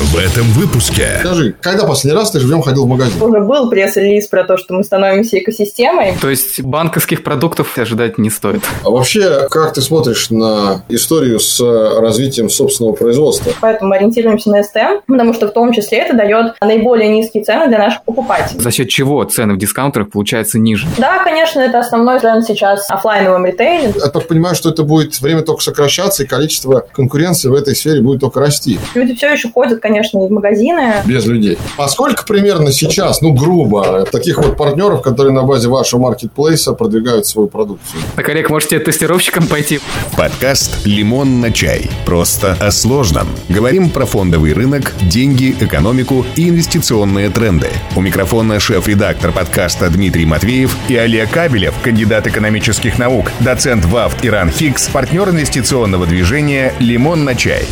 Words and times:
В 0.00 0.16
этом 0.16 0.46
выпуске. 0.52 1.18
Скажи, 1.20 1.54
когда 1.60 1.84
последний 1.84 2.18
раз 2.18 2.30
ты 2.30 2.40
живем 2.40 2.62
ходил 2.62 2.86
в 2.86 2.88
магазин? 2.88 3.22
Уже 3.22 3.40
был 3.40 3.68
пресс-релиз 3.68 4.28
про 4.28 4.44
то, 4.44 4.56
что 4.56 4.72
мы 4.72 4.82
становимся 4.82 5.38
экосистемой. 5.38 6.14
То 6.18 6.30
есть 6.30 6.62
банковских 6.62 7.22
продуктов 7.22 7.76
ожидать 7.76 8.16
не 8.16 8.30
стоит. 8.30 8.62
А 8.82 8.88
вообще, 8.88 9.46
как 9.50 9.74
ты 9.74 9.82
смотришь 9.82 10.30
на 10.30 10.82
историю 10.88 11.38
с 11.38 11.60
развитием 12.00 12.48
собственного 12.48 12.94
производства? 12.94 13.52
Поэтому 13.60 13.90
мы 13.90 13.96
ориентируемся 13.96 14.48
на 14.48 14.62
СТМ, 14.64 15.02
потому 15.06 15.34
что 15.34 15.48
в 15.48 15.52
том 15.52 15.70
числе 15.74 15.98
это 15.98 16.16
дает 16.16 16.54
наиболее 16.62 17.10
низкие 17.10 17.44
цены 17.44 17.68
для 17.68 17.76
наших 17.76 18.02
покупателей. 18.04 18.58
За 18.58 18.70
счет 18.70 18.88
чего 18.88 19.22
цены 19.24 19.52
в 19.52 19.58
дискаунтерах 19.58 20.10
получаются 20.10 20.58
ниже? 20.58 20.86
Да, 20.96 21.22
конечно, 21.22 21.60
это 21.60 21.78
основной 21.78 22.18
тренд 22.20 22.46
сейчас 22.46 22.86
в 22.86 22.90
офлайновом 22.90 23.44
ритейле. 23.44 23.92
Я 23.94 24.06
так 24.06 24.26
понимаю, 24.26 24.54
что 24.54 24.70
это 24.70 24.82
будет 24.82 25.20
время 25.20 25.42
только 25.42 25.62
сокращаться, 25.62 26.22
и 26.22 26.26
количество 26.26 26.86
конкуренции 26.94 27.48
в 27.48 27.54
этой 27.54 27.76
сфере 27.76 28.00
будет 28.00 28.20
только 28.20 28.40
расти. 28.40 28.78
Люди 28.94 29.14
все 29.14 29.30
еще 29.30 29.50
ходят, 29.50 29.78
конечно, 29.80 29.89
и 29.96 30.28
в 30.28 30.30
магазины. 30.30 30.94
Без 31.04 31.26
людей. 31.26 31.58
А 31.76 31.88
сколько 31.88 32.24
примерно 32.24 32.72
сейчас, 32.72 33.20
ну, 33.20 33.32
грубо, 33.32 34.06
таких 34.10 34.38
вот 34.38 34.56
партнеров, 34.56 35.02
которые 35.02 35.32
на 35.32 35.42
базе 35.42 35.68
вашего 35.68 36.00
маркетплейса 36.00 36.72
продвигают 36.72 37.26
свою 37.26 37.48
продукцию? 37.48 38.00
Так, 38.16 38.28
Олег, 38.28 38.50
можете 38.50 38.78
тестировщиком 38.78 39.46
пойти? 39.46 39.80
Подкаст 40.16 40.86
«Лимон 40.86 41.40
на 41.40 41.52
чай». 41.52 41.90
Просто 42.04 42.56
о 42.60 42.70
сложном. 42.70 43.28
Говорим 43.48 43.90
про 43.90 44.06
фондовый 44.06 44.52
рынок, 44.52 44.92
деньги, 45.02 45.56
экономику 45.60 46.24
и 46.36 46.48
инвестиционные 46.48 47.30
тренды. 47.30 47.68
У 47.96 48.00
микрофона 48.00 48.60
шеф-редактор 48.60 49.32
подкаста 49.32 49.88
Дмитрий 49.90 50.26
Матвеев 50.26 50.76
и 50.88 50.96
Олег 50.96 51.30
Кабелев, 51.30 51.74
кандидат 51.82 52.26
экономических 52.26 52.98
наук, 52.98 53.30
доцент 53.40 53.84
ВАФТ 53.84 54.26
Иран 54.26 54.50
Хикс, 54.50 54.88
партнер 54.88 55.28
инвестиционного 55.30 56.06
движения 56.06 56.74
«Лимон 56.78 57.24
на 57.24 57.34
чай». 57.34 57.66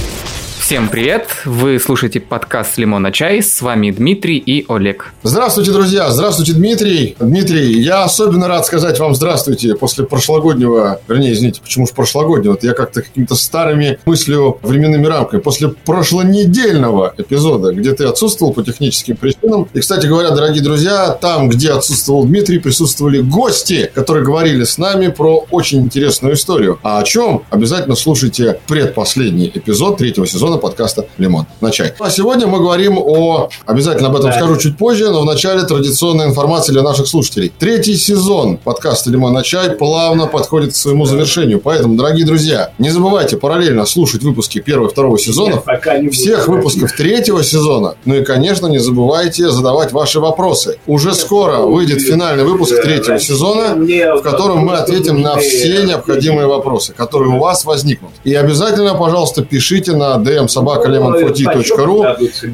Всем 0.58 0.88
привет! 0.88 1.28
Вы 1.46 1.78
слушаете 1.78 2.20
подкаст 2.20 2.76
«Лимон 2.76 3.02
на 3.02 3.12
чай». 3.12 3.42
С 3.42 3.62
вами 3.62 3.90
Дмитрий 3.90 4.36
и 4.36 4.66
Олег. 4.68 5.14
Здравствуйте, 5.22 5.70
друзья! 5.70 6.10
Здравствуйте, 6.10 6.52
Дмитрий! 6.52 7.16
Дмитрий, 7.18 7.80
я 7.80 8.02
особенно 8.04 8.48
рад 8.48 8.66
сказать 8.66 8.98
вам 8.98 9.14
здравствуйте 9.14 9.74
после 9.76 10.04
прошлогоднего, 10.04 11.00
вернее, 11.08 11.32
извините, 11.32 11.62
почему 11.62 11.86
же 11.86 11.94
прошлогоднего? 11.94 12.52
Вот 12.52 12.64
я 12.64 12.74
как-то 12.74 13.00
какими-то 13.02 13.34
старыми 13.34 13.98
мыслью, 14.04 14.58
временными 14.62 15.06
рамками. 15.06 15.40
После 15.40 15.68
прошлонедельного 15.68 17.14
эпизода, 17.16 17.72
где 17.72 17.92
ты 17.94 18.04
отсутствовал 18.04 18.52
по 18.52 18.62
техническим 18.62 19.16
причинам. 19.16 19.68
И, 19.72 19.80
кстати 19.80 20.06
говоря, 20.06 20.30
дорогие 20.30 20.62
друзья, 20.62 21.12
там, 21.12 21.48
где 21.48 21.70
отсутствовал 21.70 22.24
Дмитрий, 22.24 22.58
присутствовали 22.58 23.20
гости, 23.20 23.90
которые 23.94 24.24
говорили 24.24 24.64
с 24.64 24.76
нами 24.76 25.08
про 25.08 25.46
очень 25.50 25.80
интересную 25.80 26.34
историю. 26.34 26.78
А 26.82 26.98
о 26.98 27.04
чем? 27.04 27.44
Обязательно 27.48 27.94
слушайте 27.94 28.60
предпоследний 28.66 29.50
эпизод 29.54 29.96
третьего 29.98 30.26
сезона 30.26 30.47
подкаста 30.56 31.06
«Лимон 31.18 31.46
на 31.60 31.70
чай». 31.70 31.92
А 31.98 32.10
сегодня 32.10 32.46
мы 32.46 32.58
говорим 32.58 32.96
о... 32.98 33.50
Обязательно 33.66 34.08
об 34.08 34.16
этом 34.16 34.32
скажу 34.32 34.56
чуть 34.56 34.78
позже, 34.78 35.10
но 35.10 35.20
вначале 35.20 35.62
традиционная 35.62 36.26
информация 36.26 36.72
для 36.72 36.82
наших 36.82 37.06
слушателей. 37.06 37.52
Третий 37.58 37.96
сезон 37.96 38.56
подкаста 38.56 39.10
«Лимон 39.10 39.34
на 39.34 39.42
чай» 39.42 39.70
плавно 39.70 40.26
подходит 40.26 40.72
к 40.72 40.76
своему 40.76 41.04
завершению. 41.04 41.60
Поэтому, 41.60 41.96
дорогие 41.96 42.24
друзья, 42.24 42.72
не 42.78 42.88
забывайте 42.88 43.36
параллельно 43.36 43.84
слушать 43.84 44.22
выпуски 44.22 44.60
первого 44.60 44.88
и 44.88 44.90
второго 44.90 45.18
сезонов, 45.18 45.64
всех 46.12 46.48
выпусков 46.48 46.92
третьего 46.92 47.44
сезона. 47.44 47.96
Ну 48.04 48.14
и, 48.14 48.24
конечно, 48.24 48.68
не 48.68 48.78
забывайте 48.78 49.50
задавать 49.50 49.92
ваши 49.92 50.20
вопросы. 50.20 50.78
Уже 50.86 51.14
скоро 51.14 51.58
выйдет 51.58 52.00
финальный 52.00 52.44
выпуск 52.44 52.80
третьего 52.80 53.18
сезона, 53.18 53.74
в 53.74 54.22
котором 54.22 54.60
мы 54.60 54.74
ответим 54.74 55.20
на 55.20 55.36
все 55.36 55.82
необходимые 55.82 56.46
вопросы, 56.46 56.92
которые 56.92 57.34
у 57.34 57.38
вас 57.38 57.64
возникнут. 57.64 58.12
И 58.24 58.34
обязательно, 58.34 58.94
пожалуйста, 58.94 59.42
пишите 59.44 59.96
на 59.96 60.16
DM 60.16 60.37
собакалемонфоти.ру. 60.46 62.04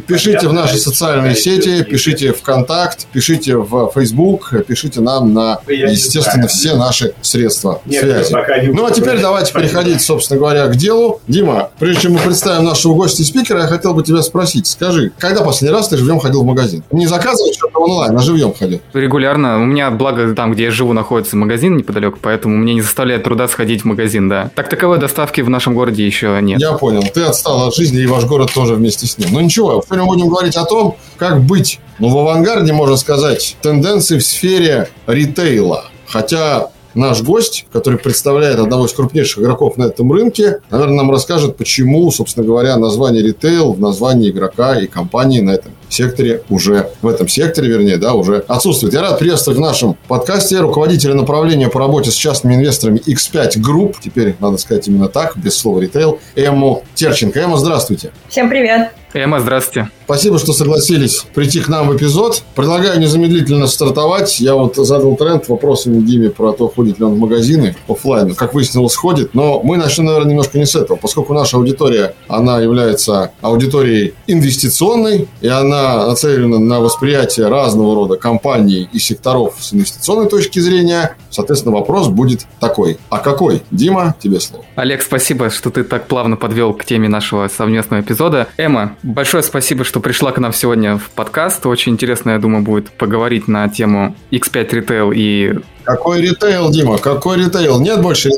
Пишите 0.06 0.48
в 0.48 0.52
наши 0.52 0.78
социальные 0.78 1.34
сети, 1.34 1.82
пишите 1.82 2.32
в 2.32 2.40
Контакт, 2.42 3.06
пишите 3.12 3.56
в 3.56 3.90
Facebook, 3.94 4.52
пишите 4.66 5.00
нам 5.00 5.34
на, 5.34 5.58
естественно, 5.68 6.46
все 6.46 6.76
наши 6.76 7.14
средства 7.20 7.82
связи. 7.86 8.34
Ну, 8.72 8.86
а 8.86 8.90
теперь 8.90 9.20
давайте 9.20 9.52
переходить, 9.52 10.00
собственно 10.00 10.38
говоря, 10.38 10.66
к 10.68 10.76
делу. 10.76 11.20
Дима, 11.26 11.70
прежде 11.78 12.02
чем 12.02 12.12
мы 12.12 12.20
представим 12.20 12.64
нашего 12.64 12.94
гостя 12.94 13.22
и 13.22 13.24
спикера, 13.24 13.62
я 13.62 13.66
хотел 13.66 13.94
бы 13.94 14.02
тебя 14.02 14.22
спросить. 14.22 14.66
Скажи, 14.66 15.12
когда 15.18 15.42
последний 15.42 15.76
раз 15.76 15.88
ты 15.88 15.96
живьем 15.96 16.20
ходил 16.20 16.42
в 16.42 16.46
магазин? 16.46 16.82
Не 16.92 17.06
заказывал 17.06 17.52
что-то 17.52 17.78
онлайн, 17.80 18.16
а 18.16 18.20
живьем 18.20 18.54
ходил? 18.54 18.80
Регулярно. 18.92 19.60
У 19.60 19.64
меня, 19.64 19.90
благо, 19.90 20.34
там, 20.34 20.52
где 20.52 20.64
я 20.64 20.70
живу, 20.70 20.92
находится 20.92 21.36
магазин 21.36 21.76
неподалеку, 21.76 22.18
поэтому 22.20 22.56
мне 22.56 22.74
не 22.74 22.82
заставляет 22.82 23.24
труда 23.24 23.48
сходить 23.48 23.82
в 23.82 23.84
магазин, 23.84 24.28
да. 24.28 24.50
Так 24.54 24.68
таковой 24.68 24.98
доставки 24.98 25.40
в 25.40 25.50
нашем 25.50 25.74
городе 25.74 26.06
еще 26.06 26.38
нет. 26.40 26.60
Я 26.60 26.72
понял. 26.72 27.02
Ты 27.12 27.22
отстал 27.22 27.68
от 27.68 27.73
жизни, 27.74 28.00
и 28.00 28.06
ваш 28.06 28.24
город 28.24 28.50
тоже 28.54 28.74
вместе 28.74 29.06
с 29.06 29.18
ним. 29.18 29.30
Ну 29.32 29.40
ничего, 29.40 29.82
сегодня 29.84 30.06
будем 30.06 30.28
говорить 30.28 30.56
о 30.56 30.64
том, 30.64 30.96
как 31.16 31.42
быть, 31.42 31.80
ну, 31.98 32.08
в 32.08 32.18
авангарде, 32.18 32.72
можно 32.72 32.96
сказать, 32.96 33.56
тенденций 33.62 34.18
в 34.18 34.24
сфере 34.24 34.88
ритейла. 35.06 35.84
Хотя 36.06 36.70
наш 36.94 37.22
гость, 37.22 37.66
который 37.72 37.98
представляет 37.98 38.58
одного 38.58 38.86
из 38.86 38.92
крупнейших 38.92 39.42
игроков 39.42 39.76
на 39.76 39.84
этом 39.84 40.12
рынке, 40.12 40.60
наверное, 40.70 40.96
нам 40.96 41.10
расскажет, 41.10 41.56
почему, 41.56 42.10
собственно 42.10 42.46
говоря, 42.46 42.76
название 42.76 43.22
ритейл 43.22 43.72
в 43.72 43.80
названии 43.80 44.30
игрока 44.30 44.78
и 44.78 44.86
компании 44.86 45.40
на 45.40 45.50
этом 45.50 45.72
секторе 45.94 46.42
уже, 46.48 46.90
в 47.02 47.08
этом 47.08 47.28
секторе, 47.28 47.68
вернее, 47.68 47.96
да, 47.96 48.14
уже 48.14 48.44
отсутствует. 48.48 48.94
Я 48.94 49.02
рад 49.02 49.18
приветствовать 49.18 49.58
в 49.58 49.62
нашем 49.62 49.96
подкасте 50.08 50.58
руководителя 50.58 51.14
направления 51.14 51.68
по 51.68 51.78
работе 51.78 52.10
с 52.10 52.14
частными 52.14 52.54
инвесторами 52.54 52.98
X5 52.98 53.56
Group, 53.58 53.96
теперь 54.02 54.34
надо 54.40 54.58
сказать 54.58 54.88
именно 54.88 55.08
так, 55.08 55.36
без 55.36 55.56
слова 55.56 55.80
ритейл, 55.80 56.18
Эмму 56.34 56.84
Терченко. 56.94 57.40
Эмма, 57.40 57.56
здравствуйте. 57.56 58.10
Всем 58.28 58.48
привет. 58.50 58.90
Эмма, 59.14 59.38
здравствуйте. 59.38 59.90
Спасибо, 60.06 60.40
что 60.40 60.52
согласились 60.52 61.24
прийти 61.34 61.60
к 61.60 61.68
нам 61.68 61.88
в 61.88 61.96
эпизод. 61.96 62.42
Предлагаю 62.56 62.98
незамедлительно 62.98 63.68
стартовать. 63.68 64.40
Я 64.40 64.54
вот 64.54 64.74
задал 64.74 65.14
тренд 65.14 65.48
вопросами 65.48 66.04
Диме 66.04 66.30
про 66.30 66.52
то, 66.52 66.68
ходит 66.68 66.98
ли 66.98 67.04
он 67.04 67.14
в 67.14 67.18
магазины 67.18 67.76
офлайн. 67.88 68.34
Как 68.34 68.54
выяснилось, 68.54 68.96
ходит. 68.96 69.32
Но 69.34 69.62
мы 69.62 69.76
начнем, 69.76 70.06
наверное, 70.06 70.30
немножко 70.30 70.58
не 70.58 70.66
с 70.66 70.74
этого. 70.74 70.96
Поскольку 70.96 71.32
наша 71.32 71.58
аудитория, 71.58 72.14
она 72.26 72.58
является 72.58 73.30
аудиторией 73.40 74.14
инвестиционной, 74.26 75.28
и 75.40 75.46
она 75.48 75.83
нацелена 76.06 76.58
на 76.58 76.80
восприятие 76.80 77.48
разного 77.48 77.94
рода 77.94 78.16
компаний 78.16 78.88
и 78.92 78.98
секторов 78.98 79.56
с 79.60 79.72
инвестиционной 79.72 80.28
точки 80.28 80.58
зрения, 80.58 81.16
соответственно, 81.30 81.74
вопрос 81.74 82.08
будет 82.08 82.46
такой. 82.60 82.98
А 83.10 83.18
какой? 83.18 83.62
Дима, 83.70 84.14
тебе 84.20 84.40
слово. 84.40 84.64
Олег, 84.76 85.02
спасибо, 85.02 85.50
что 85.50 85.70
ты 85.70 85.84
так 85.84 86.06
плавно 86.06 86.36
подвел 86.36 86.74
к 86.74 86.84
теме 86.84 87.08
нашего 87.08 87.48
совместного 87.48 88.00
эпизода. 88.00 88.48
Эмма, 88.56 88.96
большое 89.02 89.42
спасибо, 89.42 89.84
что 89.84 90.00
пришла 90.00 90.32
к 90.32 90.38
нам 90.38 90.52
сегодня 90.52 90.98
в 90.98 91.10
подкаст. 91.10 91.66
Очень 91.66 91.92
интересно, 91.92 92.30
я 92.30 92.38
думаю, 92.38 92.62
будет 92.62 92.90
поговорить 92.90 93.48
на 93.48 93.68
тему 93.68 94.16
X5 94.30 94.70
Retail 94.70 95.12
и 95.14 95.60
какой 95.84 96.20
ритейл, 96.20 96.70
Дима? 96.70 96.98
Какой 96.98 97.38
ритейл? 97.38 97.80
Нет 97.80 98.02
больше? 98.02 98.30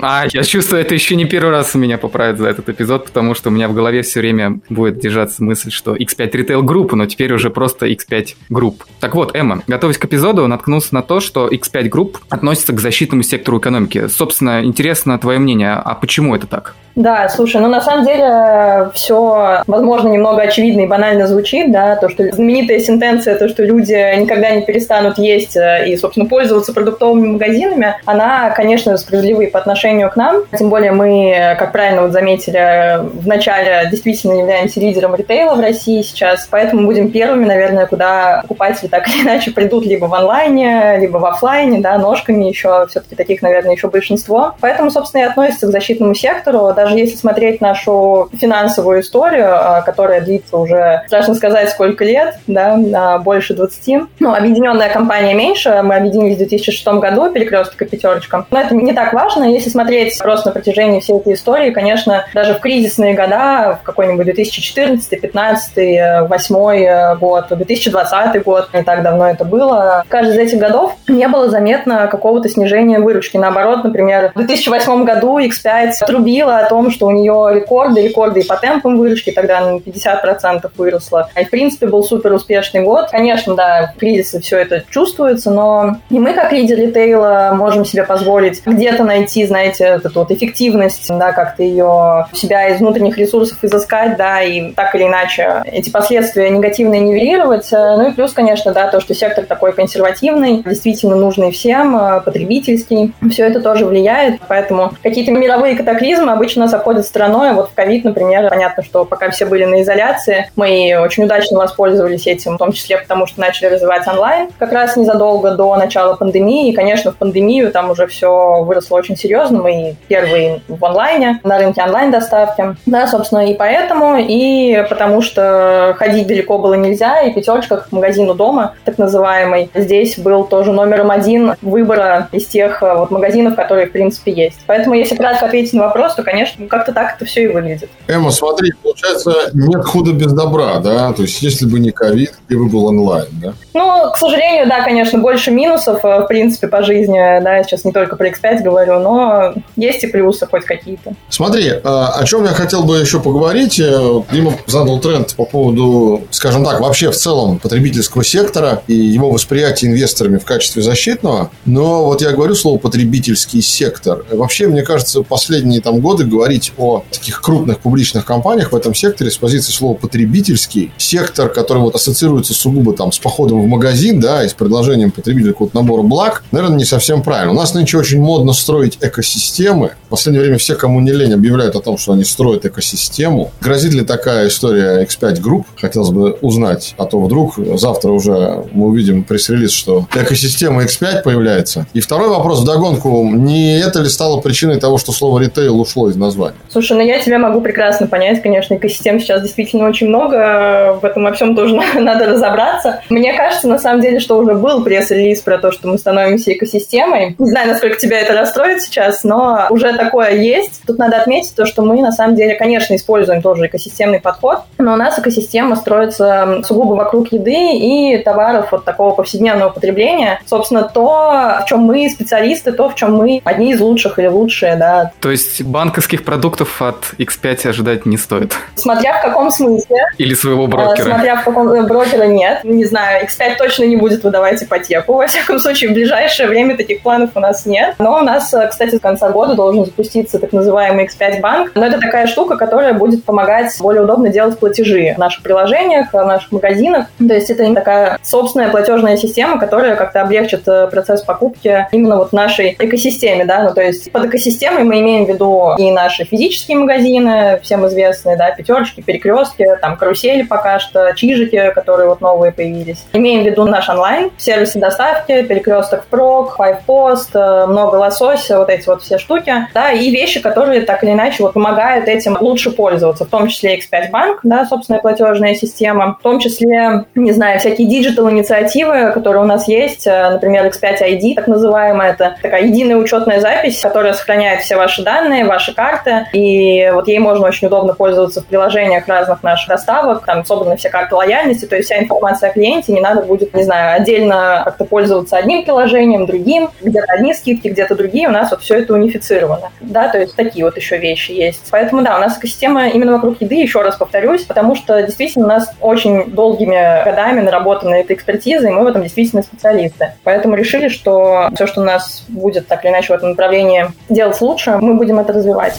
А, 0.00 0.24
я 0.32 0.42
чувствую, 0.42 0.82
это 0.82 0.94
еще 0.94 1.16
не 1.16 1.24
первый 1.24 1.50
раз 1.50 1.74
у 1.74 1.78
меня 1.78 1.98
поправят 1.98 2.38
за 2.38 2.48
этот 2.48 2.68
эпизод, 2.68 3.06
потому 3.06 3.34
что 3.34 3.48
у 3.48 3.52
меня 3.52 3.68
в 3.68 3.74
голове 3.74 4.02
все 4.02 4.20
время 4.20 4.60
будет 4.68 4.98
держаться 4.98 5.42
мысль, 5.42 5.70
что 5.70 5.94
X5 5.94 6.30
Retail 6.30 6.60
Group, 6.62 6.94
но 6.94 7.06
теперь 7.06 7.32
уже 7.32 7.50
просто 7.50 7.86
X5 7.86 8.34
Group. 8.50 8.82
Так 9.00 9.14
вот, 9.14 9.34
Эмма, 9.34 9.62
готовясь 9.66 9.98
к 9.98 10.04
эпизоду, 10.04 10.46
наткнулся 10.46 10.94
на 10.94 11.02
то, 11.02 11.20
что 11.20 11.48
X5 11.48 11.88
Group 11.88 12.16
относится 12.28 12.72
к 12.72 12.80
защитному 12.80 13.22
сектору 13.22 13.58
экономики. 13.58 14.08
Собственно, 14.08 14.64
интересно 14.64 15.18
твое 15.18 15.38
мнение, 15.38 15.72
а 15.72 15.94
почему 15.94 16.34
это 16.34 16.46
так? 16.46 16.74
Да, 16.94 17.28
слушай, 17.30 17.60
ну 17.60 17.68
на 17.68 17.80
самом 17.80 18.04
деле 18.04 18.90
все, 18.92 19.62
возможно, 19.66 20.08
немного 20.08 20.42
очевидно 20.42 20.82
и 20.82 20.86
банально 20.86 21.26
звучит, 21.26 21.72
да, 21.72 21.96
то, 21.96 22.10
что 22.10 22.30
знаменитая 22.30 22.80
сентенция, 22.80 23.38
то, 23.38 23.48
что 23.48 23.62
люди 23.62 23.94
никогда 24.20 24.50
не 24.50 24.62
перестанут 24.62 25.16
есть 25.22 25.56
э, 25.56 25.88
и, 25.88 25.96
собственно, 25.96 26.26
пользоваться 26.26 26.72
продуктовыми 26.72 27.28
магазинами, 27.28 27.96
она, 28.04 28.50
конечно, 28.50 28.96
справедлива 28.96 29.42
и 29.42 29.50
по 29.50 29.58
отношению 29.58 30.10
к 30.10 30.16
нам. 30.16 30.44
Тем 30.58 30.70
более 30.70 30.92
мы, 30.92 31.56
как 31.58 31.72
правильно 31.72 32.02
вот 32.02 32.12
заметили, 32.12 33.00
вначале 33.14 33.88
действительно 33.90 34.40
являемся 34.40 34.80
лидером 34.80 35.14
ритейла 35.14 35.54
в 35.54 35.60
России 35.60 36.02
сейчас, 36.02 36.46
поэтому 36.50 36.86
будем 36.86 37.10
первыми, 37.10 37.44
наверное, 37.44 37.86
куда 37.86 38.40
покупатели 38.42 38.88
так 38.88 39.08
или 39.08 39.22
иначе 39.22 39.50
придут 39.52 39.86
либо 39.86 40.06
в 40.06 40.14
онлайне, 40.14 40.98
либо 40.98 41.18
в 41.18 41.24
офлайне, 41.24 41.80
да, 41.80 41.98
ножками 41.98 42.44
еще, 42.44 42.86
все-таки 42.88 43.14
таких, 43.14 43.42
наверное, 43.42 43.74
еще 43.74 43.88
большинство. 43.88 44.54
Поэтому, 44.60 44.90
собственно, 44.90 45.22
и 45.22 45.24
относится 45.24 45.66
к 45.66 45.70
защитному 45.70 46.14
сектору 46.14 46.72
даже 46.74 46.96
если 46.96 47.16
смотреть 47.16 47.60
нашу 47.60 48.28
финансовую 48.32 49.00
историю, 49.00 49.48
а, 49.50 49.82
которая 49.82 50.20
длится 50.20 50.56
уже, 50.56 51.02
страшно 51.06 51.34
сказать, 51.34 51.70
сколько 51.70 52.04
лет, 52.04 52.38
да, 52.46 53.18
больше 53.18 53.54
20, 53.54 54.08
ну, 54.20 54.34
объединенная 54.34 54.90
компания 54.90 55.11
компания 55.12 55.34
меньше, 55.34 55.82
мы 55.82 55.96
объединились 55.96 56.36
в 56.36 56.38
2006 56.38 56.86
году, 56.86 57.30
перекресток 57.30 57.82
и 57.82 57.84
пятерочка. 57.84 58.46
Но 58.50 58.58
это 58.58 58.74
не 58.74 58.94
так 58.94 59.12
важно, 59.12 59.44
если 59.44 59.68
смотреть 59.68 60.18
просто 60.18 60.48
на 60.48 60.52
протяжении 60.54 61.00
всей 61.00 61.18
этой 61.18 61.34
истории, 61.34 61.70
конечно, 61.70 62.24
даже 62.32 62.54
в 62.54 62.60
кризисные 62.60 63.12
года, 63.12 63.78
в 63.82 63.84
какой-нибудь 63.84 64.24
2014, 64.24 65.10
2015, 65.10 65.74
2008 65.74 67.18
год, 67.18 67.44
2020 67.50 68.42
год, 68.42 68.70
не 68.72 68.82
так 68.82 69.02
давно 69.02 69.28
это 69.28 69.44
было, 69.44 70.02
каждый 70.08 70.32
из 70.32 70.38
этих 70.38 70.58
годов 70.58 70.94
не 71.08 71.28
было 71.28 71.50
заметно 71.50 72.06
какого-то 72.06 72.48
снижения 72.48 72.98
выручки. 72.98 73.36
Наоборот, 73.36 73.84
например, 73.84 74.32
в 74.34 74.38
2008 74.38 75.04
году 75.04 75.38
X5 75.38 76.06
трубила 76.06 76.56
о 76.56 76.68
том, 76.70 76.90
что 76.90 77.06
у 77.06 77.10
нее 77.10 77.50
рекорды, 77.54 78.00
рекорды 78.00 78.40
и 78.40 78.46
по 78.46 78.56
темпам 78.56 78.96
выручки, 78.96 79.30
тогда 79.30 79.60
на 79.60 79.76
50% 79.76 80.70
выросла. 80.78 81.28
И, 81.38 81.44
в 81.44 81.50
принципе, 81.50 81.86
был 81.86 82.02
супер 82.02 82.32
успешный 82.32 82.80
год. 82.80 83.10
Конечно, 83.10 83.54
да, 83.54 83.92
в 83.94 83.98
кризисе 83.98 84.40
все 84.40 84.56
это 84.56 84.84
чувствуется, 85.02 85.50
но 85.50 85.96
и 86.10 86.18
мы, 86.18 86.32
как 86.32 86.52
лидер 86.52 86.78
ритейла, 86.78 87.52
можем 87.54 87.84
себе 87.84 88.04
позволить 88.04 88.64
где-то 88.64 89.02
найти, 89.02 89.44
знаете, 89.46 89.84
эту 89.84 90.10
вот 90.14 90.30
эффективность, 90.30 91.08
да, 91.08 91.32
как-то 91.32 91.62
ее 91.62 92.26
себя 92.32 92.68
из 92.68 92.78
внутренних 92.78 93.18
ресурсов 93.18 93.58
изыскать, 93.62 94.16
да, 94.16 94.42
и 94.42 94.70
так 94.72 94.94
или 94.94 95.04
иначе 95.04 95.62
эти 95.64 95.90
последствия 95.90 96.50
негативные 96.50 97.00
нивелировать. 97.00 97.68
Ну 97.72 98.08
и 98.08 98.12
плюс, 98.12 98.32
конечно, 98.32 98.72
да, 98.72 98.86
то, 98.88 99.00
что 99.00 99.14
сектор 99.14 99.44
такой 99.44 99.72
консервативный, 99.72 100.62
действительно 100.62 101.16
нужный 101.16 101.50
всем, 101.50 102.22
потребительский, 102.24 103.12
все 103.30 103.46
это 103.46 103.60
тоже 103.60 103.84
влияет, 103.86 104.40
поэтому 104.46 104.92
какие-то 105.02 105.32
мировые 105.32 105.76
катаклизмы 105.76 106.32
обычно 106.32 106.62
нас 106.62 106.74
обходят 106.74 107.04
стороной. 107.04 107.52
Вот 107.54 107.70
в 107.70 107.74
ковид, 107.74 108.04
например, 108.04 108.48
понятно, 108.48 108.84
что 108.84 109.04
пока 109.04 109.30
все 109.30 109.46
были 109.46 109.64
на 109.64 109.82
изоляции, 109.82 110.48
мы 110.54 110.96
очень 111.02 111.24
удачно 111.24 111.58
воспользовались 111.58 112.26
этим, 112.28 112.54
в 112.54 112.58
том 112.58 112.72
числе 112.72 112.98
потому, 112.98 113.26
что 113.26 113.40
начали 113.40 113.66
развивать 113.66 114.06
онлайн 114.06 114.48
как 114.58 114.72
раз 114.72 114.91
незадолго 114.96 115.52
до 115.52 115.74
начала 115.76 116.14
пандемии. 116.14 116.70
И, 116.70 116.74
конечно, 116.74 117.12
в 117.12 117.16
пандемию 117.16 117.72
там 117.72 117.90
уже 117.90 118.06
все 118.06 118.62
выросло 118.62 118.96
очень 118.96 119.16
серьезно. 119.16 119.60
Мы 119.62 119.96
первые 120.08 120.62
в 120.68 120.84
онлайне, 120.84 121.40
на 121.44 121.58
рынке 121.58 121.82
онлайн-доставки. 121.82 122.76
Да, 122.86 123.06
собственно, 123.06 123.46
и 123.46 123.54
поэтому, 123.54 124.16
и 124.18 124.84
потому 124.88 125.22
что 125.22 125.94
ходить 125.98 126.26
далеко 126.26 126.58
было 126.58 126.74
нельзя, 126.74 127.22
и 127.22 127.32
пятерочка 127.32 127.78
как 127.78 127.92
магазин 127.92 128.28
у 128.28 128.34
дома, 128.34 128.74
так 128.84 128.98
называемый, 128.98 129.70
здесь 129.74 130.18
был 130.18 130.44
тоже 130.44 130.72
номером 130.72 131.10
один 131.10 131.54
выбора 131.62 132.28
из 132.32 132.46
тех 132.46 132.82
вот 132.82 133.10
магазинов, 133.10 133.56
которые, 133.56 133.86
в 133.86 133.92
принципе, 133.92 134.32
есть. 134.32 134.58
Поэтому, 134.66 134.94
если 134.94 135.16
кратко 135.16 135.46
ответить 135.46 135.72
на 135.72 135.84
вопрос, 135.84 136.14
то, 136.14 136.22
конечно, 136.22 136.66
как-то 136.66 136.92
так 136.92 137.16
это 137.16 137.24
все 137.24 137.44
и 137.44 137.48
выглядит. 137.48 137.90
Эмма, 138.08 138.30
смотри, 138.30 138.72
получается, 138.82 139.32
нет 139.54 139.84
худа 139.84 140.12
без 140.12 140.32
добра, 140.32 140.78
да? 140.78 141.12
То 141.12 141.22
есть, 141.22 141.42
если 141.42 141.66
бы 141.66 141.80
не 141.80 141.90
ковид, 141.90 142.34
и 142.48 142.54
бы 142.54 142.66
был 142.66 142.86
онлайн, 142.86 143.28
да? 143.32 143.52
Ну, 143.74 144.10
к 144.12 144.16
сожалению, 144.16 144.68
да, 144.68 144.81
конечно, 144.84 145.18
больше 145.18 145.50
минусов, 145.50 146.04
э, 146.04 146.20
в 146.20 146.26
принципе, 146.26 146.68
по 146.68 146.82
жизни, 146.82 147.16
да, 147.16 147.56
я 147.56 147.64
сейчас 147.64 147.84
не 147.84 147.92
только 147.92 148.16
про 148.16 148.28
X5 148.28 148.62
говорю, 148.62 149.00
но 149.00 149.54
есть 149.76 150.04
и 150.04 150.06
плюсы 150.06 150.46
хоть 150.46 150.64
какие-то. 150.64 151.14
Смотри, 151.28 151.68
э, 151.68 151.80
о 151.82 152.22
чем 152.24 152.44
я 152.44 152.50
хотел 152.50 152.84
бы 152.84 152.98
еще 152.98 153.20
поговорить. 153.20 153.80
Э, 153.80 154.22
Дима 154.30 154.54
задал 154.66 155.00
тренд 155.00 155.34
по 155.34 155.44
поводу, 155.44 156.22
скажем 156.30 156.64
так, 156.64 156.80
вообще 156.80 157.10
в 157.10 157.16
целом 157.16 157.58
потребительского 157.58 158.24
сектора 158.24 158.82
и 158.86 158.94
его 158.94 159.30
восприятия 159.30 159.86
инвесторами 159.86 160.38
в 160.38 160.44
качестве 160.44 160.82
защитного. 160.82 161.50
Но 161.64 162.04
вот 162.04 162.22
я 162.22 162.32
говорю 162.32 162.54
слово 162.54 162.78
потребительский 162.78 163.60
сектор. 163.60 164.24
Вообще, 164.30 164.66
мне 164.66 164.82
кажется, 164.82 165.22
последние 165.22 165.80
там 165.80 166.00
годы 166.00 166.24
говорить 166.24 166.72
о 166.76 167.04
таких 167.10 167.40
крупных 167.40 167.80
публичных 167.80 168.24
компаниях 168.24 168.72
в 168.72 168.76
этом 168.76 168.94
секторе 168.94 169.30
с 169.30 169.36
позиции 169.36 169.72
слова 169.72 169.94
потребительский 169.94 170.92
сектор, 170.96 171.48
который 171.48 171.78
вот 171.78 171.94
ассоциируется 171.94 172.54
сугубо 172.54 172.94
там 172.94 173.12
с 173.12 173.18
походом 173.18 173.62
в 173.62 173.66
магазин, 173.66 174.20
да, 174.20 174.44
и 174.44 174.48
с 174.48 174.54
предложением 174.62 175.10
потребителя 175.10 175.52
какого-то 175.52 175.76
набора 175.76 176.02
благ, 176.02 176.44
наверное, 176.52 176.78
не 176.78 176.84
совсем 176.84 177.22
правильно. 177.22 177.52
У 177.52 177.56
нас 177.56 177.74
нынче 177.74 177.98
очень 177.98 178.20
модно 178.20 178.52
строить 178.52 178.98
экосистемы. 179.00 179.92
В 180.06 180.10
последнее 180.10 180.42
время 180.42 180.58
все, 180.58 180.74
кому 180.74 181.00
не 181.00 181.12
лень, 181.12 181.34
объявляют 181.34 181.74
о 181.76 181.80
том, 181.80 181.98
что 181.98 182.12
они 182.12 182.24
строят 182.24 182.64
экосистему. 182.64 183.50
Грозит 183.60 183.92
ли 183.92 184.02
такая 184.02 184.48
история 184.48 185.02
X5 185.04 185.40
Group? 185.42 185.64
Хотелось 185.80 186.10
бы 186.10 186.32
узнать, 186.40 186.94
а 186.98 187.06
то 187.06 187.20
вдруг 187.20 187.54
завтра 187.78 188.10
уже 188.10 188.64
мы 188.72 188.86
увидим 188.86 189.24
пресс-релиз, 189.24 189.72
что 189.72 190.06
экосистема 190.14 190.84
X5 190.84 191.22
появляется. 191.22 191.86
И 191.92 192.00
второй 192.00 192.28
вопрос 192.28 192.60
в 192.60 192.64
догонку. 192.64 193.24
Не 193.24 193.80
это 193.80 194.00
ли 194.00 194.08
стало 194.08 194.40
причиной 194.40 194.78
того, 194.78 194.98
что 194.98 195.12
слово 195.12 195.40
ритейл 195.40 195.80
ушло 195.80 196.08
из 196.08 196.16
названия? 196.16 196.56
Слушай, 196.68 196.96
ну 196.96 197.02
я 197.02 197.18
тебя 197.18 197.38
могу 197.38 197.60
прекрасно 197.60 198.06
понять, 198.06 198.42
конечно, 198.42 198.74
экосистем 198.74 199.20
сейчас 199.20 199.42
действительно 199.42 199.88
очень 199.88 200.08
много, 200.08 200.98
в 201.00 201.04
этом 201.04 201.24
во 201.24 201.32
всем 201.32 201.56
тоже 201.56 201.74
надо 201.94 202.26
разобраться. 202.26 203.00
Мне 203.08 203.32
кажется, 203.34 203.68
на 203.68 203.78
самом 203.78 204.00
деле, 204.00 204.20
что 204.20 204.38
уже 204.38 204.51
был 204.54 204.84
пресс-релиз 204.84 205.40
про 205.40 205.58
то, 205.58 205.72
что 205.72 205.88
мы 205.88 205.98
становимся 205.98 206.52
экосистемой. 206.52 207.34
Не 207.38 207.48
знаю, 207.48 207.68
насколько 207.68 207.96
тебя 207.98 208.20
это 208.20 208.34
расстроит 208.34 208.82
сейчас, 208.82 209.24
но 209.24 209.66
уже 209.70 209.92
такое 209.96 210.32
есть. 210.32 210.82
Тут 210.86 210.98
надо 210.98 211.18
отметить 211.18 211.54
то, 211.54 211.66
что 211.66 211.82
мы 211.82 212.00
на 212.00 212.12
самом 212.12 212.34
деле, 212.36 212.54
конечно, 212.54 212.94
используем 212.94 213.42
тоже 213.42 213.66
экосистемный 213.66 214.20
подход, 214.20 214.60
но 214.78 214.94
у 214.94 214.96
нас 214.96 215.18
экосистема 215.18 215.76
строится 215.76 216.62
сугубо 216.64 216.94
вокруг 216.94 217.32
еды 217.32 217.76
и 217.76 218.18
товаров 218.18 218.68
вот 218.72 218.84
такого 218.84 219.14
повседневного 219.14 219.70
потребления. 219.70 220.40
Собственно, 220.46 220.82
то, 220.82 221.58
в 221.62 221.64
чем 221.66 221.80
мы 221.80 222.08
специалисты, 222.10 222.72
то, 222.72 222.88
в 222.88 222.94
чем 222.94 223.14
мы 223.14 223.40
одни 223.44 223.72
из 223.72 223.80
лучших 223.80 224.18
или 224.18 224.26
лучшие, 224.26 224.76
да. 224.76 225.12
То 225.20 225.30
есть 225.30 225.62
банковских 225.62 226.24
продуктов 226.24 226.80
от 226.82 227.14
X5 227.18 227.68
ожидать 227.68 228.06
не 228.06 228.16
стоит? 228.16 228.54
Смотря 228.74 229.18
в 229.18 229.22
каком 229.22 229.50
смысле. 229.50 229.98
Или 230.18 230.34
своего 230.34 230.66
брокера? 230.66 231.06
Смотря 231.06 231.36
в 231.36 231.44
каком 231.44 231.68
э, 231.68 231.82
брокера 231.82 232.24
нет. 232.24 232.64
Не 232.64 232.84
знаю, 232.84 233.26
X5 233.26 233.56
точно 233.56 233.84
не 233.84 233.96
будет 233.96 234.24
выдавать 234.24 234.41
ипотеку. 234.62 235.14
Во 235.14 235.26
всяком 235.26 235.58
случае, 235.58 235.90
в 235.90 235.94
ближайшее 235.94 236.48
время 236.48 236.76
таких 236.76 237.02
планов 237.02 237.30
у 237.34 237.40
нас 237.40 237.66
нет. 237.66 237.94
Но 237.98 238.18
у 238.18 238.22
нас, 238.22 238.52
э, 238.54 238.66
кстати, 238.68 238.96
с 238.96 239.00
конца 239.00 239.30
года 239.30 239.54
должен 239.54 239.84
запуститься 239.84 240.38
так 240.38 240.52
называемый 240.52 241.06
X5 241.06 241.40
банк. 241.40 241.72
Но 241.74 241.86
это 241.86 242.00
такая 242.00 242.26
штука, 242.26 242.56
которая 242.56 242.94
будет 242.94 243.24
помогать 243.24 243.72
более 243.80 244.02
удобно 244.02 244.28
делать 244.28 244.58
платежи 244.58 245.12
в 245.14 245.18
наших 245.18 245.42
приложениях, 245.42 246.12
в 246.12 246.24
наших 246.24 246.52
магазинах. 246.52 247.06
То 247.18 247.34
есть 247.34 247.50
это 247.50 247.72
такая 247.74 248.18
собственная 248.22 248.70
платежная 248.70 249.16
система, 249.16 249.58
которая 249.58 249.96
как-то 249.96 250.22
облегчит 250.22 250.66
э, 250.66 250.88
процесс 250.88 251.22
покупки 251.22 251.86
именно 251.92 252.16
вот 252.16 252.30
в 252.30 252.32
нашей 252.32 252.76
экосистеме, 252.78 253.44
да, 253.44 253.62
ну 253.62 253.74
то 253.74 253.82
есть 253.82 254.10
под 254.10 254.26
экосистемой 254.26 254.84
мы 254.84 255.00
имеем 255.00 255.26
в 255.26 255.28
виду 255.28 255.74
и 255.78 255.90
наши 255.90 256.24
физические 256.24 256.78
магазины, 256.78 257.60
всем 257.62 257.86
известные, 257.86 258.36
да, 258.36 258.50
пятерочки, 258.50 259.00
перекрестки, 259.00 259.66
там 259.80 259.96
карусели 259.96 260.42
пока 260.42 260.78
что, 260.78 261.12
чижики, 261.14 261.72
которые 261.74 262.08
вот 262.08 262.20
новые 262.20 262.52
появились. 262.52 263.04
Имеем 263.12 263.42
в 263.42 263.46
виду 263.46 263.64
наш 263.64 263.88
онлайн, 263.88 264.30
сервисы 264.38 264.78
доставки, 264.78 265.42
перекресток 265.42 266.04
впрок, 266.04 266.56
5Post, 266.58 267.30
э, 267.34 267.66
много 267.66 267.96
лосося, 267.96 268.58
вот 268.58 268.68
эти 268.70 268.86
вот 268.86 269.02
все 269.02 269.18
штуки, 269.18 269.52
да, 269.74 269.92
и 269.92 270.10
вещи, 270.10 270.40
которые 270.40 270.82
так 270.82 271.04
или 271.04 271.12
иначе 271.12 271.42
вот 271.42 271.54
помогают 271.54 272.08
этим 272.08 272.36
лучше 272.40 272.70
пользоваться, 272.70 273.24
в 273.24 273.28
том 273.28 273.48
числе 273.48 273.78
X5 273.78 274.10
Bank, 274.10 274.38
да, 274.42 274.66
собственная 274.66 275.00
платежная 275.00 275.54
система, 275.54 276.16
в 276.18 276.22
том 276.22 276.40
числе, 276.40 277.04
не 277.14 277.32
знаю, 277.32 277.60
всякие 277.60 277.88
digital 277.88 278.30
инициативы, 278.30 279.12
которые 279.12 279.42
у 279.42 279.46
нас 279.46 279.68
есть, 279.68 280.06
э, 280.06 280.30
например, 280.30 280.66
X5 280.66 281.00
ID, 281.00 281.34
так 281.34 281.46
называемая, 281.46 282.12
это 282.12 282.36
такая 282.42 282.64
единая 282.64 282.96
учетная 282.96 283.40
запись, 283.40 283.80
которая 283.80 284.12
сохраняет 284.12 284.62
все 284.62 284.76
ваши 284.76 285.02
данные, 285.02 285.44
ваши 285.44 285.74
карты, 285.74 286.26
и 286.32 286.90
вот 286.92 287.08
ей 287.08 287.18
можно 287.18 287.46
очень 287.46 287.66
удобно 287.66 287.94
пользоваться 287.94 288.40
в 288.40 288.46
приложениях 288.46 289.06
разных 289.08 289.42
наших 289.42 289.68
доставок, 289.68 290.24
там 290.24 290.44
собраны 290.44 290.76
все 290.76 290.88
карты 290.88 291.14
лояльности, 291.14 291.66
то 291.66 291.76
есть 291.76 291.86
вся 291.86 291.98
информация 291.98 292.50
о 292.50 292.52
клиенте, 292.52 292.92
не 292.92 293.00
надо 293.00 293.22
будет, 293.22 293.54
не 293.54 293.62
знаю, 293.62 293.96
отдельно 293.96 294.21
как-то 294.28 294.84
пользоваться 294.84 295.36
одним 295.36 295.64
приложением, 295.64 296.26
другим, 296.26 296.70
где-то 296.80 297.12
одни 297.12 297.34
скидки, 297.34 297.68
где-то 297.68 297.94
другие, 297.94 298.28
у 298.28 298.32
нас 298.32 298.50
вот 298.50 298.62
все 298.62 298.78
это 298.78 298.94
унифицировано, 298.94 299.70
да, 299.80 300.08
то 300.08 300.18
есть 300.18 300.36
такие 300.36 300.64
вот 300.64 300.76
еще 300.76 300.98
вещи 300.98 301.32
есть. 301.32 301.68
Поэтому, 301.70 302.02
да, 302.02 302.16
у 302.16 302.20
нас 302.20 302.38
экосистема 302.38 302.88
именно 302.88 303.12
вокруг 303.12 303.40
еды, 303.40 303.56
еще 303.56 303.82
раз 303.82 303.96
повторюсь, 303.96 304.42
потому 304.42 304.74
что 304.74 305.02
действительно 305.02 305.46
у 305.46 305.48
нас 305.48 305.74
очень 305.80 306.30
долгими 306.30 307.04
годами 307.04 307.40
наработана 307.40 307.94
эта 307.94 308.14
экспертиза, 308.14 308.68
и 308.68 308.70
мы 308.70 308.84
в 308.84 308.86
этом 308.86 309.02
действительно 309.02 309.42
специалисты. 309.42 310.12
Поэтому 310.24 310.54
решили, 310.54 310.88
что 310.88 311.48
все, 311.54 311.66
что 311.66 311.80
у 311.80 311.84
нас 311.84 312.24
будет 312.28 312.66
так 312.66 312.84
или 312.84 312.92
иначе 312.92 313.12
в 313.12 313.16
этом 313.16 313.30
направлении 313.30 313.86
делать 314.08 314.40
лучше, 314.40 314.78
мы 314.78 314.94
будем 314.94 315.18
это 315.18 315.32
развивать. 315.32 315.74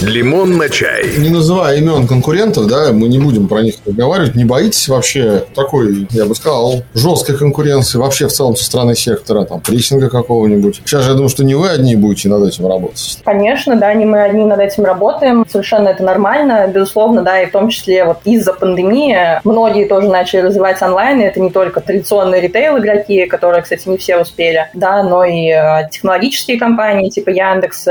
Лимон 0.00 0.56
на 0.56 0.68
чай. 0.68 1.16
Не 1.18 1.28
называя 1.28 1.76
имен 1.76 2.06
конкурентов, 2.06 2.66
да, 2.66 2.92
мы 2.92 3.08
не 3.08 3.18
будем 3.18 3.48
про 3.48 3.62
них 3.62 3.74
разговаривать. 3.86 4.34
Не 4.34 4.44
боитесь 4.44 4.88
вообще 4.88 5.44
такой, 5.54 6.06
я 6.10 6.24
бы 6.24 6.34
сказал, 6.34 6.82
жесткой 6.94 7.36
конкуренции 7.36 7.98
вообще 7.98 8.26
в 8.28 8.32
целом 8.32 8.56
со 8.56 8.64
стороны 8.64 8.96
сектора, 8.96 9.44
там, 9.44 9.60
прессинга 9.60 10.10
какого-нибудь? 10.10 10.82
Сейчас 10.84 11.02
же 11.04 11.10
я 11.10 11.14
думаю, 11.14 11.28
что 11.28 11.44
не 11.44 11.54
вы 11.54 11.68
одни 11.68 11.94
будете 11.96 12.28
над 12.28 12.48
этим 12.48 12.66
работать. 12.66 13.18
Конечно, 13.24 13.76
да, 13.76 13.92
не 13.94 14.04
мы 14.04 14.22
одни 14.22 14.44
над 14.44 14.60
этим 14.60 14.84
работаем. 14.84 15.44
Совершенно 15.48 15.88
это 15.88 16.02
нормально, 16.02 16.66
безусловно, 16.72 17.22
да, 17.22 17.40
и 17.42 17.46
в 17.46 17.52
том 17.52 17.68
числе 17.68 18.04
вот 18.04 18.18
из-за 18.24 18.52
пандемии 18.54 19.40
многие 19.44 19.86
тоже 19.86 20.08
начали 20.08 20.40
развивать 20.40 20.80
онлайн, 20.82 21.20
и 21.20 21.24
это 21.24 21.40
не 21.40 21.50
только 21.50 21.80
традиционные 21.80 22.40
ритейл-игроки, 22.40 23.26
которые, 23.26 23.62
кстати, 23.62 23.88
не 23.88 23.96
все 23.98 24.18
успели, 24.18 24.68
да, 24.74 25.02
но 25.02 25.24
и 25.24 25.48
э, 25.48 25.88
технологические 25.90 26.58
компании 26.58 27.10
типа 27.10 27.30
Яндекс, 27.30 27.86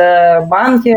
банки, 0.48 0.96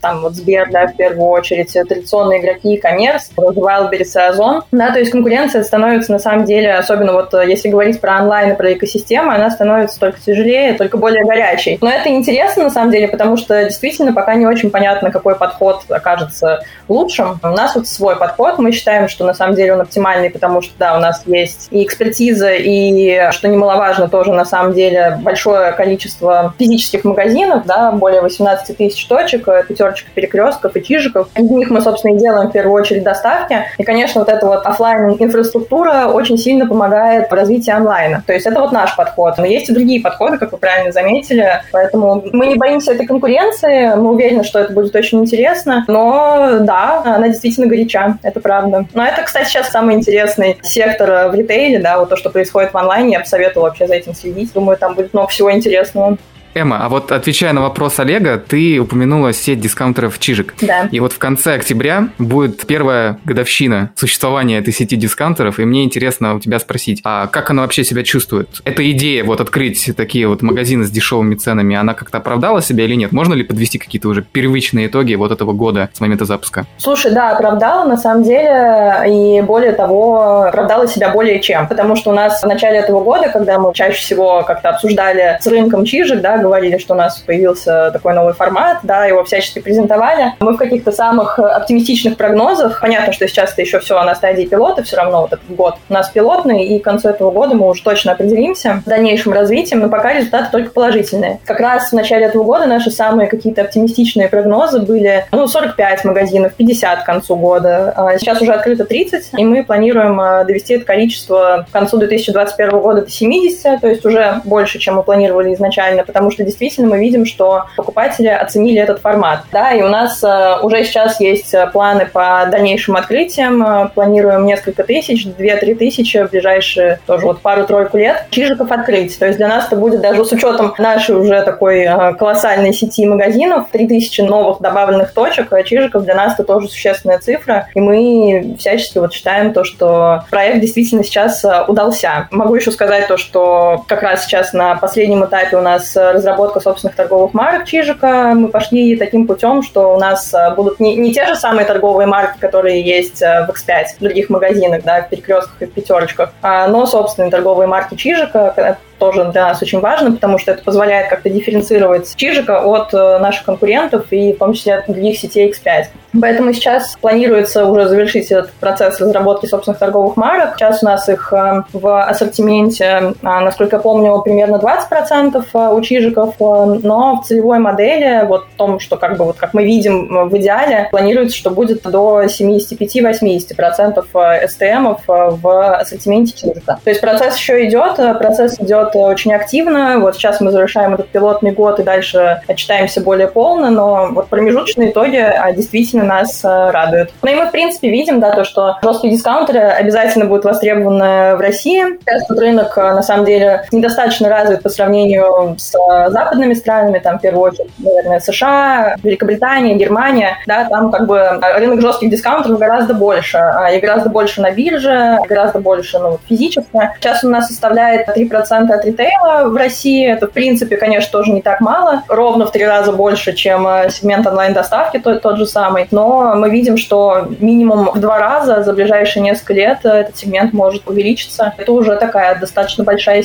там 0.00 0.22
вот 0.22 0.34
Сбер, 0.44 0.70
да, 0.70 0.86
в 0.86 0.96
первую 0.96 1.28
очередь, 1.28 1.72
традиционные 1.72 2.40
игроки, 2.40 2.76
коммерс, 2.76 3.30
Wildberries 3.36 4.12
и 4.14 4.20
Озон. 4.20 4.62
Да, 4.72 4.90
то 4.90 4.98
есть 4.98 5.10
конкуренция 5.10 5.62
становится 5.62 6.12
на 6.12 6.18
самом 6.18 6.44
деле, 6.44 6.74
особенно 6.74 7.12
вот 7.12 7.32
если 7.32 7.68
говорить 7.68 8.00
про 8.00 8.20
онлайн 8.20 8.52
и 8.52 8.56
про 8.56 8.74
экосистему, 8.74 9.30
она 9.30 9.50
становится 9.50 9.98
только 9.98 10.20
тяжелее, 10.20 10.74
только 10.74 10.98
более 10.98 11.24
горячей. 11.24 11.78
Но 11.80 11.90
это 11.90 12.10
интересно 12.10 12.64
на 12.64 12.70
самом 12.70 12.90
деле, 12.90 13.08
потому 13.08 13.36
что 13.36 13.64
действительно 13.64 14.12
пока 14.12 14.34
не 14.34 14.46
очень 14.46 14.70
понятно, 14.70 15.10
какой 15.10 15.34
подход 15.34 15.82
окажется 15.88 16.62
лучшим. 16.88 17.40
У 17.42 17.48
нас 17.48 17.74
вот 17.74 17.88
свой 17.88 18.16
подход, 18.16 18.58
мы 18.58 18.72
считаем, 18.72 19.08
что 19.08 19.24
на 19.24 19.32
самом 19.32 19.54
деле 19.54 19.72
он 19.72 19.80
оптимальный, 19.80 20.30
потому 20.30 20.60
что, 20.60 20.72
да, 20.78 20.96
у 20.96 21.00
нас 21.00 21.22
есть 21.26 21.68
и 21.70 21.82
экспертиза, 21.82 22.52
и, 22.54 23.30
что 23.30 23.48
немаловажно, 23.48 24.08
тоже 24.08 24.32
на 24.32 24.44
самом 24.44 24.74
деле 24.74 25.18
большое 25.22 25.72
количество 25.72 26.54
физических 26.58 27.04
магазинов, 27.04 27.64
да, 27.64 27.92
более 27.92 28.20
18 28.20 28.76
тысяч 28.76 29.06
точек, 29.06 29.48
пятерочка 29.68 30.10
перекрестков 30.34 30.76
и 30.76 30.82
чижиков. 30.82 31.28
Из 31.36 31.50
них 31.50 31.70
мы, 31.70 31.80
собственно, 31.80 32.14
и 32.14 32.18
делаем 32.18 32.48
в 32.48 32.52
первую 32.52 32.80
очередь 32.80 33.04
доставки. 33.04 33.64
И, 33.78 33.84
конечно, 33.84 34.20
вот 34.20 34.28
эта 34.28 34.46
вот 34.46 34.66
офлайн 34.66 35.16
инфраструктура 35.18 36.06
очень 36.12 36.36
сильно 36.36 36.66
помогает 36.66 37.30
в 37.30 37.34
развитии 37.34 37.70
онлайна. 37.70 38.22
То 38.26 38.32
есть 38.32 38.46
это 38.46 38.60
вот 38.60 38.72
наш 38.72 38.96
подход. 38.96 39.38
Но 39.38 39.46
есть 39.46 39.68
и 39.68 39.72
другие 39.72 40.00
подходы, 40.00 40.38
как 40.38 40.52
вы 40.52 40.58
правильно 40.58 40.92
заметили. 40.92 41.62
Поэтому 41.72 42.24
мы 42.32 42.46
не 42.46 42.56
боимся 42.56 42.92
этой 42.92 43.06
конкуренции. 43.06 43.94
Мы 43.94 44.12
уверены, 44.12 44.44
что 44.44 44.58
это 44.58 44.72
будет 44.72 44.94
очень 44.94 45.20
интересно. 45.20 45.84
Но 45.88 46.58
да, 46.60 47.02
она 47.04 47.28
действительно 47.28 47.66
горяча. 47.66 48.18
Это 48.22 48.40
правда. 48.40 48.86
Но 48.92 49.04
это, 49.04 49.22
кстати, 49.22 49.48
сейчас 49.48 49.68
самый 49.68 49.94
интересный 49.94 50.58
сектор 50.62 51.30
в 51.30 51.34
ритейле, 51.34 51.78
да, 51.78 51.98
вот 51.98 52.08
то, 52.08 52.16
что 52.16 52.30
происходит 52.30 52.72
в 52.72 52.76
онлайне. 52.76 53.12
Я 53.12 53.20
бы 53.20 53.26
советовала 53.26 53.68
вообще 53.68 53.86
за 53.86 53.94
этим 53.94 54.14
следить. 54.14 54.52
Думаю, 54.52 54.76
там 54.76 54.94
будет 54.94 55.12
много 55.12 55.28
всего 55.28 55.52
интересного. 55.52 56.16
Эмма, 56.54 56.78
а 56.84 56.88
вот 56.88 57.10
отвечая 57.10 57.52
на 57.52 57.62
вопрос 57.62 57.98
Олега, 57.98 58.38
ты 58.38 58.78
упомянула 58.78 59.32
сеть 59.32 59.60
дискаунтеров 59.60 60.18
Чижик. 60.18 60.54
Да. 60.60 60.88
И 60.90 61.00
вот 61.00 61.12
в 61.12 61.18
конце 61.18 61.54
октября 61.54 62.08
будет 62.18 62.66
первая 62.66 63.18
годовщина 63.24 63.90
существования 63.96 64.58
этой 64.58 64.72
сети 64.72 64.96
дискаунтеров, 64.96 65.58
и 65.58 65.64
мне 65.64 65.84
интересно 65.84 66.34
у 66.34 66.40
тебя 66.40 66.58
спросить, 66.60 67.00
а 67.04 67.26
как 67.26 67.50
она 67.50 67.62
вообще 67.62 67.82
себя 67.82 68.04
чувствует? 68.04 68.48
Эта 68.64 68.88
идея 68.92 69.24
вот 69.24 69.40
открыть 69.40 69.90
такие 69.96 70.28
вот 70.28 70.42
магазины 70.42 70.84
с 70.84 70.90
дешевыми 70.90 71.34
ценами, 71.34 71.74
она 71.74 71.94
как-то 71.94 72.18
оправдала 72.18 72.62
себя 72.62 72.84
или 72.84 72.94
нет? 72.94 73.12
Можно 73.12 73.34
ли 73.34 73.42
подвести 73.42 73.78
какие-то 73.78 74.08
уже 74.08 74.22
первичные 74.22 74.86
итоги 74.86 75.14
вот 75.14 75.32
этого 75.32 75.52
года 75.52 75.90
с 75.92 76.00
момента 76.00 76.24
запуска? 76.24 76.66
Слушай, 76.78 77.12
да, 77.12 77.32
оправдала 77.32 77.88
на 77.88 77.96
самом 77.96 78.22
деле, 78.22 79.02
и 79.08 79.42
более 79.42 79.72
того, 79.72 80.42
оправдала 80.44 80.86
себя 80.86 81.10
более 81.10 81.40
чем, 81.40 81.66
потому 81.66 81.96
что 81.96 82.10
у 82.10 82.14
нас 82.14 82.42
в 82.42 82.46
начале 82.46 82.78
этого 82.78 83.02
года, 83.02 83.28
когда 83.28 83.58
мы 83.58 83.74
чаще 83.74 83.98
всего 83.98 84.44
как-то 84.44 84.70
обсуждали 84.70 85.38
с 85.40 85.46
рынком 85.46 85.84
Чижик, 85.84 86.20
да, 86.20 86.43
говорили, 86.44 86.78
что 86.78 86.94
у 86.94 86.96
нас 86.96 87.18
появился 87.18 87.90
такой 87.92 88.14
новый 88.14 88.34
формат, 88.34 88.78
да, 88.82 89.06
его 89.06 89.24
всячески 89.24 89.58
презентовали. 89.58 90.34
Мы 90.40 90.52
в 90.52 90.56
каких-то 90.56 90.92
самых 90.92 91.38
оптимистичных 91.38 92.16
прогнозах, 92.16 92.80
понятно, 92.80 93.12
что 93.12 93.26
сейчас 93.26 93.52
это 93.52 93.62
еще 93.62 93.78
все 93.80 94.02
на 94.02 94.14
стадии 94.14 94.44
пилота, 94.44 94.82
все 94.82 94.96
равно 94.96 95.22
вот 95.22 95.32
этот 95.32 95.50
год 95.56 95.76
у 95.88 95.92
нас 95.92 96.10
пилотный, 96.10 96.64
и 96.66 96.78
к 96.78 96.84
концу 96.84 97.08
этого 97.08 97.30
года 97.30 97.54
мы 97.54 97.68
уже 97.68 97.82
точно 97.82 98.12
определимся 98.12 98.82
с 98.84 98.88
дальнейшим 98.88 99.32
развитием, 99.32 99.80
но 99.80 99.88
пока 99.88 100.12
результаты 100.12 100.50
только 100.52 100.70
положительные. 100.70 101.40
Как 101.44 101.60
раз 101.60 101.90
в 101.90 101.92
начале 101.94 102.26
этого 102.26 102.44
года 102.44 102.66
наши 102.66 102.90
самые 102.90 103.28
какие-то 103.28 103.62
оптимистичные 103.62 104.28
прогнозы 104.28 104.80
были, 104.80 105.26
ну, 105.32 105.46
45 105.46 106.04
магазинов, 106.04 106.54
50 106.54 107.02
к 107.02 107.06
концу 107.06 107.36
года. 107.36 107.92
А 107.96 108.18
сейчас 108.18 108.40
уже 108.42 108.52
открыто 108.52 108.84
30, 108.84 109.30
и 109.38 109.44
мы 109.44 109.64
планируем 109.64 110.20
а, 110.20 110.44
довести 110.44 110.74
это 110.74 110.84
количество 110.84 111.66
к 111.68 111.72
концу 111.72 111.98
2021 111.98 112.70
года 112.80 113.02
до 113.02 113.10
70, 113.10 113.80
то 113.80 113.88
есть 113.88 114.04
уже 114.04 114.40
больше, 114.44 114.78
чем 114.78 114.96
мы 114.96 115.02
планировали 115.02 115.54
изначально, 115.54 116.04
потому 116.04 116.30
что 116.30 116.33
действительно 116.42 116.88
мы 116.88 116.98
видим, 116.98 117.26
что 117.26 117.64
покупатели 117.76 118.28
оценили 118.28 118.80
этот 118.80 119.00
формат. 119.00 119.44
Да, 119.52 119.72
и 119.72 119.82
у 119.82 119.88
нас 119.88 120.22
э, 120.22 120.56
уже 120.62 120.84
сейчас 120.84 121.20
есть 121.20 121.54
э, 121.54 121.66
планы 121.72 122.06
по 122.06 122.46
дальнейшим 122.50 122.96
открытиям. 122.96 123.62
Э, 123.62 123.88
планируем 123.94 124.46
несколько 124.46 124.82
тысяч, 124.82 125.26
2-3 125.26 125.74
тысячи 125.74 126.24
в 126.24 126.30
ближайшие 126.30 126.98
тоже 127.06 127.26
вот 127.26 127.40
пару-тройку 127.40 127.98
лет 127.98 128.26
чижиков 128.30 128.70
открыть. 128.70 129.18
То 129.18 129.26
есть 129.26 129.38
для 129.38 129.48
нас 129.48 129.66
это 129.66 129.76
будет 129.76 130.00
даже 130.00 130.24
с 130.24 130.32
учетом 130.32 130.74
нашей 130.78 131.16
уже 131.16 131.42
такой 131.42 131.86
колоссальной 132.18 132.72
сети 132.72 133.06
магазинов, 133.06 133.68
3000 133.70 134.22
новых 134.22 134.60
добавленных 134.60 135.12
точек, 135.12 135.52
чижиков 135.64 136.04
для 136.04 136.14
нас 136.14 136.34
это 136.34 136.44
тоже 136.44 136.68
существенная 136.68 137.18
цифра. 137.18 137.68
И 137.74 137.80
мы 137.80 138.56
всячески 138.58 138.98
вот 138.98 139.12
считаем 139.12 139.52
то, 139.52 139.64
что 139.64 140.24
проект 140.30 140.60
действительно 140.60 141.04
сейчас 141.04 141.44
удался. 141.68 142.28
Могу 142.30 142.54
еще 142.54 142.70
сказать 142.70 143.08
то, 143.08 143.16
что 143.16 143.84
как 143.86 144.02
раз 144.02 144.24
сейчас 144.24 144.52
на 144.52 144.74
последнем 144.76 145.24
этапе 145.24 145.56
у 145.56 145.62
нас 145.62 145.96
разработка 146.24 146.60
собственных 146.60 146.96
торговых 146.96 147.34
марок 147.34 147.66
Чижика. 147.66 148.32
Мы 148.34 148.48
пошли 148.48 148.96
таким 148.96 149.26
путем, 149.26 149.62
что 149.62 149.94
у 149.94 149.98
нас 149.98 150.32
э, 150.32 150.54
будут 150.54 150.80
не, 150.80 150.96
не 150.96 151.12
те 151.12 151.26
же 151.26 151.36
самые 151.36 151.66
торговые 151.66 152.06
марки, 152.06 152.38
которые 152.38 152.80
есть 152.80 153.20
э, 153.22 153.46
в 153.46 153.50
X5, 153.50 153.98
в 153.98 154.00
других 154.00 154.30
магазинах, 154.30 154.82
да, 154.82 155.02
в 155.02 155.10
перекрестках 155.10 155.60
и 155.60 155.66
в 155.66 155.72
пятерочках, 155.72 156.32
а, 156.42 156.66
но 156.68 156.86
собственные 156.86 157.30
торговые 157.30 157.66
марки 157.66 157.94
Чижика, 157.94 158.78
тоже 158.98 159.24
для 159.26 159.48
нас 159.48 159.62
очень 159.62 159.80
важно, 159.80 160.12
потому 160.12 160.38
что 160.38 160.52
это 160.52 160.62
позволяет 160.62 161.08
как-то 161.08 161.30
дифференцировать 161.30 162.14
Чижика 162.16 162.60
от 162.60 162.92
э, 162.92 163.18
наших 163.18 163.44
конкурентов 163.44 164.06
и 164.10 164.32
в 164.32 164.38
том 164.38 164.52
числе 164.52 164.76
от 164.76 164.86
других 164.86 165.18
сетей 165.18 165.50
X5. 165.50 165.86
Поэтому 166.20 166.52
сейчас 166.52 166.96
планируется 167.00 167.66
уже 167.66 167.88
завершить 167.88 168.30
этот 168.30 168.52
процесс 168.52 169.00
разработки 169.00 169.46
собственных 169.46 169.78
торговых 169.78 170.16
марок. 170.16 170.54
Сейчас 170.56 170.82
у 170.82 170.86
нас 170.86 171.08
их 171.08 171.32
э, 171.32 171.62
в 171.72 172.02
ассортименте, 172.02 173.14
а, 173.22 173.40
насколько 173.40 173.76
я 173.76 173.82
помню, 173.82 174.20
примерно 174.22 174.56
20% 174.56 175.44
э, 175.52 175.74
у 175.74 175.80
чижиков, 175.80 176.34
но 176.38 177.20
в 177.22 177.26
целевой 177.26 177.58
модели, 177.58 178.24
вот 178.26 178.46
в 178.46 178.56
том, 178.56 178.78
что 178.78 178.96
как 178.96 179.16
бы 179.16 179.24
вот 179.24 179.36
как 179.36 179.54
мы 179.54 179.64
видим 179.64 180.28
в 180.28 180.36
идеале, 180.36 180.88
планируется, 180.90 181.36
что 181.36 181.50
будет 181.50 181.82
до 181.82 182.22
75-80% 182.24 184.04
STM 184.12 184.98
в 185.06 185.76
ассортименте 185.76 186.32
чижика. 186.36 186.78
То 186.82 186.90
есть 186.90 187.00
процесс 187.00 187.36
еще 187.36 187.66
идет, 187.68 187.96
процесс 188.18 188.58
идет 188.60 188.83
идет 188.84 188.96
очень 188.96 189.32
активно. 189.32 189.98
Вот 189.98 190.16
сейчас 190.16 190.40
мы 190.40 190.50
завершаем 190.50 190.94
этот 190.94 191.08
пилотный 191.08 191.52
год 191.52 191.80
и 191.80 191.82
дальше 191.82 192.42
отчитаемся 192.46 193.00
более 193.00 193.28
полно, 193.28 193.70
но 193.70 194.08
вот 194.12 194.28
промежуточные 194.28 194.90
итоги 194.90 195.16
а, 195.16 195.52
действительно 195.52 196.04
нас 196.04 196.44
а, 196.44 196.72
радуют. 196.72 197.10
Ну 197.22 197.30
и 197.30 197.34
мы, 197.34 197.46
в 197.46 197.50
принципе, 197.50 197.90
видим, 197.90 198.20
да, 198.20 198.34
то, 198.34 198.44
что 198.44 198.76
жесткие 198.82 199.14
дискаунтеры 199.14 199.60
обязательно 199.60 200.26
будут 200.26 200.44
востребованы 200.44 201.36
в 201.36 201.40
России. 201.40 201.84
Сейчас 202.00 202.24
этот 202.24 202.38
рынок, 202.38 202.76
а, 202.76 202.94
на 202.94 203.02
самом 203.02 203.24
деле, 203.24 203.64
недостаточно 203.72 204.28
развит 204.28 204.62
по 204.62 204.68
сравнению 204.68 205.56
с 205.58 205.72
западными 206.10 206.54
странами, 206.54 206.98
там, 206.98 207.18
в 207.18 207.22
первую 207.22 207.52
очередь, 207.52 207.70
наверное, 207.78 208.20
США, 208.20 208.96
Великобритания, 209.02 209.74
Германия, 209.74 210.38
да, 210.46 210.64
там 210.64 210.90
как 210.90 211.06
бы 211.06 211.40
рынок 211.58 211.80
жестких 211.80 212.10
дискаунтеров 212.10 212.58
гораздо 212.58 212.94
больше, 212.94 213.38
и 213.72 213.78
гораздо 213.78 214.10
больше 214.10 214.40
на 214.40 214.50
бирже, 214.50 215.18
гораздо 215.28 215.60
больше, 215.60 215.98
ну, 215.98 216.18
физически. 216.28 216.90
Сейчас 217.00 217.24
у 217.24 217.28
нас 217.28 217.48
составляет 217.48 218.08
3% 218.08 218.73
от 218.74 218.84
ритейла 218.84 219.48
в 219.48 219.56
России. 219.56 220.06
Это, 220.06 220.26
в 220.26 220.32
принципе, 220.32 220.76
конечно, 220.76 221.10
тоже 221.10 221.32
не 221.32 221.42
так 221.42 221.60
мало. 221.60 222.02
Ровно 222.08 222.46
в 222.46 222.52
три 222.52 222.64
раза 222.64 222.92
больше, 222.92 223.32
чем 223.32 223.66
э, 223.66 223.90
сегмент 223.90 224.26
онлайн-доставки 224.26 224.98
тот, 224.98 225.22
тот 225.22 225.38
же 225.38 225.46
самый. 225.46 225.86
Но 225.90 226.34
мы 226.36 226.50
видим, 226.50 226.76
что 226.76 227.28
минимум 227.38 227.90
в 227.92 228.00
два 228.00 228.18
раза 228.18 228.62
за 228.62 228.72
ближайшие 228.72 229.22
несколько 229.22 229.54
лет 229.54 229.78
э, 229.84 229.88
этот 229.88 230.16
сегмент 230.16 230.52
может 230.52 230.88
увеличиться. 230.88 231.54
Это 231.56 231.72
уже 231.72 231.96
такая 231.96 232.38
достаточно 232.38 232.84
большая 232.84 233.24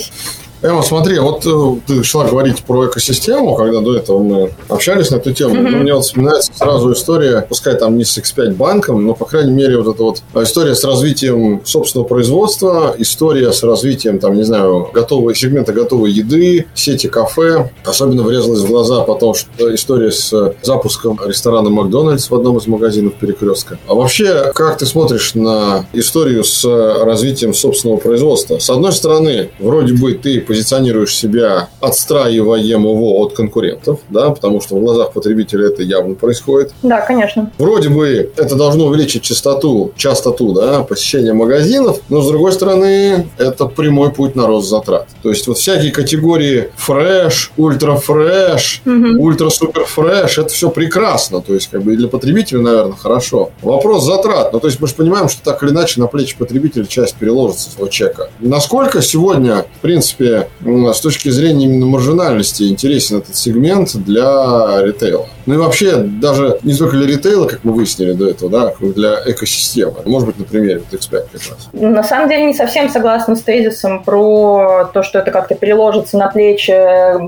Эма, 0.62 0.82
смотри, 0.82 1.20
вот 1.20 1.46
э, 1.46 1.80
ты 1.88 2.04
шла 2.04 2.25
говорить 2.25 2.63
про 2.63 2.88
экосистему, 2.88 3.56
когда 3.56 3.80
до 3.80 3.96
этого 3.96 4.22
мы 4.22 4.51
общались 4.68 5.10
на 5.10 5.16
эту 5.16 5.34
тему. 5.34 5.56
Mm-hmm. 5.56 5.75
мне 5.78 5.94
вот 5.94 6.04
вспоминается 6.04 6.51
сразу 6.54 6.92
история, 6.92 7.46
пускай 7.48 7.75
там 7.75 7.98
не 7.98 8.04
с 8.04 8.18
X5 8.18 8.56
банком, 8.56 9.06
но, 9.06 9.13
по 9.13 9.24
крайней 9.24 9.54
мере, 9.54 9.78
вот 9.82 9.96
эта 9.96 10.04
вот 10.04 10.22
история 10.36 10.75
с 10.75 10.84
развитием 10.84 11.62
собственного 11.63 12.08
производства, 12.08 12.94
история 12.98 13.54
с 13.54 13.63
развитием, 13.63 14.20
там, 14.20 14.36
не 14.36 14.44
знаю, 14.44 14.89
готовой, 14.94 15.34
сегмента 15.34 15.72
готовой 15.72 16.12
еды, 16.12 16.66
сети 16.75 17.08
кафе. 17.08 17.72
Особенно 17.86 18.24
врезалась 18.24 18.60
в 18.60 18.68
глаза 18.68 19.01
потом 19.01 19.36
что 19.36 19.74
история 19.74 20.12
с 20.12 20.56
запуском 20.62 21.20
ресторана 21.25 21.70
Макдональдс 21.70 22.30
в 22.30 22.36
одном 22.36 22.58
из 22.58 22.68
магазинов 22.68 23.13
перекрестка. 23.13 23.80
А 23.88 23.94
вообще, 23.94 24.51
как 24.54 24.78
ты 24.78 24.86
смотришь 24.86 25.36
на 25.36 25.86
историю 25.94 26.44
с 26.44 26.66
развитием 26.66 27.54
собственного 27.54 27.98
производства? 27.98 28.60
С 28.60 28.70
одной 28.70 28.92
стороны, 28.92 29.51
вроде 29.60 29.94
бы 29.94 30.13
ты 30.13 30.42
позиционируешь 30.50 31.15
себя, 31.15 31.70
отстраивая 31.79 32.60
его 32.60 33.20
от 33.20 33.34
конкурентов, 33.34 34.00
да, 34.10 34.32
потому 34.32 34.62
что 34.62 34.75
в 34.75 34.79
глазах 34.79 35.13
потребителя 35.13 35.68
это 35.68 35.84
явно 35.84 36.15
происходит. 36.15 36.74
Да, 36.82 37.01
конечно. 37.01 37.51
Вроде 37.60 37.89
бы 37.89 38.32
это 38.36 38.56
должно 38.56 38.88
увеличить 38.88 39.22
частоту, 39.22 39.91
частоту, 39.96 40.53
да, 40.53 40.82
посещения 40.82 41.34
магазинов, 41.34 42.00
но 42.10 42.24
с 42.24 42.27
другой 42.27 42.51
стороны, 42.53 43.29
это 43.38 43.65
прямой 43.68 44.12
путь 44.12 44.36
на 44.36 44.48
рост 44.48 44.68
затрат. 44.68 45.08
То 45.22 45.29
есть 45.29 45.46
вот 45.46 45.60
всякие 45.60 45.91
категории 45.91 46.72
фреш, 46.75 47.51
ультра 47.56 47.96
фреш, 47.98 48.82
ультра 48.86 49.50
супер 49.50 49.86
фреш, 49.86 50.39
это 50.39 50.50
все 50.50 50.72
прекрасно, 50.72 51.41
то 51.41 51.53
есть 51.53 51.70
как 51.70 51.84
бы 51.84 51.94
и 51.94 51.96
для 51.96 52.08
потребителя, 52.08 52.62
наверное, 52.62 52.98
хорошо. 52.98 53.51
Вопрос 53.62 54.03
затрат, 54.03 54.51
ну 54.51 54.60
то 54.60 54.65
есть 54.65 54.79
мы 54.79 54.88
же 54.88 54.96
понимаем, 54.96 55.29
что 55.29 55.44
так 55.44 55.62
или 55.62 55.70
иначе 55.70 56.00
на 56.00 56.08
плечи 56.08 56.36
потребителя 56.36 56.86
часть 56.86 57.13
переложится 57.18 57.70
своего 57.70 57.88
чека. 57.88 58.32
Насколько 58.39 59.03
сегодня, 59.03 59.65
в 59.77 59.82
принципе, 59.82 60.38
с 60.63 61.01
точки 61.01 61.29
зрения 61.29 61.65
именно 61.65 61.86
маржинальности 61.86 62.63
интересен 62.63 63.17
этот 63.17 63.36
сегмент 63.36 63.96
для 63.96 64.81
ритейла? 64.81 65.27
Ну 65.50 65.56
и 65.56 65.58
вообще, 65.58 65.96
даже 65.98 66.60
не 66.62 66.75
только 66.75 66.96
для 66.96 67.08
ритейла, 67.08 67.48
как 67.48 67.62
мы 67.63 67.74
выяснили 67.74 68.12
до 68.13 68.29
этого, 68.29 68.51
да, 68.51 68.74
для 68.79 69.15
экосистемы. 69.25 69.96
Может 70.06 70.27
быть, 70.27 70.38
на 70.38 70.46
примере 70.46 70.84
вот 70.88 71.00
X5 71.00 71.24
как 71.32 71.41
раз. 71.41 71.70
На 71.74 72.03
самом 72.03 72.29
деле 72.29 72.46
не 72.46 72.53
совсем 72.53 72.88
согласна 72.88 73.36
с 73.36 73.41
тезисом 73.41 74.03
про 74.03 74.91
то, 74.94 75.01
что 75.01 75.18
это 75.18 75.32
как-то 75.32 75.56
переложится 75.56 76.20
на 76.20 76.27
плечи 76.27 76.72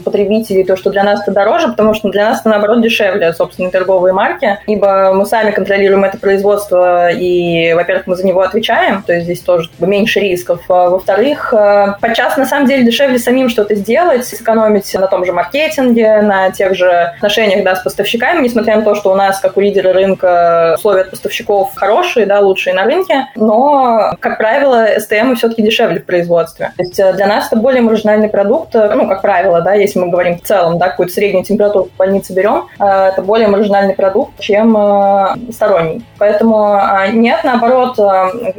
потребителей, 0.06 0.64
то, 0.64 0.76
что 0.76 0.92
для 0.92 1.04
нас 1.04 1.24
это 1.24 1.32
дороже, 1.32 1.70
потому 1.70 1.96
что 1.96 2.10
для 2.10 2.30
нас 2.30 2.42
это, 2.42 2.50
наоборот, 2.50 2.84
дешевле, 2.84 3.34
собственно, 3.34 3.72
торговые 3.72 4.14
марки, 4.14 4.60
ибо 4.68 5.14
мы 5.16 5.26
сами 5.26 5.50
контролируем 5.50 6.04
это 6.04 6.20
производство, 6.20 7.10
и, 7.10 7.74
во-первых, 7.74 8.06
мы 8.06 8.16
за 8.16 8.28
него 8.28 8.42
отвечаем, 8.42 9.02
то 9.02 9.14
есть 9.14 9.26
здесь 9.26 9.40
тоже 9.40 9.68
меньше 9.80 10.20
рисков. 10.20 10.62
А, 10.70 10.92
во-вторых, 10.92 11.56
а, 11.56 11.98
подчас, 12.00 12.38
на 12.38 12.46
самом 12.46 12.68
деле, 12.68 12.84
дешевле 12.84 13.18
самим 13.18 13.50
что-то 13.50 13.74
сделать, 13.74 14.28
сэкономить 14.28 14.94
на 14.94 15.08
том 15.08 15.26
же 15.26 15.34
маркетинге, 15.34 16.22
на 16.22 16.52
тех 16.52 16.76
же 16.76 16.88
отношениях 17.16 17.64
да, 17.64 17.76
с 17.76 17.82
поставщиками, 17.82 18.11
несмотря 18.42 18.78
на 18.78 18.84
то, 18.84 18.96
что 18.96 19.12
у 19.12 19.16
нас, 19.16 19.40
как 19.40 19.58
у 19.58 19.62
лидера 19.62 19.94
рынка, 19.94 20.76
условия 20.78 21.02
от 21.02 21.12
поставщиков 21.12 21.74
хорошие, 21.76 22.26
да, 22.26 22.40
лучшие 22.40 22.74
на 22.74 22.84
рынке, 22.84 23.28
но, 23.36 24.16
как 24.20 24.38
правило, 24.38 24.88
STM 24.98 25.36
все-таки 25.36 25.62
дешевле 25.62 26.00
в 26.00 26.06
производстве. 26.06 26.72
То 26.78 26.84
есть 26.84 27.00
э, 27.00 27.14
для 27.14 27.28
нас 27.28 27.48
это 27.48 27.56
более 27.56 27.82
маржинальный 27.82 28.30
продукт, 28.30 28.76
э, 28.76 28.92
ну, 28.96 29.08
как 29.08 29.22
правило, 29.22 29.62
да, 29.62 29.74
если 29.74 30.00
мы 30.00 30.10
говорим 30.10 30.38
в 30.38 30.42
целом, 30.42 30.78
да, 30.78 30.90
какую-то 30.90 31.14
среднюю 31.14 31.44
температуру 31.44 31.86
в 31.86 31.98
больнице 31.98 32.34
берем, 32.34 32.68
э, 32.80 32.86
это 32.86 33.22
более 33.22 33.48
маржинальный 33.48 33.94
продукт, 33.94 34.40
чем 34.40 34.72
сторонний. 35.52 36.04
Поэтому 36.18 36.80
нет, 37.14 37.44
наоборот, 37.44 37.98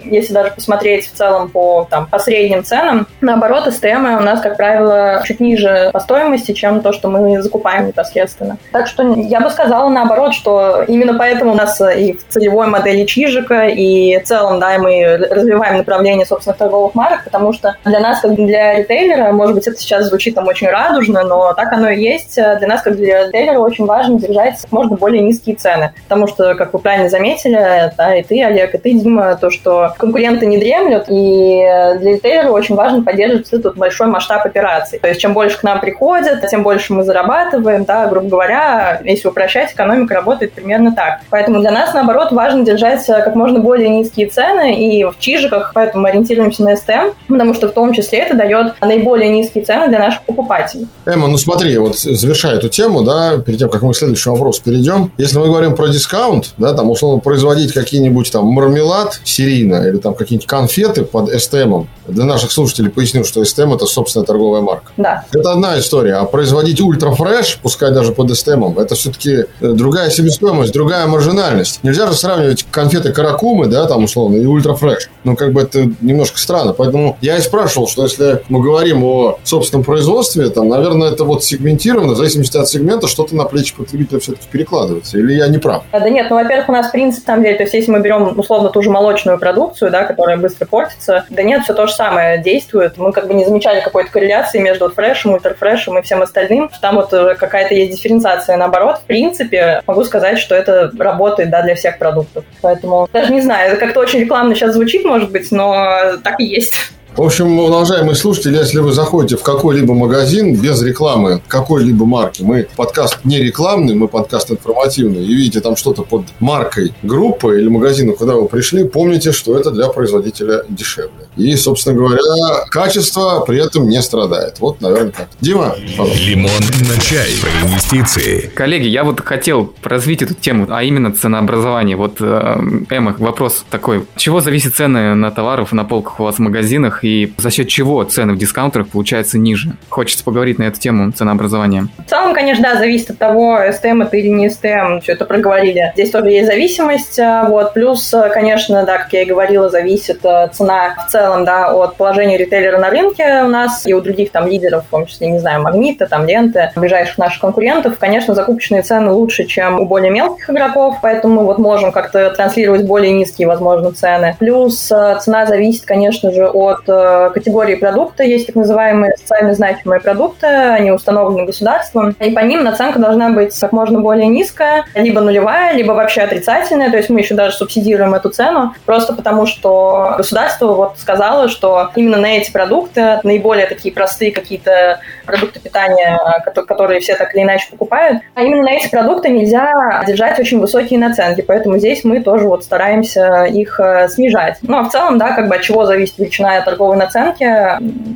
если 0.04 0.32
даже 0.32 0.52
посмотреть 0.52 1.06
в 1.06 1.12
целом 1.12 1.48
по, 1.48 1.86
там, 1.88 2.06
по 2.06 2.18
средним 2.18 2.64
ценам, 2.64 3.06
наоборот, 3.20 3.66
STM 3.66 4.18
у 4.18 4.22
нас, 4.22 4.40
как 4.40 4.56
правило, 4.56 5.22
чуть 5.24 5.40
ниже 5.40 5.90
по 5.92 6.00
стоимости, 6.00 6.52
чем 6.52 6.80
то, 6.80 6.92
что 6.92 7.08
мы 7.08 7.40
закупаем 7.42 7.86
непосредственно. 7.86 8.56
Так 8.72 8.86
что 8.86 9.02
я 9.32 9.40
бы 9.40 9.48
сказала 9.48 9.88
наоборот, 9.88 10.34
что 10.34 10.82
именно 10.86 11.14
поэтому 11.18 11.52
у 11.52 11.54
нас 11.54 11.80
и 11.80 12.12
в 12.12 12.28
целевой 12.28 12.66
модели 12.66 13.06
Чижика, 13.06 13.66
и 13.66 14.18
в 14.18 14.24
целом, 14.24 14.60
да, 14.60 14.76
мы 14.78 15.16
развиваем 15.16 15.78
направление 15.78 16.26
собственных 16.26 16.58
торговых 16.58 16.94
марок, 16.94 17.24
потому 17.24 17.54
что 17.54 17.76
для 17.86 17.98
нас, 18.00 18.20
как 18.20 18.34
для 18.34 18.74
ритейлера, 18.74 19.32
может 19.32 19.54
быть, 19.54 19.66
это 19.66 19.78
сейчас 19.78 20.08
звучит 20.08 20.34
там 20.34 20.46
очень 20.48 20.68
радужно, 20.68 21.22
но 21.22 21.54
так 21.54 21.72
оно 21.72 21.88
и 21.88 21.98
есть. 21.98 22.34
Для 22.34 22.68
нас, 22.68 22.82
как 22.82 22.96
для 22.96 23.28
ритейлера, 23.28 23.58
очень 23.58 23.86
важно 23.86 24.20
держать 24.20 24.60
как 24.60 24.70
можно 24.70 24.96
более 24.96 25.22
низкие 25.22 25.56
цены, 25.56 25.94
потому 26.06 26.26
что, 26.26 26.54
как 26.54 26.74
вы 26.74 26.78
правильно 26.80 27.08
заметили, 27.08 27.90
да, 27.96 28.14
и 28.14 28.22
ты, 28.22 28.44
Олег, 28.44 28.74
и 28.74 28.78
ты, 28.78 28.92
Дима, 28.92 29.36
то, 29.36 29.48
что 29.48 29.94
конкуренты 29.96 30.44
не 30.44 30.58
дремлют, 30.58 31.04
и 31.08 31.64
для 32.00 32.12
ритейлера 32.12 32.50
очень 32.50 32.74
важно 32.74 33.02
поддерживать 33.02 33.50
этот 33.50 33.78
большой 33.78 34.08
масштаб 34.08 34.44
операций. 34.44 34.98
То 34.98 35.08
есть, 35.08 35.22
чем 35.22 35.32
больше 35.32 35.58
к 35.58 35.62
нам 35.62 35.80
приходят, 35.80 36.46
тем 36.50 36.62
больше 36.62 36.92
мы 36.92 37.02
зарабатываем, 37.02 37.84
да, 37.84 38.06
грубо 38.08 38.28
говоря, 38.28 39.00
если 39.02 39.21
упрощать, 39.28 39.72
экономика 39.72 40.14
работает 40.14 40.52
примерно 40.52 40.94
так. 40.94 41.20
Поэтому 41.30 41.60
для 41.60 41.70
нас, 41.70 41.94
наоборот, 41.94 42.32
важно 42.32 42.64
держать 42.64 43.04
как 43.06 43.34
можно 43.34 43.60
более 43.60 43.88
низкие 43.88 44.28
цены 44.28 44.74
и 44.74 45.04
в 45.04 45.16
чижиках, 45.18 45.72
поэтому 45.74 46.06
ориентируемся 46.06 46.62
на 46.62 46.74
STM, 46.74 47.14
потому 47.28 47.54
что 47.54 47.68
в 47.68 47.72
том 47.72 47.92
числе 47.92 48.20
это 48.20 48.36
дает 48.36 48.74
наиболее 48.80 49.30
низкие 49.30 49.64
цены 49.64 49.88
для 49.88 49.98
наших 49.98 50.22
покупателей. 50.22 50.86
Эмма, 51.04 51.28
ну 51.28 51.38
смотри, 51.38 51.76
вот 51.78 51.96
завершая 51.98 52.56
эту 52.56 52.68
тему, 52.68 53.02
да, 53.02 53.38
перед 53.38 53.58
тем, 53.58 53.68
как 53.68 53.82
мы 53.82 53.92
к 53.92 53.96
следующему 53.96 54.34
вопросу 54.34 54.62
перейдем, 54.62 55.12
если 55.18 55.38
мы 55.38 55.46
говорим 55.46 55.74
про 55.74 55.88
дискаунт, 55.88 56.54
да, 56.58 56.72
там, 56.74 56.90
условно, 56.90 57.20
производить 57.20 57.72
какие-нибудь 57.72 58.30
там 58.32 58.46
мармелад 58.46 59.20
серийно 59.24 59.86
или 59.86 59.98
там 59.98 60.14
какие-нибудь 60.14 60.46
конфеты 60.46 61.04
под 61.04 61.32
STM, 61.32 61.86
для 62.06 62.24
наших 62.24 62.50
слушателей 62.50 62.90
поясню, 62.90 63.24
что 63.24 63.42
STM– 63.42 63.74
это 63.76 63.86
собственная 63.86 64.26
торговая 64.26 64.60
марка. 64.60 64.92
Да. 64.96 65.24
Это 65.32 65.52
одна 65.52 65.78
история. 65.78 66.14
А 66.14 66.24
производить 66.24 66.80
ультрафреш, 66.80 67.58
пускай 67.62 67.92
даже 67.92 68.12
под 68.12 68.30
STM, 68.30 68.80
это 68.80 68.94
все-таки 69.12 69.50
э, 69.60 69.68
другая 69.72 70.10
себестоимость, 70.10 70.72
другая 70.72 71.06
маржинальность. 71.06 71.80
Нельзя 71.82 72.06
же 72.06 72.14
сравнивать 72.14 72.64
конфеты 72.70 73.12
Каракумы, 73.12 73.66
да, 73.66 73.86
там 73.86 74.04
условно, 74.04 74.36
и 74.36 74.44
ультрафреш. 74.44 75.08
Ну, 75.24 75.36
как 75.36 75.52
бы 75.52 75.62
это 75.62 75.88
немножко 76.00 76.38
странно. 76.38 76.72
Поэтому 76.72 77.16
я 77.20 77.36
и 77.36 77.40
спрашивал, 77.40 77.88
что 77.88 78.02
если 78.02 78.42
мы 78.48 78.62
говорим 78.62 79.04
о 79.04 79.38
собственном 79.44 79.84
производстве, 79.84 80.48
там, 80.50 80.68
наверное, 80.68 81.10
это 81.10 81.24
вот 81.24 81.44
сегментировано, 81.44 82.14
в 82.14 82.16
зависимости 82.16 82.56
от 82.56 82.68
сегмента, 82.68 83.06
что-то 83.06 83.34
на 83.36 83.44
плечи 83.44 83.74
потребителя 83.76 84.20
все-таки 84.20 84.46
перекладывается. 84.50 85.18
Или 85.18 85.34
я 85.34 85.48
не 85.48 85.58
прав? 85.58 85.84
Да 85.92 86.08
нет, 86.08 86.26
ну, 86.30 86.36
во-первых, 86.36 86.68
у 86.68 86.72
нас 86.72 86.90
принцип, 86.90 87.24
там, 87.24 87.42
деле, 87.42 87.56
то 87.56 87.62
есть, 87.62 87.74
если 87.74 87.90
мы 87.90 88.00
берем, 88.00 88.38
условно, 88.38 88.70
ту 88.70 88.82
же 88.82 88.90
молочную 88.90 89.38
продукцию, 89.38 89.90
да, 89.90 90.04
которая 90.04 90.36
быстро 90.36 90.66
портится, 90.66 91.24
да 91.30 91.42
нет, 91.42 91.62
все 91.64 91.74
то 91.74 91.86
же 91.86 91.94
самое 91.94 92.42
действует. 92.42 92.96
Мы 92.96 93.12
как 93.12 93.28
бы 93.28 93.34
не 93.34 93.44
замечали 93.44 93.80
какой-то 93.80 94.10
корреляции 94.10 94.58
между 94.58 94.84
вот 94.84 94.94
фрешем, 94.94 95.34
ультрафрешем 95.34 95.98
и 95.98 96.02
всем 96.02 96.22
остальным. 96.22 96.70
Там 96.80 96.96
вот 96.96 97.12
э, 97.12 97.34
какая-то 97.34 97.74
есть 97.74 97.96
дифференциация. 97.96 98.56
Наоборот, 98.56 99.01
в 99.02 99.06
принципе, 99.06 99.82
могу 99.86 100.04
сказать, 100.04 100.38
что 100.38 100.54
это 100.54 100.90
работает, 100.98 101.50
да, 101.50 101.62
для 101.62 101.74
всех 101.74 101.98
продуктов. 101.98 102.44
Поэтому 102.60 103.08
даже 103.12 103.32
не 103.32 103.40
знаю, 103.40 103.72
это 103.72 103.80
как-то 103.80 104.00
очень 104.00 104.20
рекламно 104.20 104.54
сейчас 104.54 104.74
звучит, 104.74 105.04
может 105.04 105.30
быть, 105.30 105.50
но 105.50 106.18
так 106.22 106.40
и 106.40 106.44
есть. 106.44 106.74
В 107.14 107.20
общем, 107.20 107.58
уважаемые 107.58 108.14
слушатели, 108.14 108.56
если 108.56 108.78
вы 108.78 108.92
заходите 108.92 109.36
в 109.36 109.42
какой-либо 109.42 109.92
магазин 109.92 110.56
без 110.58 110.82
рекламы 110.82 111.42
какой-либо 111.46 112.06
марки, 112.06 112.40
мы 112.42 112.66
подкаст 112.74 113.18
не 113.24 113.38
рекламный, 113.38 113.94
мы 113.94 114.08
подкаст 114.08 114.50
информативный, 114.50 115.22
и 115.22 115.34
видите 115.34 115.60
там 115.60 115.76
что-то 115.76 116.04
под 116.04 116.24
маркой 116.40 116.94
группы 117.02 117.60
или 117.60 117.68
магазина, 117.68 118.14
куда 118.14 118.36
вы 118.36 118.48
пришли, 118.48 118.84
помните, 118.84 119.32
что 119.32 119.58
это 119.58 119.70
для 119.70 119.88
производителя 119.88 120.64
дешевле. 120.70 121.10
И, 121.36 121.54
собственно 121.56 121.96
говоря, 121.96 122.64
качество 122.70 123.44
при 123.46 123.62
этом 123.62 123.90
не 123.90 124.00
страдает. 124.00 124.58
Вот, 124.60 124.80
наверное, 124.80 125.12
так. 125.12 125.28
Дима, 125.42 125.74
пожалуйста. 125.98 126.24
Лимон 126.24 126.50
на 126.88 126.98
чай. 126.98 127.28
Про 127.42 127.68
инвестиции. 127.68 128.50
Коллеги, 128.54 128.88
я 128.88 129.04
вот 129.04 129.20
хотел 129.20 129.74
развить 129.82 130.22
эту 130.22 130.32
тему, 130.32 130.66
а 130.70 130.82
именно 130.82 131.12
ценообразование. 131.12 131.96
Вот, 131.96 132.16
э, 132.20 132.56
Эмма, 132.88 133.14
вопрос 133.18 133.66
такой. 133.68 134.06
Чего 134.16 134.40
зависят 134.40 134.76
цены 134.76 135.14
на 135.14 135.30
товаров 135.30 135.72
на 135.72 135.84
полках 135.84 136.18
у 136.18 136.24
вас 136.24 136.36
в 136.36 136.38
магазинах? 136.38 137.01
И 137.02 137.32
за 137.36 137.50
счет 137.50 137.68
чего 137.68 138.02
цены 138.04 138.32
в 138.34 138.38
дискаунтерах 138.38 138.88
получаются 138.88 139.38
ниже? 139.38 139.72
Хочется 139.88 140.24
поговорить 140.24 140.58
на 140.58 140.64
эту 140.64 140.80
тему 140.80 141.10
ценообразования. 141.12 141.88
В 142.06 142.08
целом, 142.08 142.32
конечно, 142.32 142.62
да, 142.62 142.78
зависит 142.78 143.10
от 143.10 143.18
того, 143.18 143.58
STM 143.58 144.04
это 144.04 144.16
или 144.16 144.28
не 144.28 144.48
STM, 144.48 145.00
все 145.00 145.12
это 145.12 145.24
проговорили. 145.24 145.90
Здесь 145.94 146.10
тоже 146.10 146.30
есть 146.30 146.46
зависимость, 146.46 147.18
а, 147.18 147.44
вот, 147.48 147.74
плюс, 147.74 148.14
конечно, 148.32 148.84
да, 148.84 148.98
как 148.98 149.12
я 149.12 149.22
и 149.22 149.24
говорила, 149.24 149.68
зависит 149.68 150.24
а, 150.24 150.48
цена 150.48 150.94
в 151.06 151.10
целом, 151.10 151.44
да, 151.44 151.72
от 151.72 151.96
положения 151.96 152.36
ритейлера 152.36 152.78
на 152.78 152.90
рынке 152.90 153.42
у 153.44 153.48
нас 153.48 153.86
и 153.86 153.94
у 153.94 154.00
других 154.00 154.30
там 154.30 154.46
лидеров, 154.46 154.84
в 154.86 154.90
том 154.90 155.06
числе, 155.06 155.30
не 155.30 155.38
знаю, 155.38 155.62
Магнита, 155.62 156.06
там, 156.06 156.26
Ленты, 156.26 156.70
ближайших 156.76 157.18
наших 157.18 157.40
конкурентов. 157.40 157.98
Конечно, 157.98 158.34
закупочные 158.34 158.82
цены 158.82 159.10
лучше, 159.10 159.44
чем 159.44 159.80
у 159.80 159.86
более 159.86 160.10
мелких 160.10 160.48
игроков, 160.48 160.96
поэтому 161.02 161.40
мы 161.40 161.44
вот 161.46 161.58
можем 161.58 161.90
как-то 161.92 162.30
транслировать 162.30 162.86
более 162.86 163.12
низкие, 163.12 163.48
возможно, 163.48 163.92
цены. 163.92 164.36
Плюс 164.38 164.78
цена 164.78 165.46
зависит, 165.46 165.84
конечно 165.84 166.30
же, 166.30 166.48
от 166.48 166.88
Э, 166.91 166.91
категории 167.34 167.74
продукта. 167.74 168.22
Есть 168.22 168.46
так 168.46 168.56
называемые 168.56 169.16
социально 169.16 169.54
значимые 169.54 170.00
продукты, 170.00 170.46
они 170.46 170.90
установлены 170.90 171.46
государством, 171.46 172.16
и 172.18 172.30
по 172.30 172.40
ним 172.40 172.64
наценка 172.64 172.98
должна 172.98 173.30
быть 173.30 173.58
как 173.58 173.72
можно 173.72 174.00
более 174.00 174.28
низкая, 174.28 174.84
либо 174.94 175.20
нулевая, 175.20 175.74
либо 175.74 175.92
вообще 175.92 176.22
отрицательная, 176.22 176.90
то 176.90 176.96
есть 176.96 177.10
мы 177.10 177.20
еще 177.20 177.34
даже 177.34 177.56
субсидируем 177.56 178.14
эту 178.14 178.30
цену, 178.30 178.74
просто 178.86 179.14
потому 179.14 179.46
что 179.46 180.14
государство 180.16 180.72
вот 180.72 180.98
сказало, 180.98 181.48
что 181.48 181.90
именно 181.94 182.16
на 182.16 182.36
эти 182.36 182.50
продукты, 182.50 183.20
наиболее 183.22 183.66
такие 183.66 183.94
простые 183.94 184.32
какие-то 184.32 185.00
продукты 185.26 185.60
питания, 185.60 186.18
которые 186.66 187.00
все 187.00 187.14
так 187.14 187.34
или 187.34 187.42
иначе 187.42 187.68
покупают, 187.70 188.22
а 188.34 188.42
именно 188.42 188.62
на 188.62 188.72
эти 188.72 188.90
продукты 188.90 189.28
нельзя 189.28 190.02
держать 190.06 190.38
очень 190.38 190.60
высокие 190.60 190.98
наценки, 190.98 191.42
поэтому 191.42 191.78
здесь 191.78 192.04
мы 192.04 192.20
тоже 192.20 192.48
вот 192.48 192.64
стараемся 192.64 193.44
их 193.44 193.78
э, 193.80 194.08
снижать. 194.08 194.58
Ну, 194.62 194.78
а 194.78 194.84
в 194.84 194.90
целом, 194.90 195.18
да, 195.18 195.32
как 195.32 195.48
бы 195.48 195.56
от 195.56 195.62
чего 195.62 195.86
зависит 195.86 196.18
величина 196.18 196.60
торговой 196.60 196.81
торговой 196.82 196.96
наценки, 196.96 197.48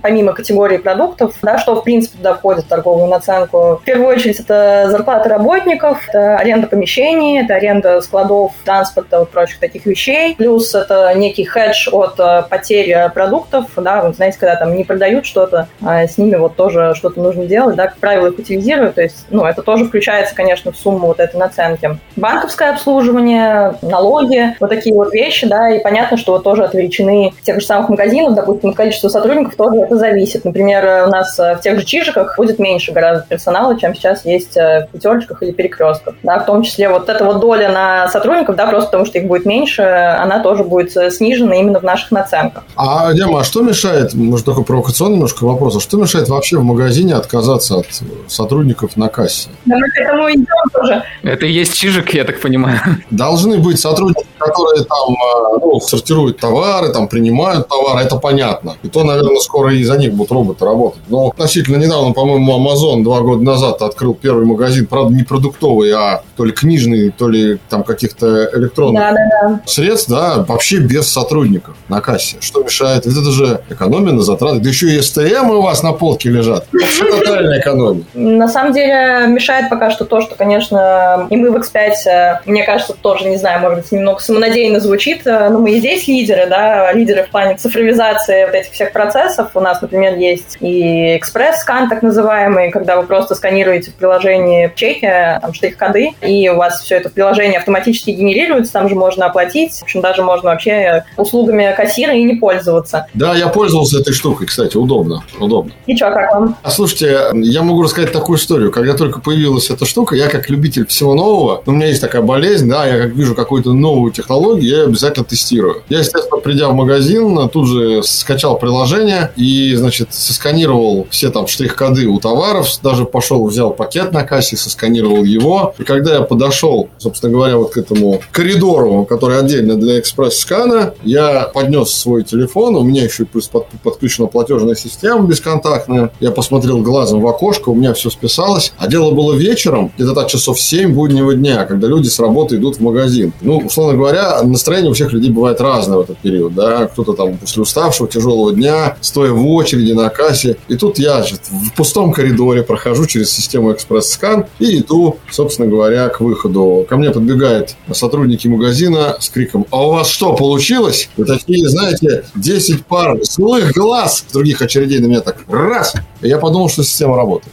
помимо 0.03 0.33
категории 0.33 0.79
продуктов, 0.79 1.35
да, 1.43 1.59
что 1.59 1.77
в 1.77 1.85
принципе 1.85 2.17
туда 2.17 2.35
входит 2.35 2.65
в 2.65 2.69
торговую 2.69 3.09
наценку. 3.09 3.79
В 3.81 3.85
первую 3.85 4.09
очередь 4.09 4.41
это 4.41 4.89
зарплаты 4.91 5.29
работников, 5.29 6.09
это 6.09 6.37
аренда 6.37 6.67
помещений, 6.67 7.43
это 7.43 7.55
аренда 7.55 8.01
складов, 8.01 8.53
транспорта, 8.65 9.21
вот 9.21 9.31
прочих 9.31 9.61
таких 9.61 9.87
вещей. 9.87 10.35
Плюс 10.35 10.75
это 10.75 11.13
некий 11.15 11.45
хедж 11.45 11.89
от 11.93 12.19
э, 12.19 12.43
потери 12.49 13.11
продуктов, 13.15 13.67
да, 13.77 14.03
вы 14.03 14.15
знаете, 14.15 14.39
когда 14.39 14.57
там 14.57 14.77
не 14.77 14.85
продают 14.85 15.27
что-то, 15.27 15.69
а 15.85 16.07
с 16.07 16.19
ними 16.19 16.37
вот 16.37 16.57
тоже 16.57 16.95
что-то 16.97 17.21
нужно 17.21 17.47
делать, 17.47 17.77
да, 17.77 17.87
как 17.87 17.99
правило, 17.99 18.29
их 18.29 18.39
утилизируют, 18.39 18.97
то 18.97 19.03
есть, 19.03 19.27
ну, 19.31 19.45
это 19.45 19.63
тоже 19.63 19.85
включается, 19.85 20.35
конечно, 20.35 20.73
в 20.73 20.77
сумму 20.77 21.09
вот 21.09 21.21
этой 21.21 21.37
наценки. 21.37 21.99
Банковское 22.17 22.73
обслуживание, 22.73 23.75
налоги, 23.83 24.57
вот 24.59 24.71
такие 24.71 24.95
вот 24.95 25.13
вещи, 25.13 25.47
да, 25.47 25.71
и 25.71 25.81
понятно, 25.81 26.17
что 26.17 26.33
вот 26.33 26.43
тоже 26.43 26.65
от 26.65 26.75
величины 26.75 27.33
тех 27.43 27.61
же 27.61 27.67
самых 27.67 27.91
магазинов, 27.91 28.35
допустим, 28.35 28.56
собственно, 28.57 28.75
количество 28.75 29.09
сотрудников 29.09 29.57
тоже 29.57 29.83
это 29.83 29.97
зависит. 29.97 30.45
Например, 30.45 31.07
у 31.07 31.11
нас 31.11 31.37
в 31.37 31.61
тех 31.63 31.79
же 31.79 31.85
чижиках 31.85 32.37
будет 32.37 32.59
меньше 32.59 32.93
гораздо 32.93 33.27
персонала, 33.27 33.79
чем 33.79 33.95
сейчас 33.95 34.25
есть 34.25 34.55
в 34.55 34.89
пятерочках 34.93 35.43
или 35.43 35.53
перекрестках. 35.53 36.15
Да, 36.23 36.39
в 36.39 36.47
том 36.47 36.63
числе 36.63 36.89
вот 36.89 37.09
эта 37.09 37.25
вот 37.25 37.41
доля 37.41 37.71
на 37.71 38.09
сотрудников, 38.09 38.57
да, 38.57 38.67
просто 38.67 38.89
потому 38.89 39.07
что 39.07 39.19
их 39.19 39.27
будет 39.27 39.45
меньше, 39.47 39.83
она 39.83 40.41
тоже 40.41 40.65
будет 40.65 40.93
снижена 41.13 41.57
именно 41.57 41.81
в 41.81 41.85
наших 41.85 42.11
наценках. 42.11 42.65
А, 42.77 43.13
Дима, 43.13 43.41
а 43.41 43.45
что 43.45 43.63
мешает, 43.63 44.15
может, 44.15 44.47
только 44.47 44.63
провокационный 44.63 45.17
немножко 45.17 45.45
вопрос, 45.45 45.77
а 45.77 45.81
что 45.81 45.97
мешает 45.97 46.29
вообще 46.29 46.59
в 46.59 46.63
магазине 46.63 47.15
отказаться 47.15 47.77
от 47.77 47.87
сотрудников 48.29 48.97
на 48.97 49.09
кассе? 49.09 49.49
Да 49.65 49.77
мы 49.77 49.89
к 49.91 49.97
этому 49.97 50.31
идем 50.31 50.47
тоже. 50.73 51.03
Это 51.23 51.47
и 51.47 51.53
есть 51.53 51.75
чижик, 51.75 52.15
я 52.15 52.25
так 52.25 52.41
понимаю. 52.41 52.79
Должны 53.11 53.59
быть 53.59 53.79
сотрудники, 53.79 54.26
которые 54.39 54.85
там 54.85 55.17
а, 55.17 55.59
ну, 55.61 55.81
сортируют 55.81 56.39
товары, 56.39 56.91
там 56.93 57.09
принимают 57.09 57.69
товары, 57.69 58.05
это 58.05 58.17
понятно. 58.17 58.77
И 58.83 58.89
то, 58.89 59.05
наверное, 59.05 59.41
скоро 59.41 59.75
и 59.75 59.85
за 59.85 59.97
них 59.97 60.13
будут 60.15 60.33
роботы 60.33 60.65
работать. 60.65 61.03
Но 61.09 61.29
относительно 61.29 61.77
недавно, 61.77 62.13
по-моему, 62.13 62.59
Amazon 62.59 63.03
два 63.03 63.21
года 63.21 63.43
назад 63.43 63.83
открыл 63.83 64.15
первый 64.15 64.45
магазин, 64.45 64.87
правда, 64.87 65.15
не 65.15 65.23
продуктовый, 65.23 65.93
а 65.93 66.23
то 66.37 66.45
ли 66.45 66.53
книжный, 66.53 67.11
то 67.11 67.29
ли 67.29 67.59
там 67.69 67.83
каких-то 67.83 68.51
электронных 68.55 69.01
да, 69.01 69.13
да, 69.13 69.49
да. 69.49 69.61
средств, 69.67 70.11
да, 70.11 70.45
вообще 70.47 70.79
без 70.79 71.09
сотрудников 71.09 71.77
на 71.89 72.01
кассе. 72.01 72.37
Что 72.41 72.63
мешает? 72.63 73.07
Ведь 73.07 73.17
это 73.17 73.31
же 73.31 73.61
экономия 73.71 74.13
на 74.13 74.23
затраты. 74.23 74.61
Да 74.61 74.69
еще 74.69 74.89
и 74.89 75.01
СТМ 75.01 75.51
у 75.51 75.63
вас 75.63 75.83
на 75.83 75.93
полке 75.93 76.29
лежат. 76.31 76.67
Вообще 76.73 77.05
тотальная 77.11 77.61
экономия. 77.61 78.05
На 78.15 78.49
самом 78.49 78.73
деле 78.73 79.27
мешает 79.29 79.71
пока 79.71 79.91
что 79.91 80.05
то, 80.05 80.21
что, 80.21 80.35
конечно, 80.35 81.27
и 81.31 81.37
мы 81.37 81.51
в 81.51 81.57
X5, 81.57 81.91
э, 82.07 82.41
мне 82.47 82.65
кажется, 82.65 82.95
тоже, 82.95 83.29
не 83.29 83.37
знаю, 83.37 83.61
может 83.61 83.79
быть, 83.81 83.93
немного 83.93 84.21
самонадеянно 84.27 84.81
звучит, 84.81 85.27
э, 85.27 85.49
но 85.49 85.59
мы 85.59 85.73
и 85.73 85.79
здесь 85.79 86.07
лидеры, 86.09 86.47
да, 86.49 86.93
лидеры 86.93 87.25
в 87.25 87.31
плане 87.31 87.57
цифровизации 87.57 88.45
вот 88.45 88.55
этих 88.55 88.73
всех 88.73 88.93
процессов. 88.93 89.51
У 89.55 89.61
нас, 89.61 89.81
например, 89.81 90.17
есть 90.17 90.57
и 90.61 91.17
экспресс-скан, 91.17 91.89
так 91.89 92.03
называемый, 92.03 92.71
когда 92.71 92.97
вы 92.97 93.07
просто 93.07 93.35
сканируете 93.35 93.91
в 93.91 93.95
приложении 93.95 94.67
в 94.67 94.75
чеке, 94.75 95.39
там, 95.41 95.55
штрих-коды, 95.55 96.11
и 96.21 96.49
у 96.49 96.57
вас 96.57 96.83
все 96.83 96.97
это 96.97 97.09
в 97.09 97.13
приложении 97.13 97.57
автоматически 97.57 98.11
генерируется, 98.11 98.73
там 98.73 98.89
же 98.89 98.95
можно 98.95 99.27
оплатить, 99.27 99.73
в 99.75 99.83
общем, 99.85 100.01
даже 100.01 100.23
можно 100.23 100.51
вообще 100.51 101.05
услугами 101.17 101.73
кассира 101.77 102.15
и 102.15 102.23
не 102.25 102.35
пользоваться. 102.35 103.07
Да, 103.15 103.35
я 103.35 103.49
пользовался 103.49 104.01
этой 104.01 104.13
штукой, 104.13 104.47
кстати, 104.47 104.77
удобно, 104.77 105.23
удобно. 105.39 105.73
И 105.87 105.97
что, 105.97 106.11
как 106.11 106.35
вам? 106.35 106.57
А 106.63 106.71
слушайте, 106.71 107.19
я 107.35 107.63
могу 107.63 107.83
рассказать 107.83 108.13
такую 108.13 108.39
историю. 108.39 108.73
Когда 108.73 108.95
только 108.95 109.21
появилась 109.21 109.71
эта 109.71 109.87
штука, 109.87 110.17
я 110.17 110.29
как 110.29 110.51
любитель 110.51 110.87
всего 110.87 111.15
нового, 111.15 111.63
у 111.67 111.71
меня 111.71 111.87
есть 111.87 112.01
такая 112.01 112.23
болезнь, 112.23 112.69
да, 112.69 112.87
я 112.87 113.03
как 113.03 113.13
вижу 113.13 113.35
какую-то 113.35 113.73
новую 113.73 114.13
технологию, 114.17 114.69
я 114.69 114.77
ее 114.79 114.85
обязательно 114.85 115.25
тестирую. 115.25 115.83
Я, 115.89 115.99
естественно, 115.99 116.41
придя 116.41 116.69
в 116.69 116.75
магазин, 116.75 117.49
тут 117.49 117.69
же 117.69 118.03
скачал 118.03 118.59
приложение 118.59 119.33
и, 119.37 119.75
значит, 119.75 120.09
сосканировал 120.13 121.07
все 121.11 121.31
там 121.31 121.47
штрих-коды 121.47 122.07
у 122.07 122.19
товаров, 122.19 122.69
даже 122.83 123.05
пошел, 123.05 123.47
взял 123.47 123.73
пакет 123.73 124.13
на 124.13 124.23
кассе, 124.23 124.57
сосканировал 124.57 125.25
его. 125.25 125.75
И 125.79 125.85
когда 125.85 126.15
я 126.15 126.23
подошел, 126.23 126.89
собственно 126.99 127.33
говоря, 127.33 127.57
вот 127.59 127.73
к 127.73 127.77
этому 127.77 128.21
коридору, 128.33 129.05
который 129.05 129.39
отдельно 129.39 129.77
для 129.77 129.99
экспресс-скана, 129.99 130.95
я 131.03 131.51
поднес 131.53 131.91
свой 131.91 132.25
телефон, 132.25 132.77
у 132.77 132.83
меня 132.83 133.05
еще 133.05 133.25
плюс 133.25 133.51
подключена 133.83 134.29
платежная 134.29 134.75
система 134.75 135.27
бесконтактная. 135.27 136.11
Я 136.21 136.31
посмотрел 136.31 136.81
глазом 136.81 137.21
в 137.21 137.27
окошко, 137.27 137.71
у 137.71 137.75
меня 137.75 137.93
все 137.95 138.11
списалось. 138.11 138.73
А 138.79 138.89
дело 138.89 139.11
было 139.11 139.35
вечером, 139.35 139.93
где-то 139.97 140.15
так 140.15 140.29
часов 140.29 140.61
7 140.61 140.93
буднего 140.93 141.35
дня, 141.35 141.65
когда 141.65 141.89
люди 141.89 142.09
с 142.09 142.19
работы 142.19 142.57
идут 142.57 142.77
в 142.77 142.81
магазин. 142.81 143.33
Ну, 143.41 143.59
условно 143.59 143.95
говоря, 143.95 144.06
настроение 144.43 144.91
у 144.91 144.95
всех 144.95 145.13
людей 145.13 145.31
бывает 145.31 145.61
разное 145.61 145.99
в 145.99 146.01
этот 146.03 146.19
период, 146.19 146.55
да. 146.55 146.87
Кто-то 146.87 147.13
там 147.15 147.37
после 147.39 147.63
уставшего, 147.63 148.09
тяжелого 148.09 148.53
дня, 148.53 148.97
стоя 149.01 149.33
в 149.33 149.47
очереди 149.47 149.93
на 149.93 150.09
кассе. 150.09 150.57
И 150.69 150.77
тут 150.77 150.99
я, 150.99 151.19
значит, 151.19 151.41
в 151.51 151.73
пустом 151.75 152.13
коридоре 152.13 152.63
прохожу 152.63 153.07
через 153.07 153.31
систему 153.31 153.73
экспресс-скан 153.73 154.47
и 154.59 154.79
иду, 154.79 155.19
собственно 155.31 155.69
говоря, 155.69 156.09
к 156.09 156.21
выходу. 156.21 156.87
Ко 156.89 156.97
мне 156.97 157.11
подбегают 157.11 157.77
сотрудники 157.93 158.49
магазина 158.49 159.17
с 159.21 159.29
криком 159.29 159.67
«А 159.71 159.87
у 159.87 159.93
вас 159.93 160.09
что, 160.09 160.35
получилось?» 160.35 161.09
Вы 161.17 161.25
такие, 161.25 161.69
знаете, 161.69 162.25
10 162.35 162.87
пар 162.87 163.19
злых 163.23 163.73
глаз 163.73 164.25
других 164.33 164.63
очередей 164.63 164.99
на 164.99 165.07
меня 165.07 165.21
так 165.21 165.39
раз. 165.49 165.95
И 166.21 166.29
я 166.29 166.39
подумал, 166.39 166.69
что 166.69 166.83
система 166.83 167.17
работает. 167.17 167.53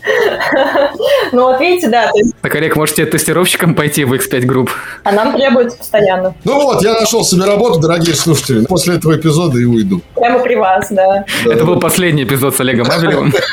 Ну 1.32 1.44
вот 1.44 1.60
видите, 1.60 1.90
да. 1.90 2.12
Так, 2.42 2.56
Олег, 2.56 2.76
можете 2.76 3.06
тестировщиком 3.06 3.76
пойти 3.76 4.04
в 4.06 4.14
X5 4.14 4.42
Group? 4.46 4.70
А 5.04 5.12
нам 5.12 5.36
требуется 5.36 5.78
постоянно. 5.78 6.36
Ну 6.44 6.62
вот, 6.62 6.84
я 6.84 6.94
нашел 6.94 7.24
себе 7.24 7.46
работу, 7.46 7.80
дорогие 7.80 8.16
слушатели. 8.16 8.66
После 8.66 8.96
этого 8.96 9.16
эпизода 9.16 9.60
и 9.60 9.66
уйду. 9.66 10.02
Прямо 10.16 10.40
при 10.40 10.56
вас, 10.56 10.88
да. 10.92 11.26
Это 11.46 11.66
был 11.66 11.80
последний 11.80 12.24
эпизод 12.24 12.56
с 12.56 12.60
Олегом 12.60 12.90
Абелевым. 12.90 13.34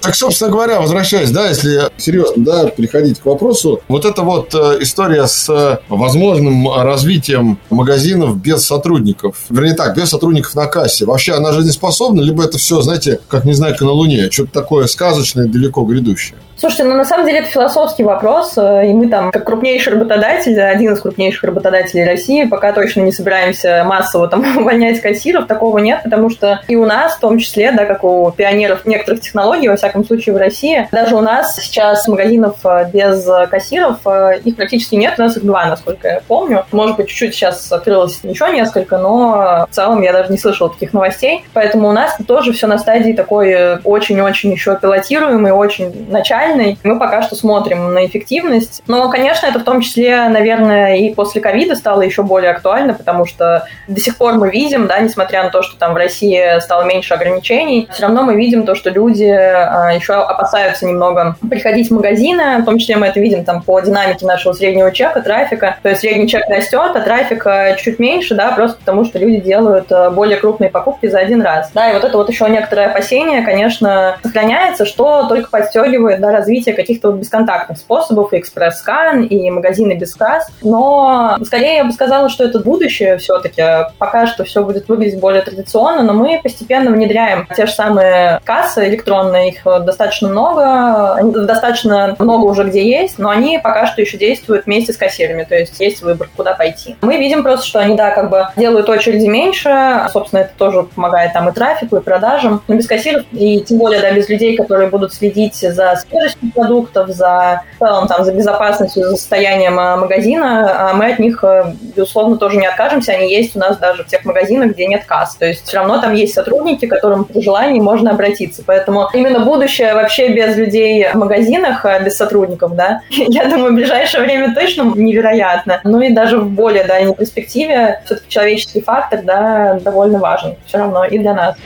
Так, 0.00 0.14
собственно 0.14 0.50
говоря, 0.50 0.80
возвращаясь, 0.80 1.30
да, 1.30 1.48
если 1.48 1.90
серьезно, 1.96 2.44
да, 2.44 2.66
переходить 2.66 3.20
к 3.20 3.24
вопросу, 3.24 3.80
вот 3.88 4.04
эта 4.04 4.22
вот 4.22 4.54
э, 4.54 4.76
история 4.80 5.26
с 5.26 5.48
э, 5.48 5.78
возможным 5.88 6.70
развитием 6.70 7.58
магазинов 7.70 8.36
без 8.36 8.66
сотрудников, 8.66 9.36
вернее 9.48 9.74
так, 9.74 9.96
без 9.96 10.10
сотрудников 10.10 10.54
на 10.54 10.66
кассе, 10.66 11.06
вообще 11.06 11.32
она 11.32 11.52
жизнеспособна, 11.52 12.20
либо 12.20 12.44
это 12.44 12.58
все, 12.58 12.82
знаете, 12.82 13.18
как, 13.28 13.44
не 13.44 13.54
знаю, 13.54 13.74
на 13.80 13.90
Луне, 13.90 14.30
что-то 14.30 14.52
такое 14.52 14.86
сказочное, 14.86 15.46
далеко 15.46 15.73
грядущее? 15.82 16.38
Слушайте, 16.64 16.84
ну 16.84 16.96
на 16.96 17.04
самом 17.04 17.26
деле 17.26 17.40
это 17.40 17.50
философский 17.50 18.04
вопрос, 18.04 18.54
э, 18.56 18.88
и 18.88 18.94
мы 18.94 19.08
там, 19.08 19.30
как 19.32 19.44
крупнейший 19.44 19.92
работодатель, 19.92 20.58
один 20.58 20.94
из 20.94 21.00
крупнейших 21.00 21.44
работодателей 21.44 22.06
России, 22.06 22.44
пока 22.44 22.72
точно 22.72 23.02
не 23.02 23.12
собираемся 23.12 23.84
массово 23.84 24.28
там 24.28 24.42
увольнять 24.56 25.02
кассиров, 25.02 25.46
такого 25.46 25.76
нет, 25.76 26.00
потому 26.04 26.30
что 26.30 26.62
и 26.66 26.74
у 26.74 26.86
нас, 26.86 27.16
в 27.16 27.20
том 27.20 27.38
числе, 27.38 27.70
да, 27.72 27.84
как 27.84 28.02
у 28.02 28.30
пионеров 28.30 28.86
некоторых 28.86 29.20
технологий, 29.20 29.68
во 29.68 29.76
всяком 29.76 30.06
случае 30.06 30.34
в 30.34 30.38
России, 30.38 30.88
даже 30.90 31.14
у 31.16 31.20
нас 31.20 31.54
сейчас 31.56 32.08
магазинов 32.08 32.56
э, 32.64 32.88
без 32.90 33.28
кассиров, 33.50 33.98
э, 34.06 34.38
их 34.42 34.56
практически 34.56 34.94
нет, 34.94 35.16
у 35.18 35.22
нас 35.22 35.36
их 35.36 35.44
два, 35.44 35.66
насколько 35.66 36.08
я 36.08 36.22
помню. 36.26 36.64
Может 36.72 36.96
быть, 36.96 37.08
чуть-чуть 37.08 37.34
сейчас 37.34 37.70
открылось 37.70 38.20
еще 38.22 38.50
несколько, 38.50 38.96
но 38.96 39.66
в 39.70 39.74
целом 39.74 40.00
я 40.00 40.14
даже 40.14 40.32
не 40.32 40.38
слышала 40.38 40.70
таких 40.70 40.94
новостей, 40.94 41.44
поэтому 41.52 41.90
у 41.90 41.92
нас 41.92 42.16
тоже 42.26 42.54
все 42.54 42.66
на 42.66 42.78
стадии 42.78 43.12
такой 43.12 43.80
очень-очень 43.82 44.52
еще 44.52 44.78
пилотируемый, 44.80 45.52
очень 45.52 46.10
начальный, 46.10 46.53
реальной. 46.54 46.78
Мы 46.82 46.98
пока 46.98 47.22
что 47.22 47.36
смотрим 47.36 47.92
на 47.92 48.06
эффективность. 48.06 48.82
Но, 48.86 49.08
конечно, 49.10 49.46
это 49.46 49.58
в 49.58 49.64
том 49.64 49.80
числе, 49.80 50.28
наверное, 50.28 50.96
и 50.96 51.14
после 51.14 51.40
ковида 51.40 51.76
стало 51.76 52.02
еще 52.02 52.22
более 52.22 52.52
актуально, 52.52 52.94
потому 52.94 53.26
что 53.26 53.66
до 53.88 54.00
сих 54.00 54.16
пор 54.16 54.34
мы 54.34 54.50
видим, 54.50 54.86
да, 54.86 54.98
несмотря 55.00 55.42
на 55.42 55.50
то, 55.50 55.62
что 55.62 55.76
там 55.76 55.94
в 55.94 55.96
России 55.96 56.60
стало 56.60 56.84
меньше 56.84 57.14
ограничений, 57.14 57.88
все 57.92 58.02
равно 58.02 58.22
мы 58.22 58.36
видим 58.36 58.64
то, 58.64 58.74
что 58.74 58.90
люди 58.90 59.24
а, 59.24 59.92
еще 59.94 60.14
опасаются 60.14 60.86
немного 60.86 61.36
приходить 61.48 61.90
в 61.90 61.94
магазины, 61.94 62.58
в 62.58 62.64
том 62.64 62.78
числе 62.78 62.96
мы 62.96 63.06
это 63.06 63.20
видим 63.20 63.44
там 63.44 63.62
по 63.62 63.80
динамике 63.80 64.26
нашего 64.26 64.52
среднего 64.52 64.90
чека, 64.92 65.20
трафика. 65.20 65.76
То 65.82 65.90
есть 65.90 66.00
средний 66.00 66.28
чек 66.28 66.48
растет, 66.48 66.92
а 66.94 67.00
трафика 67.00 67.76
чуть 67.78 67.98
меньше, 67.98 68.34
да, 68.34 68.52
просто 68.52 68.78
потому 68.78 69.04
что 69.04 69.18
люди 69.18 69.40
делают 69.40 69.90
а, 69.90 70.10
более 70.10 70.38
крупные 70.38 70.70
покупки 70.70 71.06
за 71.06 71.18
один 71.18 71.42
раз. 71.42 71.70
Да, 71.74 71.90
и 71.90 71.94
вот 71.94 72.04
это 72.04 72.16
вот 72.16 72.28
еще 72.28 72.48
некоторое 72.48 72.86
опасение, 72.86 73.42
конечно, 73.42 74.16
сохраняется, 74.22 74.86
что 74.86 75.26
только 75.28 75.50
подстегивает, 75.50 76.20
да, 76.20 76.32
развитие 76.34 76.74
каких-то 76.74 77.10
вот 77.10 77.20
бесконтактных 77.20 77.78
способов, 77.78 78.32
и 78.32 78.38
экспресс-скан, 78.38 79.22
и 79.24 79.50
магазины 79.50 79.94
без 79.94 80.14
касс. 80.14 80.48
Но 80.62 81.36
скорее 81.44 81.76
я 81.76 81.84
бы 81.84 81.92
сказала, 81.92 82.28
что 82.28 82.44
это 82.44 82.58
будущее 82.58 83.16
все-таки. 83.18 83.62
Пока 83.98 84.26
что 84.26 84.44
все 84.44 84.62
будет 84.62 84.88
выглядеть 84.88 85.20
более 85.20 85.42
традиционно, 85.42 86.02
но 86.02 86.12
мы 86.12 86.40
постепенно 86.42 86.90
внедряем 86.90 87.46
те 87.56 87.66
же 87.66 87.72
самые 87.72 88.40
кассы 88.44 88.88
электронные, 88.88 89.50
их 89.50 89.64
достаточно 89.64 90.28
много, 90.28 91.18
достаточно 91.22 92.16
много 92.18 92.44
уже 92.44 92.64
где 92.64 92.88
есть, 92.88 93.18
но 93.18 93.30
они 93.30 93.58
пока 93.62 93.86
что 93.86 94.00
еще 94.00 94.16
действуют 94.16 94.66
вместе 94.66 94.92
с 94.92 94.96
кассирами, 94.96 95.44
то 95.44 95.54
есть 95.54 95.78
есть 95.80 96.02
выбор, 96.02 96.28
куда 96.36 96.54
пойти. 96.54 96.96
Мы 97.02 97.16
видим 97.18 97.42
просто, 97.42 97.66
что 97.66 97.78
они, 97.80 97.96
да, 97.96 98.10
как 98.10 98.30
бы 98.30 98.48
делают 98.56 98.88
очереди 98.88 99.26
меньше, 99.26 100.08
собственно, 100.12 100.40
это 100.40 100.52
тоже 100.56 100.82
помогает 100.82 101.32
там 101.32 101.48
и 101.48 101.52
трафику, 101.52 101.96
и 101.96 102.00
продажам, 102.00 102.62
но 102.68 102.74
без 102.74 102.86
кассиров, 102.86 103.24
и 103.32 103.60
тем 103.60 103.78
более, 103.78 104.00
да, 104.00 104.12
без 104.12 104.28
людей, 104.28 104.56
которые 104.56 104.88
будут 104.88 105.12
следить 105.12 105.56
за 105.56 105.96
свежестью 105.96 106.23
качеством 106.24 106.50
продуктов, 106.50 107.08
за, 107.10 107.62
целом, 107.78 108.06
там, 108.06 108.24
за 108.24 108.32
безопасностью, 108.32 109.04
за 109.04 109.16
состоянием 109.16 109.74
магазина, 109.74 110.90
а 110.90 110.94
мы 110.94 111.12
от 111.12 111.18
них, 111.18 111.42
э, 111.42 111.72
безусловно, 111.96 112.36
тоже 112.36 112.56
не 112.56 112.66
откажемся. 112.66 113.12
Они 113.12 113.30
есть 113.30 113.56
у 113.56 113.58
нас 113.58 113.78
даже 113.78 114.04
в 114.04 114.06
тех 114.06 114.24
магазинах, 114.24 114.72
где 114.72 114.86
нет 114.86 115.04
касс. 115.04 115.36
То 115.36 115.46
есть 115.46 115.66
все 115.66 115.78
равно 115.78 116.00
там 116.00 116.14
есть 116.14 116.34
сотрудники, 116.34 116.86
к 116.86 116.90
которым 116.90 117.24
при 117.24 117.40
желании 117.40 117.80
можно 117.80 118.10
обратиться. 118.10 118.62
Поэтому 118.66 119.08
именно 119.12 119.40
будущее 119.40 119.94
вообще 119.94 120.28
без 120.28 120.56
людей 120.56 121.08
в 121.12 121.16
магазинах, 121.16 121.84
а 121.84 122.00
без 122.00 122.16
сотрудников, 122.16 122.74
да, 122.74 123.00
я 123.10 123.46
думаю, 123.46 123.72
в 123.72 123.76
ближайшее 123.76 124.24
время 124.24 124.54
точно 124.54 124.92
невероятно. 124.94 125.80
Ну 125.84 126.00
и 126.00 126.10
даже 126.10 126.38
в 126.38 126.48
более 126.50 126.84
дальней 126.84 127.14
перспективе 127.14 128.00
все-таки 128.04 128.28
человеческий 128.28 128.80
фактор, 128.80 129.22
да, 129.22 129.78
довольно 129.80 130.18
важен 130.18 130.56
все 130.66 130.78
равно 130.78 131.04
и 131.04 131.18
для 131.18 131.34
нас. 131.34 131.56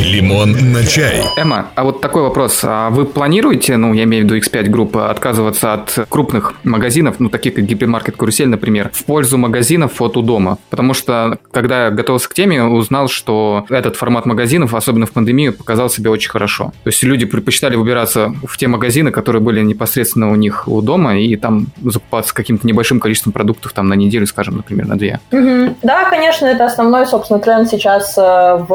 Лимон 0.00 0.72
на 0.72 0.84
чай. 0.84 1.22
Эмма, 1.36 1.66
а 1.74 1.84
вот 1.84 2.00
такой 2.00 2.22
вопрос. 2.22 2.60
А 2.64 2.90
вы 2.90 3.04
планируете, 3.04 3.76
ну, 3.76 3.92
я 3.92 4.04
имею 4.04 4.22
в 4.22 4.26
виду 4.26 4.36
X5 4.36 4.68
группы, 4.70 5.00
отказываться 5.00 5.74
от 5.74 6.06
крупных 6.08 6.54
магазинов, 6.64 7.16
ну, 7.18 7.28
таких 7.28 7.54
как 7.54 7.64
гипермаркет 7.64 8.16
«Карусель», 8.16 8.48
например, 8.48 8.90
в 8.92 9.04
пользу 9.04 9.38
магазинов 9.38 10.00
от 10.00 10.16
у 10.16 10.22
дома? 10.22 10.58
Потому 10.70 10.94
что, 10.94 11.38
когда 11.50 11.86
я 11.86 11.90
готовился 11.90 12.28
к 12.28 12.34
теме, 12.34 12.64
узнал, 12.64 13.08
что 13.08 13.66
этот 13.68 13.96
формат 13.96 14.26
магазинов, 14.26 14.74
особенно 14.74 15.06
в 15.06 15.12
пандемию, 15.12 15.52
показал 15.52 15.90
себя 15.90 16.10
очень 16.10 16.30
хорошо. 16.30 16.72
То 16.84 16.88
есть 16.88 17.02
люди 17.02 17.26
предпочитали 17.26 17.76
выбираться 17.76 18.34
в 18.46 18.56
те 18.56 18.68
магазины, 18.68 19.10
которые 19.10 19.42
были 19.42 19.60
непосредственно 19.60 20.30
у 20.30 20.36
них 20.36 20.68
у 20.68 20.80
дома, 20.80 21.18
и 21.18 21.36
там 21.36 21.66
закупаться 21.82 22.34
каким-то 22.34 22.66
небольшим 22.66 23.00
количеством 23.00 23.32
продуктов 23.32 23.72
там 23.72 23.88
на 23.88 23.94
неделю, 23.94 24.26
скажем, 24.26 24.56
например, 24.56 24.86
на 24.86 24.96
две. 24.96 25.20
Угу. 25.30 25.76
Да, 25.82 26.08
конечно, 26.08 26.46
это 26.46 26.66
основной, 26.66 27.06
собственно, 27.06 27.38
тренд 27.38 27.68
сейчас 27.68 28.16
э, 28.16 28.20
в 28.20 28.72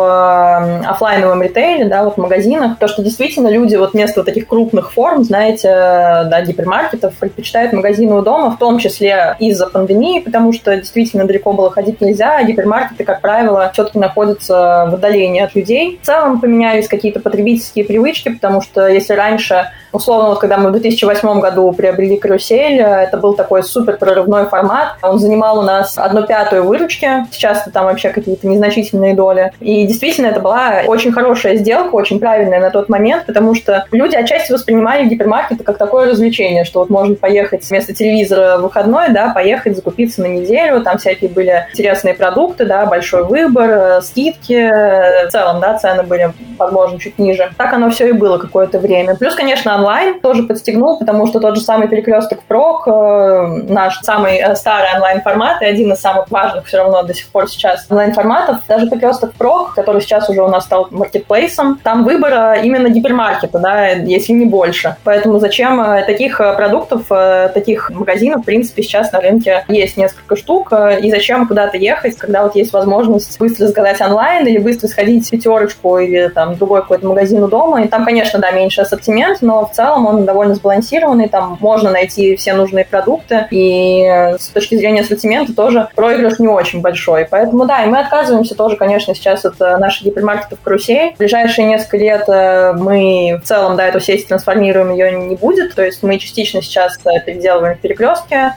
офлайновом 1.08 1.41
ритейле, 1.41 1.86
да, 1.86 2.04
вот 2.04 2.15
в 2.15 2.17
магазинах, 2.17 2.78
то, 2.80 2.88
что 2.88 3.02
действительно 3.02 3.48
люди 3.48 3.76
вот 3.76 3.93
вместо 3.93 4.20
вот 4.20 4.26
таких 4.26 4.48
крупных 4.48 4.91
форм, 4.91 5.24
знаете, 5.24 5.70
да, 5.70 6.41
гипермаркетов 6.41 7.13
предпочитают 7.15 7.74
магазины 7.74 8.13
у 8.15 8.22
дома, 8.22 8.52
в 8.52 8.58
том 8.58 8.78
числе 8.78 9.36
из-за 9.39 9.67
пандемии, 9.67 10.20
потому 10.20 10.54
что 10.54 10.76
действительно 10.76 11.26
далеко 11.26 11.54
было 11.54 11.72
ходить 11.72 12.02
нельзя, 12.02 12.38
а 12.38 12.43
гипермаркеты, 12.43 13.04
как 13.04 13.22
правило, 13.22 13.70
все-таки 13.74 14.00
находятся 14.00 14.88
в 14.91 14.96
отдалении 14.96 15.41
от 15.41 15.56
людей. 15.56 16.00
В 16.02 16.06
целом 16.06 16.41
поменялись 16.41 16.88
какие-то 16.88 17.20
потребительские 17.20 17.86
привычки, 17.86 18.30
потому 18.30 18.62
что 18.62 18.88
если 18.88 19.13
раньше 19.13 19.67
Условно, 19.98 20.30
вот 20.30 20.39
когда 20.39 20.58
мы 20.58 20.70
в 20.70 20.74
2008 20.74 21.39
году 21.39 21.72
приобрели 21.72 22.17
«Карусель», 22.17 22.80
это 22.80 23.17
был 23.17 23.34
такой 23.34 23.63
супер 23.63 23.98
прорывной 23.98 24.46
формат. 24.46 24.98
Он 25.02 25.17
занимал 25.17 25.60
у 25.60 25.62
нас 25.62 25.98
одну 25.98 26.24
пятую 26.28 26.65
выручки. 26.65 27.26
Сейчас 27.32 27.67
там 27.74 27.86
вообще 27.86 28.10
какие-то 28.10 28.48
незначительные 28.48 29.15
доли. 29.15 29.54
И 29.60 29.88
действительно, 29.88 30.28
это 30.28 30.39
была 30.39 30.84
очень 30.97 31.12
хорошая 31.12 31.57
сделка, 31.57 31.93
очень 31.93 32.19
правильная 32.19 32.60
на 32.60 32.71
тот 32.71 32.89
момент, 32.89 33.27
потому 33.27 33.53
что 33.53 33.86
люди 33.91 34.15
отчасти 34.15 34.51
воспринимали 34.51 35.05
гипермаркеты 35.05 35.63
как 35.63 35.77
такое 35.77 36.10
развлечение, 36.10 36.63
что 36.63 36.79
вот 36.79 36.89
можно 36.89 37.15
поехать 37.15 37.69
вместо 37.69 37.93
телевизора 37.93 38.57
в 38.57 38.62
выходной, 38.63 39.10
да, 39.10 39.29
поехать 39.29 39.75
закупиться 39.75 40.21
на 40.21 40.25
неделю, 40.25 40.81
там 40.81 40.97
всякие 40.97 41.29
были 41.29 41.67
интересные 41.71 42.15
продукты, 42.15 42.65
да, 42.65 42.88
большой 42.88 43.25
выбор, 43.25 43.69
э, 43.69 44.01
скидки, 44.01 45.27
в 45.27 45.31
целом, 45.31 45.60
да, 45.60 45.77
цены 45.77 46.01
были, 46.01 46.33
возможно, 46.57 46.99
чуть 46.99 47.19
ниже. 47.19 47.51
Так 47.57 47.73
оно 47.73 47.91
все 47.91 48.10
и 48.10 48.12
было 48.12 48.39
какое-то 48.39 48.79
время. 48.79 49.15
Плюс, 49.15 49.36
конечно, 49.36 49.75
онлайн 49.75 50.19
тоже 50.19 50.43
подстегнул, 50.43 50.97
потому 50.97 51.27
что 51.27 51.39
тот 51.39 51.57
же 51.57 51.62
самый 51.62 51.88
перекресток 51.88 52.41
прок, 52.47 52.88
э, 52.88 53.63
наш 53.67 53.99
самый 53.99 54.38
э, 54.38 54.55
старый 54.55 54.89
онлайн-формат 54.95 55.62
и 55.62 55.65
один 55.65 55.93
из 55.93 55.99
самых 55.99 56.31
важных 56.31 56.65
все 56.65 56.77
равно 56.77 57.03
до 57.03 57.13
сих 57.13 57.27
пор 57.27 57.47
сейчас 57.47 57.86
онлайн-форматов, 57.88 58.57
даже 58.67 58.89
перекресток 58.89 59.33
прок, 59.33 59.75
который 59.75 60.01
сейчас 60.01 60.27
уже 60.27 60.41
у 60.41 60.47
нас 60.47 60.63
стал 60.63 60.76
маркетплейсом, 60.91 61.79
там 61.83 62.03
выбора 62.03 62.59
именно 62.61 62.89
гипермаркета, 62.89 63.59
да, 63.59 63.87
если 63.89 64.33
не 64.33 64.45
больше. 64.45 64.95
Поэтому 65.03 65.39
зачем 65.39 65.79
э, 65.81 66.03
таких 66.05 66.37
продуктов, 66.37 67.07
таких 67.53 67.89
магазинов, 67.89 68.41
в 68.41 68.45
принципе, 68.45 68.83
сейчас 68.83 69.11
на 69.11 69.19
рынке 69.19 69.65
есть 69.67 69.97
несколько 69.97 70.35
штук, 70.35 70.71
и 71.01 71.09
зачем 71.09 71.47
куда-то 71.47 71.77
ехать, 71.77 72.17
когда 72.17 72.43
вот 72.43 72.55
есть 72.55 72.73
возможность 72.73 73.39
быстро 73.39 73.67
заказать 73.67 74.01
онлайн 74.01 74.47
или 74.47 74.57
быстро 74.57 74.87
сходить 74.87 75.27
в 75.27 75.29
пятерочку 75.29 75.97
или 75.97 76.27
там 76.27 76.55
другой 76.55 76.81
какой-то 76.81 77.07
магазин 77.07 77.43
у 77.43 77.47
дома, 77.47 77.83
и 77.83 77.87
там, 77.87 78.05
конечно, 78.05 78.39
да, 78.39 78.51
меньше 78.51 78.81
ассортимент, 78.81 79.41
но 79.41 79.65
в 79.65 79.71
целом 79.71 80.05
он 80.07 80.25
довольно 80.25 80.55
сбалансированный, 80.55 81.29
там 81.29 81.57
можно 81.59 81.91
найти 81.91 82.35
все 82.35 82.53
нужные 82.53 82.85
продукты, 82.85 83.47
и 83.51 84.35
с 84.39 84.47
точки 84.49 84.75
зрения 84.75 85.01
ассортимента 85.01 85.55
тоже 85.55 85.89
проигрыш 85.95 86.39
не 86.39 86.47
очень 86.47 86.81
большой. 86.81 87.27
Поэтому 87.29 87.65
да, 87.65 87.83
и 87.83 87.87
мы 87.87 87.99
отказываемся 87.99 88.55
тоже, 88.55 88.75
конечно, 88.75 89.15
сейчас 89.15 89.45
от 89.45 89.59
э, 89.61 89.77
наших 89.77 90.05
гипермаркетов 90.05 90.59
карусель. 90.67 91.13
В 91.15 91.19
ближайшие 91.19 91.65
несколько 91.67 91.97
лет 91.97 92.23
э, 92.27 92.73
мы 92.73 93.39
в 93.41 93.47
целом, 93.47 93.77
да, 93.77 93.88
эту 93.88 94.01
сеть 94.01 94.27
трансформируем, 94.27 94.91
ее 94.91 95.12
не 95.12 95.36
будет, 95.36 95.73
то 95.75 95.84
есть 95.84 96.03
мы 96.03 96.17
частично 96.17 96.62
сейчас 96.62 96.99
э, 97.06 97.21
переделываем 97.25 97.77
в 97.77 97.88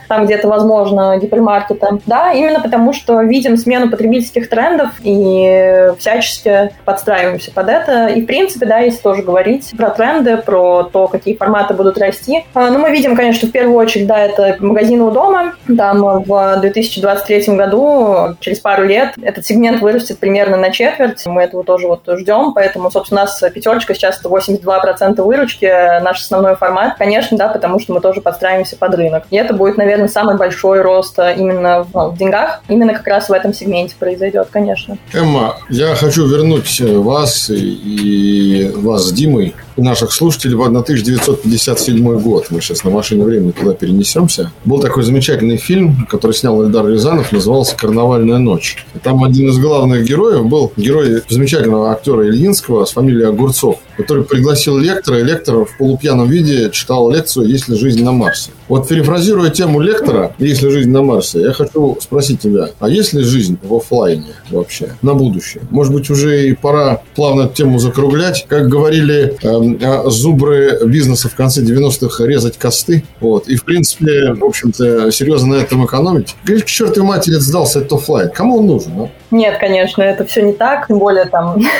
там 0.07 0.25
где-то 0.25 0.47
возможно 0.47 1.17
гипермаркеты. 1.17 2.01
Да, 2.05 2.33
именно 2.33 2.59
потому 2.59 2.93
что 2.93 3.21
видим 3.21 3.57
смену 3.57 3.89
потребительских 3.89 4.49
трендов 4.49 4.89
и 5.03 5.91
всячески 5.97 6.71
подстраиваемся 6.85 7.51
под 7.51 7.69
это. 7.69 8.07
И 8.07 8.21
в 8.21 8.25
принципе, 8.25 8.65
да, 8.65 8.79
если 8.79 9.01
тоже 9.01 9.23
говорить 9.23 9.71
про 9.77 9.89
тренды, 9.91 10.37
про 10.37 10.83
то, 10.83 11.07
какие 11.07 11.35
форматы 11.35 11.73
будут 11.73 11.97
расти. 11.97 12.45
А, 12.53 12.69
ну, 12.69 12.79
мы 12.79 12.91
видим, 12.91 13.15
конечно, 13.15 13.47
в 13.47 13.51
первую 13.51 13.77
очередь, 13.77 14.07
да, 14.07 14.19
это 14.19 14.57
магазины 14.59 15.03
у 15.03 15.11
дома. 15.11 15.53
Там 15.77 16.23
в 16.23 16.57
2023 16.61 17.55
году, 17.55 18.35
через 18.39 18.59
пару 18.59 18.83
лет, 18.83 19.13
этот 19.21 19.45
сегмент 19.45 19.81
вырастет 19.81 20.19
примерно 20.19 20.57
на 20.57 20.71
четверть. 20.71 21.25
Мы 21.25 21.43
этого 21.43 21.63
тоже 21.63 21.87
вот 21.87 22.00
ждем, 22.07 22.53
поэтому, 22.53 22.91
собственно, 22.91 23.21
у 23.21 23.25
нас 23.25 23.41
пятерочка 23.53 23.93
сейчас 23.93 24.21
82% 24.23 25.21
выручки, 25.21 25.65
наш 26.01 26.21
основной 26.21 26.55
формат, 26.55 26.97
конечно, 26.97 27.37
да, 27.37 27.47
потому 27.47 27.79
что 27.79 27.93
мы 27.93 28.01
тоже 28.01 28.21
подстраиваемся 28.21 28.75
под 28.77 28.95
рынок. 28.95 29.23
И 29.29 29.37
это 29.37 29.53
будет, 29.53 29.77
наверное, 29.77 30.07
самый 30.07 30.37
большой 30.37 30.81
рост 30.81 31.17
именно 31.19 31.83
в, 31.83 31.93
ну, 31.93 32.09
в 32.09 32.17
деньгах, 32.17 32.61
именно 32.67 32.93
как 32.93 33.07
раз 33.07 33.29
в 33.29 33.33
этом 33.33 33.53
сегменте 33.53 33.95
произойдет, 33.97 34.47
конечно. 34.51 34.97
Эмма, 35.13 35.57
я 35.69 35.95
хочу 35.95 36.27
вернуть 36.27 36.79
вас 36.81 37.49
и 37.49 38.71
вас 38.75 39.05
с 39.05 39.11
Димой 39.11 39.55
наших 39.77 40.11
слушателей 40.11 40.55
в 40.55 40.61
1957 40.61 42.19
год. 42.19 42.47
Мы 42.49 42.61
сейчас 42.61 42.83
на 42.83 42.91
машине 42.91 43.23
времени 43.23 43.51
туда 43.51 43.73
перенесемся. 43.73 44.51
Был 44.65 44.79
такой 44.79 45.03
замечательный 45.03 45.57
фильм, 45.57 46.05
который 46.09 46.33
снял 46.33 46.63
Эльдар 46.63 46.87
Рязанов, 46.87 47.31
назывался 47.31 47.75
«Карнавальная 47.75 48.37
ночь». 48.37 48.85
И 48.93 48.99
там 48.99 49.23
один 49.23 49.49
из 49.49 49.57
главных 49.57 50.03
героев 50.03 50.45
был 50.45 50.71
герой 50.75 51.23
замечательного 51.29 51.90
актера 51.91 52.27
Ильинского 52.27 52.85
с 52.85 52.91
фамилией 52.91 53.25
Огурцов, 53.25 53.79
который 53.97 54.23
пригласил 54.23 54.77
лектора, 54.77 55.19
и 55.19 55.23
лектор 55.23 55.65
в 55.65 55.77
полупьяном 55.77 56.29
виде 56.29 56.69
читал 56.71 57.11
лекцию 57.11 57.47
«Есть 57.47 57.67
ли 57.67 57.77
жизнь 57.77 58.03
на 58.03 58.11
Марсе?». 58.11 58.51
Вот 58.67 58.87
перефразируя 58.87 59.49
тему 59.49 59.79
лектора 59.79 60.33
«Есть 60.37 60.61
ли 60.61 60.69
жизнь 60.69 60.91
на 60.91 61.01
Марсе?», 61.01 61.41
я 61.41 61.53
хочу 61.53 61.97
спросить 62.01 62.39
тебя, 62.39 62.69
а 62.79 62.89
есть 62.89 63.13
ли 63.13 63.23
жизнь 63.23 63.57
в 63.61 63.73
офлайне 63.75 64.33
вообще 64.49 64.89
на 65.01 65.13
будущее? 65.13 65.63
Может 65.69 65.93
быть, 65.93 66.09
уже 66.09 66.47
и 66.47 66.53
пора 66.53 67.01
плавно 67.15 67.43
эту 67.43 67.55
тему 67.55 67.79
закруглять. 67.79 68.45
Как 68.47 68.67
говорили 68.67 69.37
э, 69.41 70.09
зубры 70.09 70.79
бизнеса 70.85 71.29
в 71.29 71.35
конце 71.35 71.61
90-х 71.61 72.25
резать 72.25 72.57
косты. 72.57 73.03
Вот. 73.19 73.47
И, 73.47 73.55
в 73.55 73.65
принципе, 73.65 74.33
в 74.33 74.43
общем-то, 74.43 75.11
серьезно 75.11 75.57
на 75.57 75.61
этом 75.61 75.85
экономить. 75.85 76.35
Говоришь, 76.43 76.65
к 76.65 76.67
чертовой 76.67 77.07
матери 77.07 77.35
сдался 77.35 77.79
этот 77.79 77.93
офлайн. 77.93 78.29
Кому 78.29 78.59
он 78.59 78.67
нужен? 78.67 78.91
А? 78.99 79.09
Нет, 79.31 79.57
конечно, 79.59 80.01
это 80.01 80.25
все 80.25 80.41
не 80.41 80.53
так. 80.53 80.87
Тем 80.87 80.99
более 80.99 81.25
там... 81.25 81.61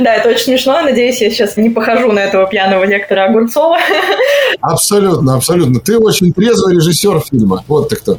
Да, 0.00 0.14
это 0.14 0.28
очень 0.28 0.44
смешно. 0.44 0.82
Надеюсь, 0.82 1.07
я 1.16 1.30
сейчас 1.30 1.56
не 1.56 1.70
похожу 1.70 2.12
на 2.12 2.20
этого 2.20 2.46
пьяного 2.46 2.84
лектора 2.84 3.26
Огурцова. 3.26 3.78
Абсолютно, 4.60 5.34
абсолютно. 5.34 5.80
Ты 5.80 5.98
очень 5.98 6.32
трезвый 6.32 6.74
режиссер 6.76 7.20
фильма. 7.20 7.64
Вот 7.68 7.88
ты 7.88 7.96
кто. 7.96 8.18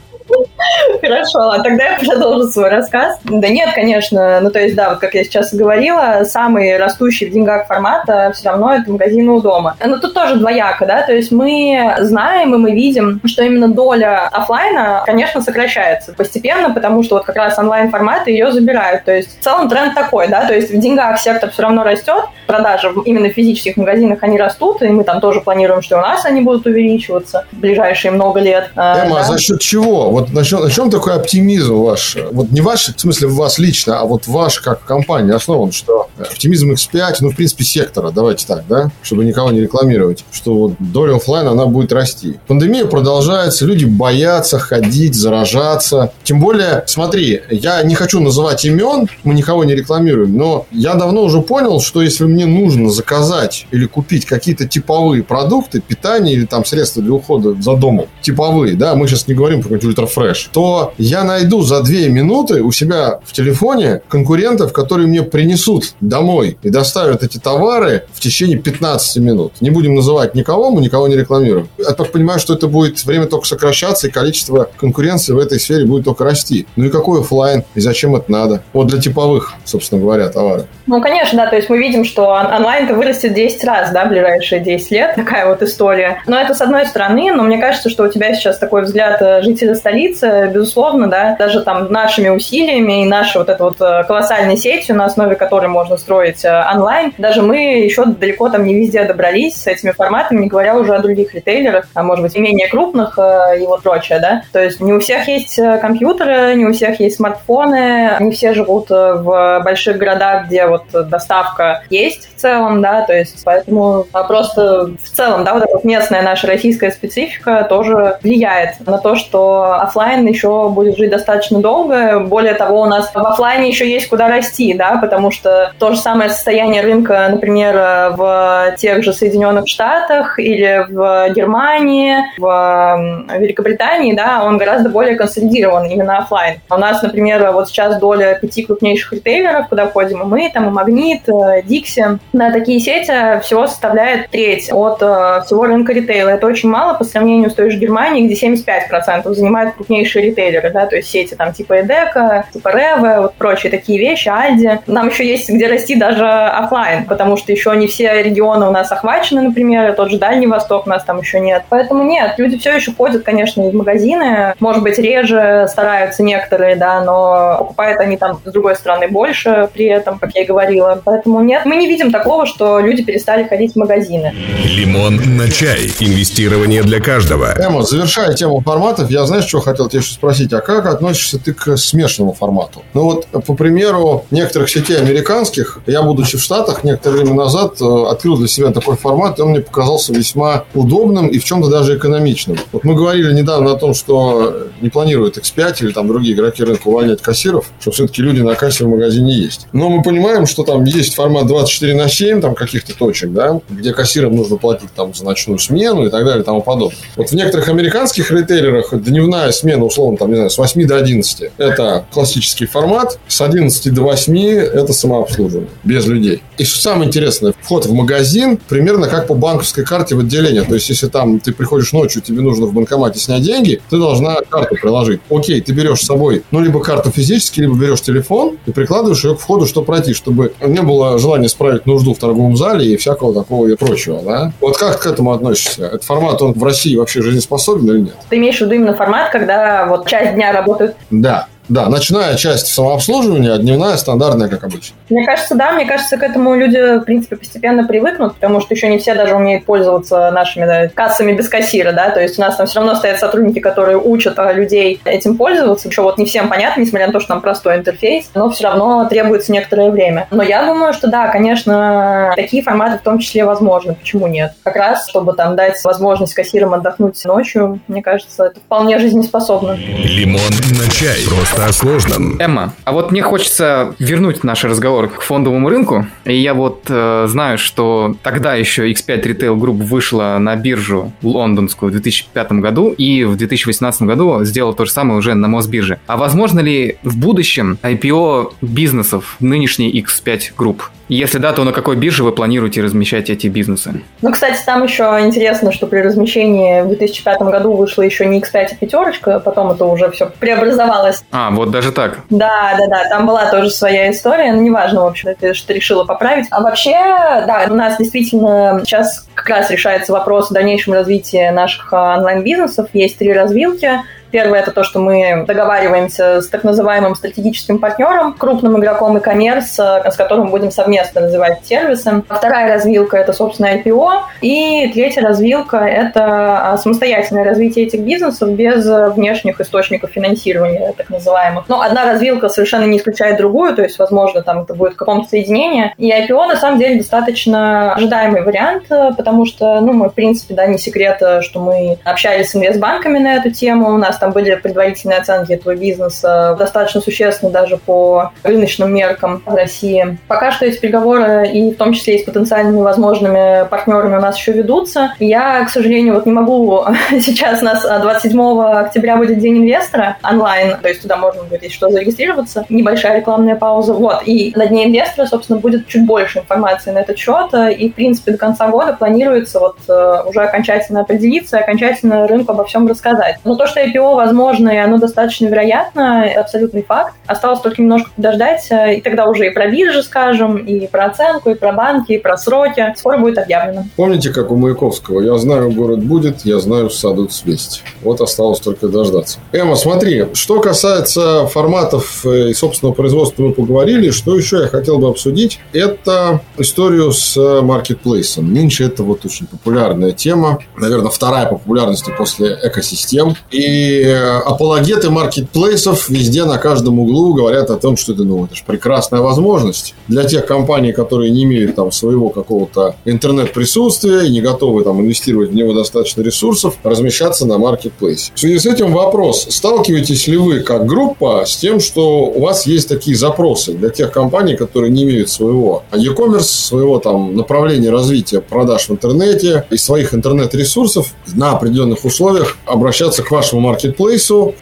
Хорошо, 1.01 1.39
а 1.51 1.59
тогда 1.61 1.83
я 1.89 1.99
продолжу 1.99 2.49
свой 2.49 2.69
рассказ. 2.69 3.19
Да 3.23 3.47
нет, 3.47 3.69
конечно, 3.73 4.39
ну 4.41 4.51
то 4.51 4.59
есть, 4.59 4.75
да, 4.75 4.89
вот 4.89 4.99
как 4.99 5.13
я 5.13 5.23
сейчас 5.23 5.53
говорила, 5.53 6.23
самый 6.25 6.77
растущий 6.77 7.29
в 7.29 7.33
деньгах 7.33 7.67
формат 7.67 8.03
все 8.35 8.49
равно 8.49 8.73
это 8.73 8.91
магазины 8.91 9.31
у 9.31 9.41
дома. 9.41 9.75
Но 9.83 9.97
тут 9.99 10.13
тоже 10.13 10.35
двояко, 10.35 10.85
да, 10.85 11.01
то 11.01 11.13
есть 11.13 11.31
мы 11.31 11.95
знаем 11.99 12.53
и 12.53 12.57
мы 12.57 12.71
видим, 12.71 13.21
что 13.25 13.43
именно 13.43 13.67
доля 13.67 14.27
офлайна, 14.27 15.03
конечно, 15.05 15.41
сокращается 15.41 16.13
постепенно, 16.13 16.73
потому 16.73 17.03
что 17.03 17.15
вот 17.15 17.25
как 17.25 17.35
раз 17.35 17.57
онлайн-форматы 17.57 18.31
ее 18.31 18.51
забирают. 18.51 19.05
То 19.05 19.11
есть 19.11 19.39
в 19.39 19.43
целом 19.43 19.69
тренд 19.69 19.93
такой, 19.95 20.27
да, 20.27 20.45
то 20.45 20.53
есть 20.53 20.71
в 20.71 20.79
деньгах 20.79 21.19
сектор 21.19 21.49
все 21.49 21.63
равно 21.63 21.83
растет, 21.83 22.25
продажи 22.47 22.91
именно 23.05 23.29
в 23.29 23.33
физических 23.33 23.77
магазинах 23.77 24.19
они 24.21 24.37
растут, 24.37 24.81
и 24.81 24.87
мы 24.87 25.03
там 25.03 25.21
тоже 25.21 25.41
планируем, 25.41 25.81
что 25.81 25.97
у 25.97 26.01
нас 26.01 26.25
они 26.25 26.41
будут 26.41 26.65
увеличиваться 26.65 27.45
в 27.51 27.57
ближайшие 27.57 28.11
много 28.11 28.39
лет. 28.39 28.71
А, 28.75 29.05
Эмма, 29.05 29.17
а 29.17 29.19
да? 29.19 29.23
за 29.23 29.39
счет 29.39 29.59
чего? 29.61 30.09
Вот 30.09 30.31
на 30.33 30.43
чем, 30.59 30.67
на 30.67 30.71
чем 30.71 30.89
такой 30.89 31.13
оптимизм 31.13 31.75
ваш? 31.75 32.17
Вот 32.31 32.51
не 32.51 32.61
ваш, 32.61 32.89
в 32.89 32.99
смысле, 32.99 33.27
вас 33.27 33.59
лично, 33.59 33.99
а 33.99 34.05
вот 34.05 34.27
ваш 34.27 34.59
как 34.59 34.83
компания 34.83 35.33
основан, 35.33 35.71
что 35.71 36.09
оптимизм 36.17 36.71
X5, 36.71 37.15
ну, 37.21 37.31
в 37.31 37.35
принципе, 37.35 37.63
сектора, 37.63 38.11
давайте 38.11 38.45
так, 38.45 38.63
да, 38.67 38.91
чтобы 39.01 39.25
никого 39.25 39.51
не 39.51 39.61
рекламировать, 39.61 40.25
что 40.31 40.53
вот 40.53 40.73
доля 40.79 41.15
офлайна, 41.15 41.51
она 41.51 41.65
будет 41.65 41.93
расти. 41.93 42.39
Пандемия 42.47 42.85
продолжается, 42.85 43.65
люди 43.65 43.85
боятся 43.85 44.59
ходить, 44.59 45.15
заражаться. 45.15 46.11
Тем 46.23 46.39
более, 46.39 46.83
смотри, 46.87 47.41
я 47.49 47.81
не 47.83 47.95
хочу 47.95 48.19
называть 48.19 48.65
имен, 48.65 49.07
мы 49.23 49.33
никого 49.33 49.63
не 49.63 49.75
рекламируем, 49.75 50.35
но 50.35 50.65
я 50.71 50.95
давно 50.95 51.23
уже 51.23 51.41
понял, 51.41 51.79
что 51.81 52.01
если 52.01 52.25
мне 52.25 52.45
нужно 52.45 52.89
заказать 52.89 53.67
или 53.71 53.85
купить 53.85 54.25
какие-то 54.25 54.67
типовые 54.67 55.23
продукты, 55.23 55.81
питание 55.81 56.33
или 56.33 56.45
там 56.45 56.65
средства 56.65 57.01
для 57.01 57.13
ухода 57.13 57.59
за 57.61 57.75
домом, 57.75 58.07
типовые, 58.21 58.75
да, 58.75 58.95
мы 58.95 59.07
сейчас 59.07 59.27
не 59.27 59.33
говорим 59.33 59.61
про 59.61 59.69
какой-нибудь 59.69 59.89
ультрафреш, 59.89 60.48
то 60.51 60.93
я 60.97 61.23
найду 61.23 61.61
за 61.61 61.81
две 61.83 62.09
минуты 62.09 62.61
у 62.61 62.71
себя 62.71 63.19
в 63.25 63.33
телефоне 63.33 64.01
конкурентов, 64.07 64.73
которые 64.73 65.07
мне 65.07 65.23
принесут 65.23 65.93
домой 66.01 66.57
и 66.63 66.69
доставят 66.69 67.23
эти 67.23 67.37
товары 67.37 68.05
в 68.13 68.19
течение 68.19 68.57
15 68.57 69.17
минут. 69.17 69.53
Не 69.61 69.69
будем 69.69 69.95
называть 69.95 70.35
никого, 70.35 70.71
мы 70.71 70.81
никого 70.81 71.07
не 71.07 71.15
рекламируем. 71.15 71.69
Я 71.77 71.91
так 71.91 72.11
понимаю, 72.11 72.39
что 72.39 72.53
это 72.53 72.67
будет 72.67 73.03
время 73.05 73.25
только 73.25 73.47
сокращаться, 73.47 74.07
и 74.07 74.11
количество 74.11 74.69
конкуренции 74.77 75.33
в 75.33 75.39
этой 75.39 75.59
сфере 75.59 75.85
будет 75.85 76.05
только 76.05 76.23
расти. 76.23 76.67
Ну 76.75 76.85
и 76.85 76.89
какой 76.89 77.21
офлайн? 77.21 77.63
И 77.75 77.79
зачем 77.79 78.15
это 78.15 78.31
надо? 78.31 78.63
Вот 78.73 78.87
для 78.87 78.99
типовых, 78.99 79.53
собственно 79.65 80.01
говоря, 80.01 80.29
товаров. 80.29 80.65
Ну, 80.87 81.01
конечно, 81.01 81.37
да. 81.37 81.49
То 81.49 81.55
есть 81.55 81.69
мы 81.69 81.77
видим, 81.77 82.03
что 82.03 82.27
онлайн-то 82.27 82.93
вырастет 82.93 83.33
10 83.33 83.63
раз, 83.63 83.91
да, 83.91 84.05
в 84.05 84.09
ближайшие 84.09 84.61
10 84.61 84.91
лет. 84.91 85.15
Такая 85.15 85.47
вот 85.47 85.61
история. 85.61 86.21
Но 86.27 86.39
это 86.39 86.53
с 86.53 86.61
одной 86.61 86.85
стороны, 86.85 87.31
но 87.31 87.43
мне 87.43 87.59
кажется, 87.59 87.89
что 87.89 88.03
у 88.03 88.07
тебя 88.07 88.33
сейчас 88.33 88.57
такой 88.57 88.83
взгляд 88.83 89.21
э, 89.21 89.41
жителя 89.43 89.75
столицы, 89.75 90.38
безусловно, 90.47 91.07
да, 91.07 91.35
даже 91.37 91.61
там 91.61 91.91
нашими 91.91 92.29
усилиями 92.29 93.03
и 93.03 93.05
нашей 93.05 93.37
вот 93.37 93.49
этой 93.49 93.61
вот 93.61 93.81
э, 93.81 94.03
колоссальной 94.05 94.57
сетью, 94.57 94.95
на 94.95 95.05
основе 95.05 95.35
которой 95.35 95.67
можно 95.67 95.97
строить 95.97 96.43
э, 96.45 96.63
онлайн, 96.73 97.13
даже 97.17 97.41
мы 97.41 97.83
еще 97.83 98.05
далеко 98.05 98.49
там 98.49 98.65
не 98.65 98.75
везде 98.75 99.03
добрались 99.03 99.55
с 99.55 99.67
этими 99.67 99.91
форматами, 99.91 100.41
не 100.41 100.47
говоря 100.47 100.75
уже 100.75 100.95
о 100.95 100.99
других 100.99 101.33
ритейлерах, 101.33 101.85
а 101.93 102.03
может 102.03 102.23
быть 102.23 102.35
и 102.35 102.39
менее 102.39 102.67
крупных 102.67 103.17
и 103.17 103.65
вот 103.65 103.83
прочее, 103.83 104.19
да. 104.19 104.43
То 104.51 104.63
есть 104.63 104.79
не 104.81 104.93
у 104.93 104.99
всех 104.99 105.27
есть 105.27 105.59
компьютеры, 105.81 106.55
не 106.55 106.65
у 106.65 106.73
всех 106.73 106.99
есть 106.99 107.17
смартфоны, 107.17 108.17
не 108.19 108.31
все 108.31 108.53
живут 108.53 108.89
в 108.89 109.61
больших 109.63 109.97
городах, 109.97 110.47
где 110.47 110.65
вот 110.67 110.83
доставка 110.91 111.83
есть 111.89 112.29
в 112.35 112.39
целом, 112.39 112.81
да, 112.81 113.01
то 113.01 113.13
есть 113.13 113.41
поэтому 113.43 114.05
просто 114.27 114.91
в 115.01 115.09
целом, 115.09 115.43
да, 115.43 115.53
вот 115.53 115.63
эта 115.63 115.79
местная 115.83 116.21
наша 116.21 116.47
российская 116.47 116.91
специфика 116.91 117.65
тоже 117.69 118.17
влияет 118.23 118.79
на 118.85 118.97
то, 118.97 119.15
что 119.15 119.73
офлайн 119.73 120.25
еще 120.29 120.69
будет 120.69 120.97
жить 120.97 121.09
достаточно 121.09 121.59
долго. 121.59 122.19
Более 122.19 122.53
того, 122.53 122.81
у 122.81 122.85
нас 122.85 123.11
в 123.13 123.17
офлайне 123.17 123.69
еще 123.69 123.89
есть 123.89 124.09
куда 124.09 124.27
расти, 124.27 124.73
да, 124.73 124.97
потому 125.01 125.31
что 125.31 125.73
то 125.79 125.91
же 125.91 125.97
самое 125.97 126.29
состояние 126.29 126.81
рынка, 126.81 127.27
например, 127.29 127.75
в 128.15 128.75
тех 128.77 129.03
же 129.03 129.13
Соединенных 129.13 129.67
Штатах 129.67 130.39
или 130.39 130.85
в 130.89 131.33
Германии, 131.33 132.17
в 132.37 133.27
Великобритании, 133.37 134.13
да, 134.13 134.43
он 134.43 134.57
гораздо 134.57 134.89
более 134.89 135.15
консолидирован 135.15 135.85
именно 135.85 136.17
офлайн. 136.17 136.59
У 136.69 136.77
нас, 136.77 137.01
например, 137.01 137.51
вот 137.51 137.69
сейчас 137.69 137.99
доля 137.99 138.37
пяти 138.41 138.63
крупнейших 138.63 139.13
ритейлеров, 139.13 139.67
куда 139.69 139.87
входим 139.87 140.21
и 140.21 140.25
мы, 140.25 140.49
там 140.53 140.67
и 140.67 140.71
Магнит, 140.71 141.21
Дикси, 141.65 142.19
на 142.33 142.51
такие 142.51 142.79
сети 142.79 143.39
всего 143.41 143.67
составляет 143.67 144.29
треть 144.29 144.71
от 144.71 145.01
э, 145.01 145.41
всего 145.45 145.65
рынка 145.65 145.93
ритейла. 145.93 146.29
Это 146.29 146.47
очень 146.47 146.69
мало 146.69 146.93
по 146.93 147.03
сравнению 147.03 147.49
с 147.49 147.53
той 147.53 147.69
же 147.69 147.77
Германией, 147.77 148.27
где 148.27 148.47
75% 148.47 149.33
занимают 149.33 149.75
крупнейшие 149.75 150.18
ритейлеры, 150.21 150.71
да, 150.71 150.85
то 150.85 150.95
есть 150.95 151.09
сети 151.09 151.35
там 151.35 151.53
типа 151.53 151.81
Эдека, 151.81 152.45
типа 152.53 152.69
Реве, 152.69 153.21
вот 153.21 153.35
прочие 153.35 153.71
такие 153.71 153.99
вещи, 153.99 154.29
Альди. 154.29 154.79
Нам 154.87 155.09
еще 155.09 155.27
есть 155.27 155.49
где 155.49 155.67
расти 155.67 155.95
даже 155.95 156.25
офлайн, 156.25 157.05
потому 157.05 157.37
что 157.37 157.51
еще 157.51 157.75
не 157.75 157.87
все 157.87 158.21
регионы 158.21 158.67
у 158.67 158.71
нас 158.71 158.91
охвачены, 158.91 159.41
например, 159.41 159.93
тот 159.93 160.11
же 160.11 160.17
Дальний 160.17 160.47
Восток 160.47 160.87
у 160.87 160.89
нас 160.89 161.03
там 161.03 161.19
еще 161.19 161.39
нет. 161.39 161.63
Поэтому 161.69 162.03
нет, 162.03 162.35
люди 162.37 162.57
все 162.57 162.75
еще 162.75 162.93
ходят, 162.93 163.23
конечно, 163.23 163.63
в 163.63 163.73
магазины, 163.73 164.53
может 164.59 164.83
быть, 164.83 164.97
реже 164.97 165.67
стараются 165.69 166.23
некоторые, 166.23 166.75
да, 166.75 167.01
но 167.03 167.57
покупают 167.59 167.99
они 167.99 168.17
там 168.17 168.39
с 168.43 168.51
другой 168.51 168.75
стороны 168.75 169.07
больше 169.07 169.69
при 169.73 169.85
этом, 169.85 170.19
как 170.19 170.35
я 170.35 170.43
и 170.43 170.45
говорила. 170.45 171.01
Поэтому 171.03 171.41
нет, 171.41 171.65
мы 171.65 171.75
не 171.75 171.87
видим 171.87 172.11
такого, 172.11 172.45
что 172.45 172.79
люди 172.79 173.03
перестали 173.03 173.43
ходить 173.43 173.73
в 173.73 173.75
магазины. 173.75 174.33
Лимон 174.65 175.37
на 175.37 175.49
чай. 175.51 175.91
Инвестирование 175.99 176.83
для 176.83 176.99
каждого. 176.99 177.53
Эмо, 177.57 177.83
завершая 177.83 178.33
тему 178.33 178.61
форматов, 178.61 179.09
я 179.09 179.25
знаешь, 179.25 179.45
что 179.45 179.59
хотел 179.59 179.89
тебя 180.01 180.13
спросить, 180.13 180.53
а 180.53 180.61
как 180.61 180.85
относишься 180.85 181.39
ты 181.39 181.53
к 181.53 181.77
смешанному 181.77 182.33
формату? 182.33 182.83
Ну 182.93 183.03
вот, 183.03 183.27
по 183.27 183.53
примеру 183.53 184.25
некоторых 184.31 184.69
сетей 184.69 184.97
американских, 184.97 185.79
я, 185.87 186.01
будучи 186.01 186.37
в 186.37 186.41
Штатах, 186.41 186.83
некоторое 186.83 187.17
время 187.17 187.33
назад 187.33 187.81
э, 187.81 188.05
открыл 188.09 188.37
для 188.37 188.47
себя 188.47 188.71
такой 188.71 188.95
формат, 188.95 189.39
и 189.39 189.41
он 189.41 189.49
мне 189.49 189.61
показался 189.61 190.13
весьма 190.13 190.65
удобным 190.73 191.27
и 191.27 191.39
в 191.39 191.43
чем-то 191.43 191.69
даже 191.69 191.97
экономичным. 191.97 192.57
Вот 192.71 192.83
мы 192.83 192.95
говорили 192.95 193.33
недавно 193.33 193.71
о 193.71 193.75
том, 193.75 193.93
что 193.93 194.67
не 194.81 194.89
планируют 194.89 195.37
X5 195.37 195.75
или 195.81 195.91
там 195.91 196.07
другие 196.07 196.35
игроки 196.35 196.63
рынка 196.63 196.87
увольнять 196.87 197.21
кассиров, 197.21 197.71
что 197.79 197.91
все-таки 197.91 198.21
люди 198.21 198.41
на 198.41 198.55
кассе 198.55 198.85
в 198.85 198.89
магазине 198.89 199.33
есть. 199.33 199.67
Но 199.73 199.89
мы 199.89 200.03
понимаем, 200.03 200.45
что 200.45 200.63
там 200.63 200.83
есть 200.83 201.15
формат 201.15 201.47
24 201.47 201.95
на 201.95 202.09
7, 202.09 202.41
там 202.41 202.55
каких-то 202.55 202.97
точек, 202.97 203.31
да, 203.31 203.59
где 203.69 203.93
кассирам 203.93 204.35
нужно 204.35 204.57
платить 204.57 204.91
там 204.95 205.13
за 205.13 205.25
ночную 205.25 205.59
смену 205.59 206.05
и 206.05 206.09
так 206.09 206.25
далее 206.25 206.41
и 206.41 206.45
тому 206.45 206.61
подобное. 206.61 206.97
Вот 207.15 207.29
в 207.29 207.33
некоторых 207.33 207.69
американских 207.69 208.31
ритейлерах 208.31 208.93
дневная 208.93 209.51
смена, 209.51 209.85
условно, 209.89 210.17
там, 210.17 210.29
не 210.29 210.35
знаю, 210.35 210.49
с 210.49 210.57
8 210.57 210.87
до 210.87 210.97
11– 210.97 211.51
это 211.57 212.05
классический 212.11 212.65
формат, 212.65 213.19
с 213.27 213.41
11 213.41 213.93
до 213.93 214.03
8– 214.03 214.37
это 214.73 214.93
самообслуживание, 214.93 215.69
без 215.83 216.05
людей. 216.05 216.41
И 216.57 216.63
что 216.63 216.79
самое 216.79 217.07
интересное, 217.07 217.53
вход 217.61 217.85
в 217.85 217.93
магазин 217.93 218.57
примерно 218.69 219.07
как 219.07 219.27
по 219.27 219.33
банковской 219.33 219.85
карте 219.85 220.15
в 220.15 220.19
отделение. 220.19 220.63
То 220.63 220.75
есть, 220.75 220.89
если 220.89 221.07
там 221.07 221.39
ты 221.39 221.53
приходишь 221.53 221.93
ночью, 221.93 222.21
тебе 222.21 222.41
нужно 222.41 222.65
в 222.65 222.73
банкомате 222.73 223.19
снять 223.19 223.41
деньги, 223.43 223.81
ты 223.89 223.97
должна 223.97 224.37
карту 224.49 224.75
приложить. 224.75 225.21
Окей, 225.29 225.61
ты 225.61 225.73
берешь 225.73 226.01
с 226.01 226.05
собой, 226.05 226.43
ну, 226.51 226.61
либо 226.61 226.81
карту 226.81 227.11
физически, 227.11 227.61
либо 227.61 227.75
берешь 227.75 228.01
телефон 228.01 228.57
и 228.65 228.71
прикладываешь 228.71 229.23
ее 229.23 229.35
к 229.35 229.39
входу, 229.39 229.65
чтобы 229.65 229.87
пройти, 229.87 230.13
чтобы 230.13 230.53
не 230.61 230.81
было 230.81 231.17
желания 231.17 231.49
справить 231.49 231.85
нужду 231.85 232.13
в 232.13 232.19
торговом 232.19 232.55
зале 232.55 232.93
и 232.93 232.97
всякого 232.97 233.33
такого 233.33 233.67
и 233.67 233.75
прочего, 233.75 234.21
да? 234.21 234.53
Вот 234.59 234.77
как 234.77 235.01
к 235.01 235.05
этому 235.05 235.31
относишься? 235.31 235.85
Этот 235.85 236.03
формат, 236.03 236.41
он 236.41 236.53
в 236.53 236.63
России 236.63 236.95
вообще 236.95 237.21
жизнеспособен 237.21 237.89
или 237.89 237.99
нет? 238.01 238.15
Ты 238.29 238.37
имеешь 238.37 238.57
в 238.57 238.61
виду 238.61 238.73
именно 238.75 238.93
формат, 238.93 239.31
когда 239.31 239.78
вот 239.85 240.07
часть 240.07 240.33
дня 240.35 240.51
работают? 240.51 240.95
Да. 241.09 241.47
Да, 241.69 241.87
ночная 241.87 242.35
часть 242.35 242.67
самообслуживания, 242.73 243.53
а 243.53 243.57
дневная 243.59 243.95
стандартная, 243.97 244.49
как 244.49 244.63
обычно. 244.63 244.95
Мне 245.09 245.23
кажется, 245.23 245.53
да, 245.53 245.71
мне 245.71 245.85
кажется, 245.85 246.17
к 246.17 246.23
этому 246.23 246.55
люди, 246.55 246.97
в 246.97 247.01
принципе, 247.01 247.35
постепенно 247.35 247.85
привыкнут, 247.85 248.35
потому 248.35 248.59
что 248.59 248.73
еще 248.73 248.87
не 248.87 248.97
все 248.97 249.13
даже 249.13 249.35
умеют 249.35 249.65
пользоваться 249.65 250.31
нашими 250.31 250.65
да, 250.65 250.87
кассами 250.87 251.33
без 251.33 251.47
кассира, 251.47 251.91
да, 251.91 252.09
то 252.09 252.19
есть 252.19 252.39
у 252.39 252.41
нас 252.41 252.55
там 252.55 252.65
все 252.65 252.79
равно 252.79 252.95
стоят 252.95 253.19
сотрудники, 253.19 253.59
которые 253.59 253.99
учат 253.99 254.39
а, 254.39 254.51
людей 254.51 254.99
этим 255.05 255.37
пользоваться, 255.37 255.89
еще 255.89 256.01
вот 256.01 256.17
не 256.17 256.25
всем 256.25 256.49
понятно, 256.49 256.81
несмотря 256.81 257.05
на 257.07 257.13
то, 257.13 257.19
что 257.19 257.29
там 257.29 257.41
простой 257.41 257.77
интерфейс, 257.77 258.31
но 258.33 258.49
все 258.49 258.63
равно 258.63 259.07
требуется 259.07 259.51
некоторое 259.51 259.91
время. 259.91 260.27
Но 260.31 260.41
я 260.41 260.65
думаю, 260.65 260.93
что 260.93 261.07
да, 261.07 261.27
конечно, 261.27 262.33
такие 262.35 262.63
форматы 262.63 262.97
в 262.97 263.03
том 263.03 263.19
числе 263.19 263.45
возможны, 263.45 263.93
почему 263.93 264.25
нет? 264.25 264.53
Как 264.63 264.75
раз, 264.75 265.07
чтобы 265.07 265.33
там 265.33 265.55
дать 265.55 265.83
возможность 265.83 266.33
кассирам 266.33 266.73
отдохнуть 266.73 267.23
ночью, 267.25 267.79
мне 267.87 268.01
кажется, 268.01 268.45
это 268.45 268.59
вполне 268.59 268.97
жизнеспособно. 268.97 269.73
Лимон 269.73 270.41
на 270.71 270.89
чай. 270.91 271.19
Просто 271.27 271.58
о 271.65 271.71
сложном. 271.71 272.37
Эмма, 272.39 272.73
а 272.85 272.91
вот 272.91 273.11
мне 273.11 273.21
хочется 273.21 273.95
вернуть 273.99 274.43
наш 274.43 274.63
разговор 274.63 275.09
к 275.09 275.21
фондовому 275.21 275.69
рынку. 275.69 276.07
И 276.25 276.35
я 276.35 276.53
вот 276.53 276.85
э, 276.89 277.25
знаю, 277.27 277.57
что 277.57 278.15
тогда 278.23 278.55
еще 278.55 278.89
X5 278.91 279.23
Retail 279.23 279.57
Group 279.57 279.83
вышла 279.83 280.37
на 280.39 280.55
биржу 280.55 281.11
лондонскую 281.21 281.89
в 281.89 281.93
2005 281.93 282.51
году 282.53 282.91
и 282.91 283.23
в 283.23 283.35
2018 283.35 284.03
году 284.03 284.43
сделала 284.43 284.73
то 284.73 284.85
же 284.85 284.91
самое 284.91 285.19
уже 285.19 285.33
на 285.33 285.47
Мосбирже. 285.47 285.99
А 286.07 286.17
возможно 286.17 286.59
ли 286.59 286.97
в 287.03 287.17
будущем 287.17 287.77
IPO 287.83 288.53
бизнесов 288.61 289.35
нынешней 289.39 289.91
X5 290.01 290.53
Group? 290.57 290.81
Если 291.09 291.39
да, 291.39 291.53
то 291.53 291.63
на 291.63 291.71
какой 291.71 291.95
бирже 291.95 292.23
вы 292.23 292.31
планируете 292.31 292.81
размещать 292.81 293.29
эти 293.29 293.47
бизнесы? 293.47 294.01
Ну, 294.21 294.31
кстати, 294.31 294.59
там 294.63 294.83
еще 294.83 295.03
интересно, 295.21 295.71
что 295.71 295.87
при 295.87 295.99
размещении 295.99 296.81
в 296.81 296.87
2005 296.87 297.41
году 297.41 297.73
вышла 297.73 298.03
еще 298.03 298.27
не 298.27 298.39
X5, 298.39 298.67
а 298.71 298.75
пятерочка, 298.75 299.39
потом 299.39 299.71
это 299.71 299.85
уже 299.85 300.11
все 300.11 300.31
преобразовалось. 300.39 301.23
А, 301.31 301.49
вот 301.49 301.71
даже 301.71 301.91
так? 301.91 302.19
Да, 302.29 302.75
да, 302.77 302.87
да, 302.87 303.09
там 303.09 303.25
была 303.25 303.49
тоже 303.49 303.71
своя 303.71 304.11
история, 304.11 304.53
но 304.53 304.61
неважно, 304.61 305.01
в 305.01 305.07
общем, 305.07 305.33
ты 305.39 305.55
что 305.55 305.73
решила 305.73 306.03
поправить. 306.03 306.45
А 306.51 306.61
вообще, 306.61 306.93
да, 306.93 307.65
у 307.69 307.73
нас 307.73 307.97
действительно 307.97 308.81
сейчас 308.85 309.27
как 309.33 309.49
раз 309.49 309.71
решается 309.71 310.13
вопрос 310.13 310.51
о 310.51 310.53
дальнейшем 310.53 310.93
развитии 310.93 311.49
наших 311.49 311.91
а, 311.91 312.17
онлайн-бизнесов. 312.17 312.89
Есть 312.93 313.17
три 313.17 313.33
развилки– 313.33 313.99
Первое– 314.31 314.59
это 314.61 314.71
то, 314.71 314.83
что 314.83 314.99
мы 314.99 315.45
договариваемся 315.47 316.41
с 316.41 316.47
так 316.47 316.63
называемым 316.63 317.15
стратегическим 317.15 317.79
партнером, 317.79 318.33
крупным 318.33 318.79
игроком 318.79 319.17
и 319.17 319.21
коммерс, 319.21 319.71
с 319.77 320.15
которым 320.17 320.49
будем 320.49 320.71
совместно 320.71 321.21
развивать 321.21 321.65
сервисы. 321.65 322.23
Вторая 322.29 322.73
развилка– 322.73 323.17
это, 323.19 323.33
собственно, 323.33 323.67
IPO. 323.77 324.11
И 324.41 324.91
третья 324.93 325.21
развилка– 325.21 325.77
это 325.77 326.71
а, 326.71 326.77
самостоятельное 326.77 327.43
развитие 327.43 327.87
этих 327.87 328.01
бизнесов 328.01 328.51
без 328.51 328.85
внешних 329.15 329.59
источников 329.61 330.11
финансирования, 330.11 330.93
так 330.95 331.09
называемых. 331.09 331.65
Но 331.67 331.81
одна 331.81 332.05
развилка 332.05 332.49
совершенно 332.49 332.85
не 332.85 332.97
исключает 332.97 333.37
другую, 333.37 333.75
то 333.75 333.81
есть, 333.81 333.97
возможно, 333.97 334.41
там 334.41 334.61
это 334.61 334.73
будет 334.73 334.93
в 334.93 334.97
каком-то 334.97 335.29
соединении. 335.29 335.93
И 335.97 336.11
IPO, 336.11 336.47
на 336.47 336.55
самом 336.55 336.79
деле, 336.79 336.97
достаточно 336.97 337.93
ожидаемый 337.93 338.43
вариант, 338.43 338.83
потому 338.89 339.45
что, 339.45 339.79
ну, 339.81 339.93
мы, 339.93 340.09
в 340.09 340.13
принципе, 340.13 340.53
да, 340.53 340.67
не 340.67 340.77
секрет, 340.77 341.21
что 341.41 341.59
мы 341.59 341.97
общались 342.03 342.51
с 342.51 342.55
инвестбанками 342.55 343.17
на 343.19 343.35
эту 343.35 343.51
тему, 343.51 343.93
у 343.93 343.97
нас 343.97 344.18
там 344.19 344.31
были 344.31 344.55
предварительные 344.55 345.19
оценки 345.19 345.53
этого 345.53 345.75
бизнеса, 345.75 346.55
достаточно 346.57 347.01
существенные 347.01 347.53
даже 347.53 347.77
по 347.77 348.31
рыночным 348.43 348.93
меркам 348.93 349.41
в 349.45 349.53
России. 349.53 350.17
Пока 350.27 350.51
что 350.51 350.65
эти 350.65 350.79
переговоры 350.79 351.47
и 351.47 351.71
в 351.71 351.77
том 351.77 351.93
числе 351.93 352.17
и 352.17 352.21
с 352.21 352.25
потенциальными 352.25 352.81
возможными 352.81 353.67
партнерами 353.67 354.17
у 354.17 354.21
нас 354.21 354.37
еще 354.37 354.51
ведутся. 354.51 355.13
Я, 355.19 355.63
к 355.65 355.69
сожалению, 355.69 356.15
вот 356.15 356.25
не 356.25 356.31
могу 356.31 356.85
сейчас 357.11 357.61
у 357.61 357.65
нас 357.65 357.83
27 357.83 358.61
октября 358.61 359.17
будет 359.17 359.39
день 359.39 359.57
инвестора 359.57 360.17
онлайн, 360.23 360.77
то 360.81 360.87
есть 360.87 361.01
туда 361.01 361.17
можно 361.17 361.43
будет, 361.43 361.63
если 361.63 361.75
что, 361.75 361.89
зарегистрироваться. 361.89 362.65
Небольшая 362.69 363.17
рекламная 363.17 363.55
пауза. 363.55 363.93
Вот. 363.93 364.21
И 364.25 364.53
на 364.55 364.65
дне 364.67 364.87
инвестора, 364.87 365.25
собственно, 365.27 365.59
будет 365.59 365.87
чуть 365.87 366.05
больше 366.05 366.39
информации 366.39 366.91
на 366.91 366.99
этот 366.99 367.17
счет. 367.17 367.53
И, 367.53 367.89
в 367.89 367.93
принципе, 367.95 368.31
до 368.31 368.37
конца 368.37 368.67
года 368.67 368.93
планируется 368.93 369.59
вот 369.59 369.77
э, 369.87 370.23
уже 370.25 370.41
окончательно 370.41 371.01
определиться, 371.01 371.57
окончательно 371.57 372.27
рынку 372.27 372.51
обо 372.51 372.65
всем 372.65 372.87
рассказать. 372.87 373.37
Но 373.43 373.55
то, 373.55 373.67
что 373.67 373.79
IPO 373.81 374.08
возможно, 374.15 374.69
и 374.69 374.77
оно 374.77 374.97
достаточно 374.97 375.47
вероятно, 375.47 376.23
абсолютный 376.23 376.83
факт. 376.83 377.13
Осталось 377.27 377.61
только 377.61 377.81
немножко 377.81 378.09
подождать, 378.15 378.67
э, 378.71 378.95
и 378.95 379.01
тогда 379.01 379.27
уже 379.27 379.47
и 379.47 379.49
про 379.49 379.67
биржи 379.67 380.03
скажем, 380.03 380.57
и 380.57 380.87
про 380.87 381.05
оценку, 381.05 381.49
и 381.49 381.55
про 381.55 381.71
банки, 381.73 382.13
и 382.13 382.17
про 382.17 382.37
сроки. 382.37 382.93
Скоро 382.97 383.17
будет 383.17 383.37
объявлено. 383.37 383.85
Помните, 383.95 384.31
как 384.31 384.51
у 384.51 384.55
Маяковского? 384.55 385.21
Я 385.21 385.37
знаю, 385.37 385.71
город 385.71 386.03
будет, 386.03 386.41
я 386.45 386.59
знаю, 386.59 386.89
садут 386.89 387.33
свесть. 387.33 387.83
Вот 388.01 388.21
осталось 388.21 388.59
только 388.59 388.87
дождаться. 388.87 389.39
Эмма, 389.51 389.75
смотри, 389.75 390.25
что 390.33 390.59
касается 390.59 391.47
форматов 391.47 392.25
э, 392.25 392.49
и 392.49 392.53
собственного 392.53 392.93
производства 392.93 393.43
мы 393.43 393.53
поговорили. 393.53 394.11
Что 394.11 394.35
еще 394.35 394.57
я 394.57 394.67
хотел 394.67 394.99
бы 394.99 395.09
обсудить? 395.09 395.59
Это 395.73 396.41
историю 396.57 397.11
с 397.11 397.61
маркетплейсом. 397.61 398.53
Нынче 398.53 398.85
это 398.85 399.03
вот 399.03 399.25
очень 399.25 399.47
популярная 399.47 400.11
тема. 400.11 400.59
Наверное, 400.77 401.11
вторая 401.11 401.45
по 401.45 401.57
популярности 401.57 402.13
после 402.17 402.57
экосистем. 402.63 403.35
И 403.51 403.98
апологеты 404.03 405.09
маркетплейсов 405.09 406.09
везде 406.09 406.45
на 406.45 406.57
каждом 406.57 406.99
углу 406.99 407.33
говорят 407.33 407.69
о 407.69 407.75
том, 407.75 407.97
что 407.97 408.13
это, 408.13 408.23
ну, 408.23 408.45
это 408.45 408.55
же 408.55 408.63
прекрасная 408.65 409.21
возможность 409.21 409.95
для 410.07 410.23
тех 410.23 410.45
компаний, 410.45 410.93
которые 410.93 411.31
не 411.31 411.43
имеют 411.43 411.75
там 411.75 411.91
своего 411.91 412.29
какого-то 412.29 412.95
интернет-присутствия 413.05 414.27
и 414.27 414.31
не 414.31 414.41
готовы 414.41 414.83
там 414.83 415.01
инвестировать 415.01 415.51
в 415.51 415.55
него 415.55 415.73
достаточно 415.73 416.21
ресурсов, 416.21 416.75
размещаться 416.83 417.45
на 417.45 417.57
маркетплейсе. 417.57 418.31
В 418.33 418.39
связи 418.39 418.59
с 418.59 418.65
этим 418.65 418.93
вопрос, 418.93 419.47
сталкиваетесь 419.49 420.27
ли 420.27 420.37
вы 420.37 420.59
как 420.61 420.85
группа 420.85 421.43
с 421.45 421.57
тем, 421.57 421.79
что 421.79 422.25
у 422.25 422.41
вас 422.41 422.65
есть 422.65 422.89
такие 422.89 423.15
запросы 423.15 423.73
для 423.73 423.89
тех 423.89 424.11
компаний, 424.11 424.55
которые 424.55 424.91
не 424.91 425.03
имеют 425.03 425.29
своего 425.29 425.83
e-commerce, 425.93 426.43
своего 426.43 426.99
там 426.99 427.35
направления 427.35 427.89
развития 427.89 428.41
продаж 428.41 428.89
в 428.89 428.91
интернете 428.91 429.65
и 429.69 429.77
своих 429.77 430.13
интернет-ресурсов 430.13 431.13
на 431.33 431.51
определенных 431.51 432.05
условиях 432.05 432.57
обращаться 432.65 433.23
к 433.23 433.31
вашему 433.31 433.61
маркетплейсу 433.61 433.88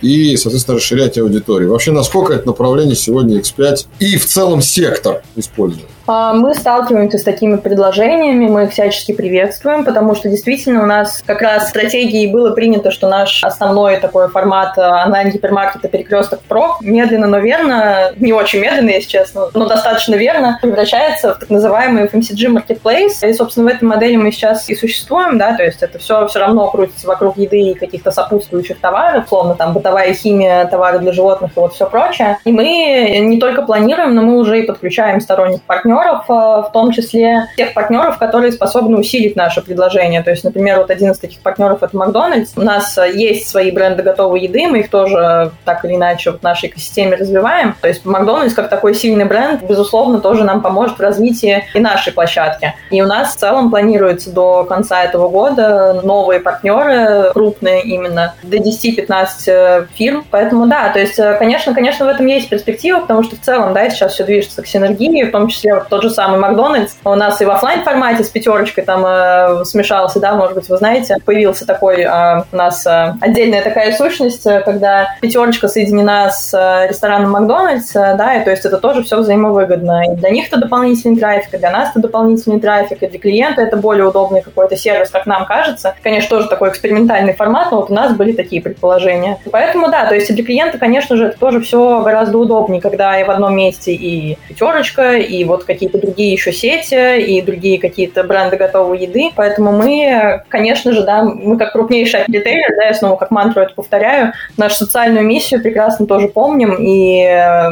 и, 0.02 0.36
соответственно, 0.38 0.78
расширять 0.78 1.18
аудиторию. 1.18 1.72
Вообще, 1.72 1.92
насколько 1.92 2.34
это 2.34 2.48
направление 2.48 2.96
сегодня 2.96 3.40
X5 3.40 3.88
и 4.00 4.18
в 4.18 4.26
целом 4.26 4.62
сектор 4.62 5.24
использует? 5.36 5.88
А, 6.08 6.34
мы 6.34 6.56
сталкиваемся 6.56 7.18
с 7.18 7.24
такими 7.24 7.58
предложениями, 7.58 8.48
мы 8.48 8.64
их 8.64 8.72
всячески 8.72 9.12
приветствуем, 9.12 9.84
потому 9.84 10.16
что 10.16 10.30
действительно 10.30 10.84
у 10.84 10.86
нас 10.86 11.22
как 11.26 11.42
раз 11.42 11.70
стратегии 11.70 12.32
было 12.32 12.52
принято, 12.52 12.92
что 12.92 13.10
наш 13.10 13.44
основной 13.44 13.98
такой 13.98 14.30
формат 14.30 14.78
а, 14.78 15.06
онлайн-гипермаркета 15.06 15.90
«Перекресток 15.90 16.40
Про» 16.42 16.78
медленно, 16.80 17.28
но 17.28 17.40
верно, 17.40 18.14
не 18.16 18.32
очень 18.32 18.60
медленно, 18.60 18.92
если 18.92 19.10
честно, 19.10 19.50
но 19.54 19.68
достаточно 19.68 20.16
верно 20.16 20.58
превращается 20.62 21.34
в 21.34 21.40
так 21.40 21.50
называемый 21.50 22.06
FMCG 22.06 22.56
Marketplace. 22.56 23.30
И, 23.30 23.34
собственно, 23.34 23.70
в 23.70 23.74
этой 23.76 23.84
модели 23.84 24.16
мы 24.16 24.32
сейчас 24.32 24.70
и 24.70 24.76
существуем, 24.76 25.38
да, 25.38 25.58
то 25.58 25.64
есть 25.64 25.84
это 25.84 26.00
все 26.00 26.26
все 26.28 26.40
равно 26.40 26.70
крутится 26.70 27.06
вокруг 27.06 27.38
еды 27.38 27.60
и 27.60 27.74
каких-то 27.74 28.12
сопутствующих 28.12 28.80
товаров, 28.80 29.26
словно 29.28 29.56
там 29.56 29.74
бытовая 29.74 30.14
химия, 30.14 30.66
товары 30.68 31.00
для 31.00 31.12
животных 31.12 31.52
и 31.58 31.60
вот 31.60 31.74
все 31.74 31.86
прочее. 31.86 32.38
И 32.46 32.52
мы 32.54 33.20
не 33.20 33.40
только 33.40 33.64
планируем, 33.64 34.16
но 34.16 34.22
мы 34.22 34.38
уже 34.38 34.62
и 34.62 34.66
подключаем 34.66 35.20
сторонних 35.20 35.62
партнеров 35.64 35.97
партнеров, 35.98 36.26
э, 36.30 36.34
в 36.68 36.72
том 36.72 36.92
числе 36.92 37.48
тех 37.56 37.74
партнеров, 37.74 38.18
которые 38.18 38.52
способны 38.52 38.98
усилить 38.98 39.36
наше 39.36 39.62
предложение. 39.62 40.22
То 40.24 40.32
есть, 40.32 40.44
например, 40.44 40.78
вот 40.78 40.90
один 40.90 41.12
из 41.12 41.20
таких 41.20 41.40
партнеров— 41.40 41.80
это 41.84 41.96
Макдональдс. 41.96 42.54
У 42.56 42.62
нас 42.62 42.98
э, 42.98 43.12
есть 43.14 43.48
свои 43.48 43.72
бренды 43.72 44.04
готовой 44.04 44.42
еды, 44.42 44.68
мы 44.68 44.80
их 44.80 44.90
тоже 44.90 45.52
так 45.66 45.84
или 45.86 45.96
иначе 45.96 46.32
в 46.32 46.44
нашей 46.44 46.70
экосистеме 46.70 47.16
развиваем. 47.16 47.76
То 47.82 47.88
есть 47.88 48.06
Макдональдс 48.06 48.54
как 48.54 48.70
такой 48.70 48.96
сильный 48.96 49.26
бренд, 49.26 49.64
безусловно, 49.64 50.20
тоже 50.20 50.44
нам 50.44 50.62
поможет 50.62 50.98
в 50.98 51.02
развитии 51.02 51.64
и 51.74 51.80
нашей 51.80 52.14
площадки. 52.14 52.74
И 52.92 53.02
у 53.02 53.06
нас 53.06 53.36
в 53.36 53.38
целом 53.38 53.70
планируется 53.70 54.32
до 54.32 54.64
конца 54.64 55.04
этого 55.04 55.30
года 55.30 56.02
новые 56.04 56.40
партнеры, 56.40 57.32
крупные 57.34 57.84
именно, 57.84 58.36
до 58.44 58.58
10-15 58.58 59.28
э, 59.48 59.86
фирм. 59.96 60.26
Поэтому 60.30 60.68
да, 60.68 60.90
то 60.90 61.00
есть, 61.00 61.20
конечно, 61.40 61.74
конечно, 61.74 62.06
в 62.06 62.10
этом 62.10 62.26
есть 62.26 62.50
перспектива, 62.50 63.00
потому 63.00 63.24
что 63.24 63.36
в 63.36 63.40
целом, 63.40 63.74
да, 63.74 63.90
сейчас 63.90 64.14
все 64.14 64.24
движется 64.24 64.62
к 64.62 64.68
синергии, 64.68 65.24
в 65.24 65.32
том 65.32 65.48
числе 65.48 65.74
тот 65.90 66.04
же 66.04 66.10
самый 66.10 66.40
Макдональдс. 66.40 66.96
У 67.04 67.16
нас 67.16 67.42
и 67.42 67.46
в 67.46 67.52
офлайн 67.52 67.84
формате 67.84 68.24
с 68.24 68.30
пятерочкой 68.30 68.84
там 68.84 69.06
э, 69.06 69.66
смешался, 69.66 70.20
да, 70.20 70.34
может 70.34 70.56
быть, 70.56 70.70
вы 70.70 70.78
знаете, 70.78 71.18
появился 71.26 71.66
такой 71.66 72.02
э, 72.02 72.44
у 72.52 72.56
нас 72.56 72.86
э, 72.86 73.14
отдельная 73.22 73.64
такая 73.64 73.94
сущность, 73.94 74.46
э, 74.46 74.62
когда 74.62 75.16
пятерочка 75.22 75.68
соединена 75.68 76.30
с 76.30 76.54
э, 76.54 76.88
рестораном 76.90 77.32
Макдональдс, 77.32 77.96
э, 77.96 78.16
да, 78.18 78.36
и 78.36 78.44
то 78.44 78.52
есть 78.52 78.66
это 78.66 78.78
тоже 78.78 79.04
все 79.04 79.18
взаимовыгодно. 79.18 80.14
И 80.14 80.16
для 80.16 80.30
них 80.30 80.48
это 80.48 80.58
дополнительный 80.58 81.18
трафик, 81.18 81.54
и 81.54 81.58
для 81.58 81.72
нас 81.72 81.90
это 81.92 82.00
дополнительный 82.00 82.60
трафик, 82.60 83.04
и 83.04 83.08
для 83.08 83.20
клиента 83.20 83.62
это 83.62 83.78
более 83.78 84.08
удобный 84.08 84.42
какой-то 84.42 84.76
сервис, 84.76 85.10
как 85.10 85.26
нам 85.26 85.46
кажется. 85.46 85.96
Конечно, 86.04 86.30
тоже 86.30 86.48
такой 86.48 86.70
экспериментальный 86.70 87.34
формат, 87.34 87.72
но 87.72 87.82
вот 87.82 87.92
у 87.92 87.94
нас 87.94 88.16
были 88.16 88.32
такие 88.32 88.62
предположения. 88.62 89.38
Поэтому 89.52 89.90
да, 89.90 90.06
то 90.06 90.16
есть 90.16 90.34
для 90.34 90.44
клиента, 90.44 90.78
конечно 90.78 91.16
же, 91.16 91.28
это 91.28 91.40
тоже 91.40 91.62
все 91.62 92.02
гораздо 92.02 92.38
удобнее, 92.38 92.82
когда 92.82 93.20
и 93.20 93.24
в 93.24 93.30
одном 93.30 93.56
месте 93.56 93.94
и 93.94 94.38
пятерочка, 94.48 95.14
и 95.14 95.44
вот 95.44 95.64
какие-то 95.78 96.00
другие 96.00 96.32
еще 96.32 96.52
сети 96.52 97.22
и 97.22 97.42
другие 97.42 97.80
какие-то 97.80 98.24
бренды 98.24 98.58
готовой 98.58 99.00
еды. 99.00 99.30
Поэтому 99.36 99.72
мы, 99.72 100.42
конечно 100.50 100.92
же, 100.92 101.04
да, 101.04 101.22
мы 101.22 101.58
как 101.58 101.74
крупнейший 101.74 102.22
ритейлер, 102.28 102.76
да, 102.76 102.86
я 102.86 102.94
снова 102.96 103.16
как 103.16 103.30
мантру 103.30 103.62
это 103.62 103.74
повторяю, 103.76 104.34
нашу 104.58 104.76
социальную 104.76 105.26
миссию 105.26 105.62
прекрасно 105.62 106.08
тоже 106.08 106.28
помним 106.28 106.78
и, 106.80 107.24